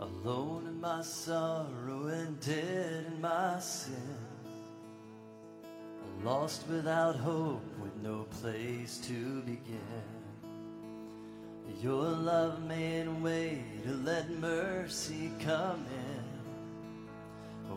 Alone 0.01 0.67
in 0.69 0.81
my 0.81 1.03
sorrow 1.03 2.07
and 2.07 2.41
dead 2.41 3.07
in 3.13 3.21
my 3.21 3.59
sin. 3.59 4.22
Lost 6.25 6.69
without 6.69 7.17
hope 7.17 7.65
with 7.83 7.97
no 8.01 8.27
place 8.41 8.99
to 9.09 9.43
begin. 9.43 9.81
Your 11.83 12.05
love 12.05 12.63
made 12.63 13.09
way 13.21 13.65
to 13.83 13.93
let 14.05 14.31
mercy 14.31 15.33
come 15.41 15.85
in. 15.87 16.23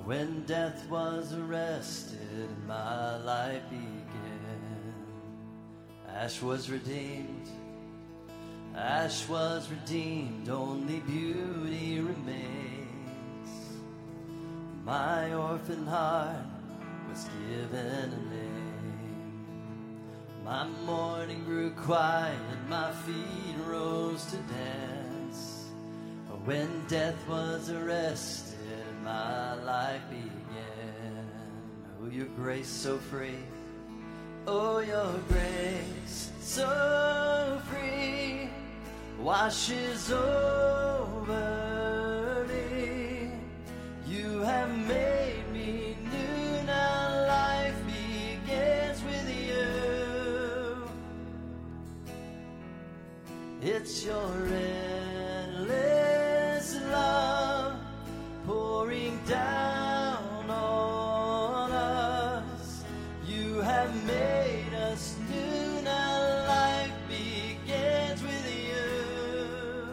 When 0.05 0.43
death 0.45 0.87
was 0.91 1.33
arrested, 1.33 2.49
my 2.67 3.17
life 3.17 3.63
began. 3.71 4.93
Ash 6.07 6.39
was 6.39 6.69
redeemed. 6.69 7.49
Ash 8.75 9.27
was 9.27 9.71
redeemed, 9.71 10.49
only 10.49 10.99
beauty 10.99 11.99
remains. 11.99 13.49
My 14.83 15.33
orphan 15.33 15.87
heart 15.87 16.54
was 17.15 17.29
given 17.47 18.11
a 18.11 18.21
name. 18.29 19.47
My 20.43 20.67
mourning 20.85 21.45
grew 21.45 21.71
quiet, 21.71 22.37
my 22.67 22.91
feet 22.91 23.55
rose 23.65 24.25
to 24.25 24.37
dance. 24.37 25.71
When 26.43 26.85
death 26.87 27.15
was 27.29 27.69
arrested, 27.69 28.57
my 29.03 29.53
life 29.63 30.01
began. 30.09 31.31
Oh, 32.01 32.09
your 32.09 32.27
grace 32.35 32.67
so 32.67 32.97
free. 32.97 33.45
Oh, 34.45 34.79
your 34.79 35.13
grace 35.29 36.31
so 36.41 37.61
free 37.71 38.49
washes 39.19 40.11
over 40.11 41.45
me. 42.49 43.31
You 44.05 44.41
have 44.41 44.69
made 44.85 45.14
It's 53.87 54.01
your 54.03 54.35
endless 55.61 56.75
love 56.89 57.77
pouring 58.47 59.19
down 59.27 60.49
on 60.49 61.71
us. 61.71 62.83
You 63.27 63.61
have 63.61 63.93
made 64.07 64.73
us 64.73 65.15
new. 65.29 65.83
Now 65.83 66.47
life 66.47 66.93
begins 67.07 68.23
with 68.23 68.47
you. 68.67 69.87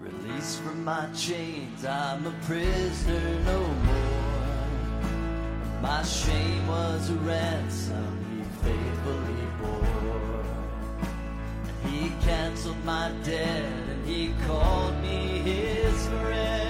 Released 0.00 0.60
from 0.62 0.82
my 0.84 1.06
chains, 1.14 1.84
I'm 1.84 2.26
a 2.26 2.34
prisoner 2.48 3.44
no 3.44 3.60
more. 3.60 5.12
My 5.80 6.02
shame 6.02 6.66
was 6.66 7.10
a 7.10 7.14
ransom 7.30 8.18
he 8.28 8.42
faithfully 8.66 9.46
bore. 9.62 9.91
Canceled 12.24 12.84
my 12.84 13.10
debt 13.24 13.64
and 13.88 14.06
he 14.06 14.32
called 14.46 14.96
me 15.02 15.40
his 15.42 16.06
friend. 16.06 16.61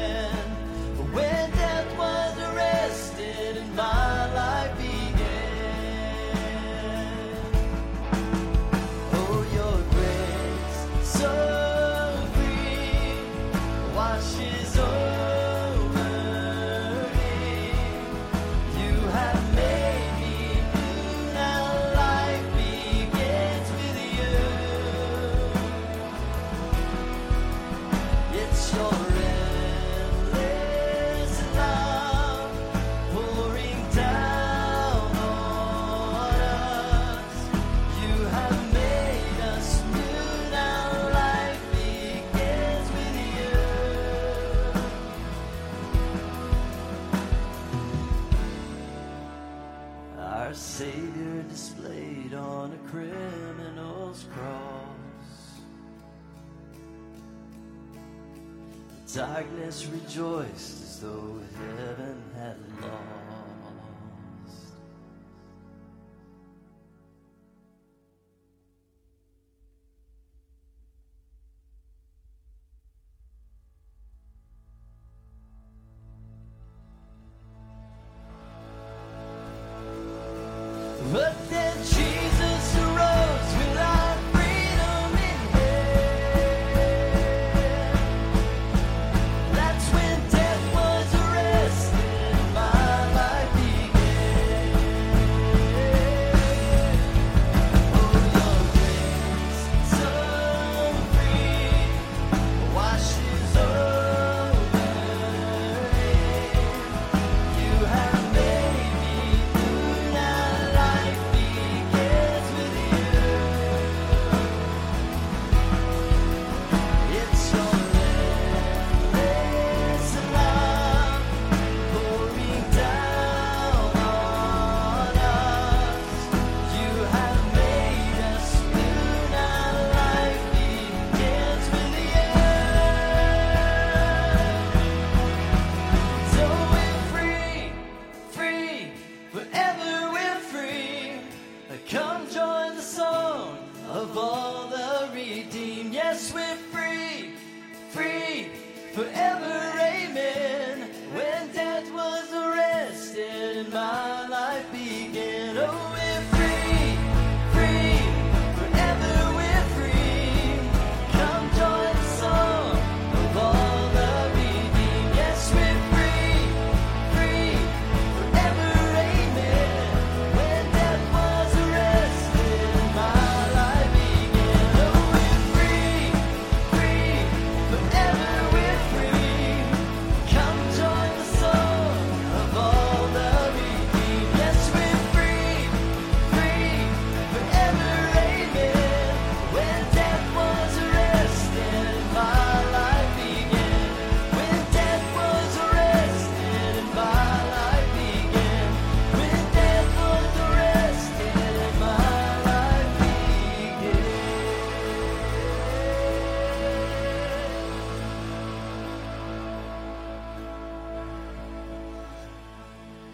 Darkness 59.14 59.86
rejoiced 59.88 60.82
as 60.82 61.00
though 61.00 61.38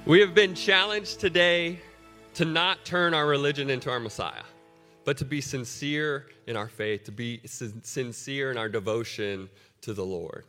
We 0.09 0.21
have 0.21 0.35
been 0.35 0.55
challenged 0.55 1.21
today 1.21 1.81
to 2.33 2.47
not 2.47 2.83
turn 2.87 3.13
our 3.13 3.27
religion 3.27 3.69
into 3.69 3.91
our 3.91 4.01
Messiah, 4.01 4.43
but 5.05 5.19
to 5.19 5.27
be 5.27 5.43
sincere 5.43 6.29
in 6.47 6.57
our 6.57 6.67
faith, 6.67 7.05
to 7.05 7.13
be 7.13 7.43
sin- 7.45 7.83
sincere 7.85 8.51
in 8.51 8.57
our 8.57 8.71
devotion 8.71 9.51
to 9.83 9.93
the 9.93 10.07
Lord. 10.07 10.47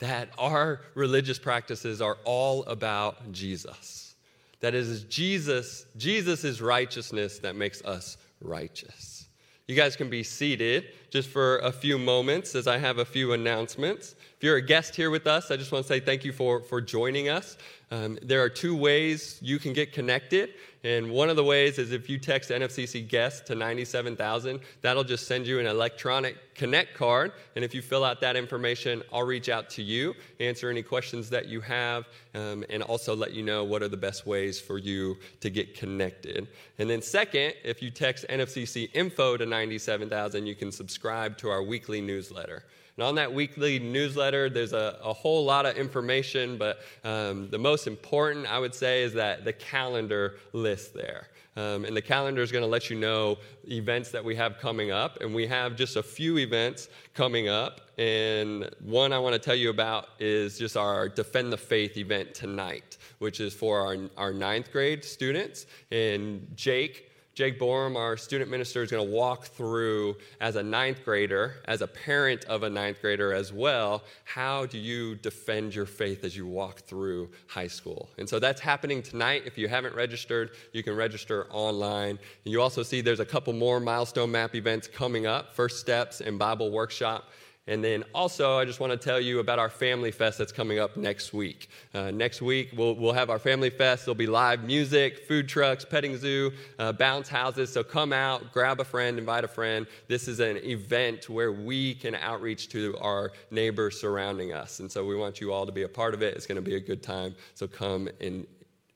That 0.00 0.28
our 0.36 0.82
religious 0.94 1.38
practices 1.38 2.02
are 2.02 2.18
all 2.24 2.62
about 2.64 3.32
Jesus. 3.32 4.16
That 4.60 4.74
is 4.74 5.04
Jesus, 5.04 5.86
Jesus' 5.96 6.60
righteousness 6.60 7.38
that 7.38 7.56
makes 7.56 7.80
us 7.80 8.18
righteous. 8.42 9.28
You 9.66 9.76
guys 9.76 9.94
can 9.94 10.10
be 10.10 10.24
seated 10.24 10.88
just 11.10 11.28
for 11.28 11.58
a 11.58 11.70
few 11.70 11.96
moments 11.96 12.56
as 12.56 12.66
I 12.66 12.76
have 12.76 12.98
a 12.98 13.04
few 13.04 13.34
announcements. 13.34 14.16
If 14.36 14.42
you're 14.42 14.56
a 14.56 14.60
guest 14.60 14.96
here 14.96 15.10
with 15.10 15.28
us, 15.28 15.52
I 15.52 15.56
just 15.56 15.70
want 15.70 15.86
to 15.86 15.88
say 15.88 16.00
thank 16.00 16.24
you 16.24 16.32
for, 16.32 16.60
for 16.60 16.80
joining 16.80 17.28
us. 17.28 17.56
Um, 17.92 18.18
there 18.22 18.40
are 18.42 18.48
two 18.48 18.76
ways 18.76 19.38
you 19.42 19.58
can 19.58 19.72
get 19.72 19.92
connected. 19.92 20.50
And 20.82 21.10
one 21.10 21.28
of 21.28 21.36
the 21.36 21.44
ways 21.44 21.78
is 21.78 21.92
if 21.92 22.08
you 22.08 22.18
text 22.18 22.50
NFCC 22.50 23.06
guest 23.06 23.46
to 23.46 23.54
97,000, 23.54 24.60
that'll 24.80 25.04
just 25.04 25.26
send 25.26 25.46
you 25.46 25.58
an 25.58 25.66
electronic 25.66 26.54
connect 26.54 26.94
card. 26.94 27.32
And 27.54 27.64
if 27.64 27.74
you 27.74 27.82
fill 27.82 28.02
out 28.02 28.20
that 28.22 28.34
information, 28.34 29.02
I'll 29.12 29.26
reach 29.26 29.50
out 29.50 29.68
to 29.70 29.82
you, 29.82 30.14
answer 30.38 30.70
any 30.70 30.82
questions 30.82 31.28
that 31.30 31.48
you 31.48 31.60
have, 31.60 32.08
um, 32.34 32.64
and 32.70 32.82
also 32.82 33.14
let 33.14 33.32
you 33.32 33.42
know 33.42 33.64
what 33.64 33.82
are 33.82 33.88
the 33.88 33.96
best 33.96 34.26
ways 34.26 34.58
for 34.58 34.78
you 34.78 35.18
to 35.40 35.50
get 35.50 35.74
connected. 35.74 36.48
And 36.78 36.88
then, 36.88 37.02
second, 37.02 37.54
if 37.62 37.82
you 37.82 37.90
text 37.90 38.24
NFCC 38.30 38.88
info 38.94 39.36
to 39.36 39.44
97,000, 39.44 40.46
you 40.46 40.54
can 40.54 40.72
subscribe 40.72 41.36
to 41.38 41.50
our 41.50 41.62
weekly 41.62 42.00
newsletter. 42.00 42.64
And 43.00 43.06
on 43.06 43.14
that 43.14 43.32
weekly 43.32 43.78
newsletter, 43.78 44.50
there's 44.50 44.74
a, 44.74 44.98
a 45.02 45.14
whole 45.14 45.42
lot 45.42 45.64
of 45.64 45.78
information, 45.78 46.58
but 46.58 46.80
um, 47.02 47.48
the 47.48 47.56
most 47.56 47.86
important, 47.86 48.44
I 48.46 48.58
would 48.58 48.74
say, 48.74 49.02
is 49.02 49.14
that 49.14 49.42
the 49.42 49.54
calendar 49.54 50.34
list 50.52 50.92
there. 50.92 51.28
Um, 51.56 51.86
and 51.86 51.96
the 51.96 52.02
calendar 52.02 52.42
is 52.42 52.52
going 52.52 52.60
to 52.62 52.68
let 52.68 52.90
you 52.90 52.96
know 52.96 53.38
events 53.66 54.10
that 54.10 54.22
we 54.22 54.36
have 54.36 54.58
coming 54.58 54.90
up. 54.90 55.22
And 55.22 55.34
we 55.34 55.46
have 55.46 55.76
just 55.76 55.96
a 55.96 56.02
few 56.02 56.36
events 56.36 56.90
coming 57.14 57.48
up. 57.48 57.80
And 57.96 58.68
one 58.80 59.14
I 59.14 59.18
want 59.18 59.32
to 59.32 59.38
tell 59.38 59.56
you 59.56 59.70
about 59.70 60.08
is 60.18 60.58
just 60.58 60.76
our 60.76 61.08
Defend 61.08 61.54
the 61.54 61.56
Faith 61.56 61.96
event 61.96 62.34
tonight, 62.34 62.98
which 63.18 63.40
is 63.40 63.54
for 63.54 63.80
our, 63.80 63.96
our 64.18 64.34
ninth 64.34 64.72
grade 64.72 65.06
students. 65.06 65.64
And 65.90 66.46
Jake 66.54 67.09
Jake 67.40 67.58
Borum, 67.58 67.96
our 67.96 68.18
student 68.18 68.50
minister, 68.50 68.82
is 68.82 68.90
going 68.90 69.02
to 69.02 69.10
walk 69.10 69.46
through 69.46 70.14
as 70.42 70.56
a 70.56 70.62
ninth 70.62 71.02
grader, 71.06 71.54
as 71.64 71.80
a 71.80 71.86
parent 71.86 72.44
of 72.44 72.64
a 72.64 72.68
ninth 72.68 73.00
grader 73.00 73.32
as 73.32 73.50
well, 73.50 74.04
how 74.26 74.66
do 74.66 74.76
you 74.76 75.14
defend 75.14 75.74
your 75.74 75.86
faith 75.86 76.22
as 76.22 76.36
you 76.36 76.46
walk 76.46 76.80
through 76.80 77.30
high 77.46 77.66
school? 77.66 78.10
And 78.18 78.28
so 78.28 78.38
that's 78.38 78.60
happening 78.60 79.02
tonight. 79.02 79.44
If 79.46 79.56
you 79.56 79.68
haven't 79.68 79.94
registered, 79.94 80.50
you 80.74 80.82
can 80.82 80.94
register 80.94 81.46
online. 81.48 82.18
And 82.44 82.52
you 82.52 82.60
also 82.60 82.82
see 82.82 83.00
there's 83.00 83.20
a 83.20 83.24
couple 83.24 83.54
more 83.54 83.80
milestone 83.80 84.30
map 84.30 84.54
events 84.54 84.86
coming 84.86 85.24
up 85.24 85.54
First 85.54 85.80
Steps 85.80 86.20
and 86.20 86.38
Bible 86.38 86.70
Workshop. 86.70 87.24
And 87.70 87.84
then 87.84 88.02
also, 88.12 88.58
I 88.58 88.64
just 88.64 88.80
want 88.80 88.90
to 88.90 88.96
tell 88.96 89.20
you 89.20 89.38
about 89.38 89.60
our 89.60 89.70
Family 89.70 90.10
Fest 90.10 90.38
that's 90.38 90.50
coming 90.50 90.80
up 90.80 90.96
next 90.96 91.32
week. 91.32 91.70
Uh, 91.94 92.10
next 92.10 92.42
week, 92.42 92.70
we'll, 92.76 92.96
we'll 92.96 93.12
have 93.12 93.30
our 93.30 93.38
Family 93.38 93.70
Fest. 93.70 94.04
There'll 94.04 94.16
be 94.16 94.26
live 94.26 94.64
music, 94.64 95.28
food 95.28 95.48
trucks, 95.48 95.84
petting 95.84 96.16
zoo, 96.16 96.50
uh, 96.80 96.90
bounce 96.90 97.28
houses. 97.28 97.72
So 97.72 97.84
come 97.84 98.12
out, 98.12 98.52
grab 98.52 98.80
a 98.80 98.84
friend, 98.84 99.20
invite 99.20 99.44
a 99.44 99.48
friend. 99.48 99.86
This 100.08 100.26
is 100.26 100.40
an 100.40 100.56
event 100.56 101.28
where 101.28 101.52
we 101.52 101.94
can 101.94 102.16
outreach 102.16 102.70
to 102.70 102.98
our 102.98 103.30
neighbors 103.52 104.00
surrounding 104.00 104.52
us. 104.52 104.80
And 104.80 104.90
so 104.90 105.06
we 105.06 105.14
want 105.14 105.40
you 105.40 105.52
all 105.52 105.64
to 105.64 105.72
be 105.72 105.84
a 105.84 105.88
part 105.88 106.12
of 106.12 106.24
it. 106.24 106.34
It's 106.34 106.46
going 106.46 106.56
to 106.56 106.62
be 106.62 106.74
a 106.74 106.80
good 106.80 107.04
time. 107.04 107.36
So 107.54 107.68
come 107.68 108.08
and 108.20 108.48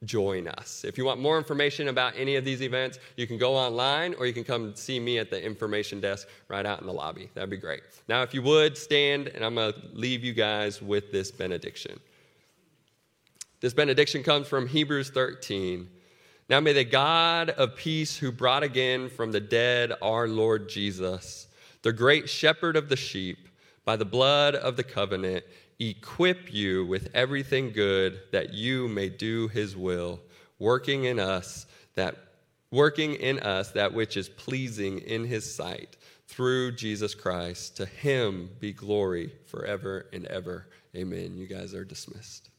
join 0.04 0.48
us. 0.48 0.84
If 0.84 0.98
you 0.98 1.04
want 1.04 1.20
more 1.20 1.38
information 1.38 1.88
about 1.88 2.14
any 2.16 2.36
of 2.36 2.44
these 2.44 2.62
events, 2.62 2.98
you 3.16 3.26
can 3.26 3.38
go 3.38 3.54
online 3.54 4.14
or 4.14 4.26
you 4.26 4.32
can 4.32 4.44
come 4.44 4.74
see 4.74 5.00
me 5.00 5.18
at 5.18 5.30
the 5.30 5.42
information 5.42 6.00
desk 6.00 6.28
right 6.48 6.64
out 6.64 6.80
in 6.80 6.86
the 6.86 6.92
lobby. 6.92 7.30
That'd 7.34 7.50
be 7.50 7.56
great. 7.56 7.82
Now, 8.08 8.22
if 8.22 8.34
you 8.34 8.42
would 8.42 8.76
stand, 8.76 9.28
and 9.28 9.44
I'm 9.44 9.54
going 9.54 9.72
to 9.72 9.80
leave 9.92 10.24
you 10.24 10.32
guys 10.32 10.82
with 10.82 11.12
this 11.12 11.30
benediction. 11.30 11.98
This 13.60 13.72
benediction 13.72 14.22
comes 14.22 14.46
from 14.46 14.66
Hebrews 14.66 15.10
13. 15.10 15.88
Now 16.50 16.60
may 16.60 16.74
the 16.74 16.84
God 16.84 17.50
of 17.50 17.76
peace, 17.76 18.18
who 18.18 18.30
brought 18.30 18.62
again 18.62 19.08
from 19.08 19.32
the 19.32 19.40
dead 19.40 19.92
our 20.02 20.28
Lord 20.28 20.68
Jesus, 20.68 21.46
the 21.82 21.92
great 21.92 22.28
shepherd 22.28 22.76
of 22.76 22.90
the 22.90 22.96
sheep, 22.96 23.48
by 23.84 23.96
the 23.96 24.04
blood 24.04 24.54
of 24.54 24.76
the 24.76 24.82
covenant, 24.82 25.44
equip 25.78 26.52
you 26.52 26.84
with 26.86 27.08
everything 27.14 27.72
good 27.72 28.20
that 28.32 28.52
you 28.54 28.88
may 28.88 29.08
do 29.08 29.48
his 29.48 29.76
will, 29.76 30.20
working 30.58 31.04
in 31.04 31.18
us 31.18 31.66
that 31.94 32.16
working 32.70 33.14
in 33.14 33.38
us 33.38 33.70
that 33.70 33.94
which 33.94 34.16
is 34.16 34.28
pleasing 34.28 34.98
in 34.98 35.24
his 35.24 35.54
sight 35.54 35.96
through 36.26 36.72
Jesus 36.72 37.14
Christ. 37.14 37.76
To 37.76 37.86
him 37.86 38.50
be 38.58 38.72
glory 38.72 39.32
forever 39.46 40.06
and 40.12 40.26
ever. 40.26 40.66
Amen. 40.96 41.36
You 41.36 41.46
guys 41.46 41.72
are 41.74 41.84
dismissed. 41.84 42.50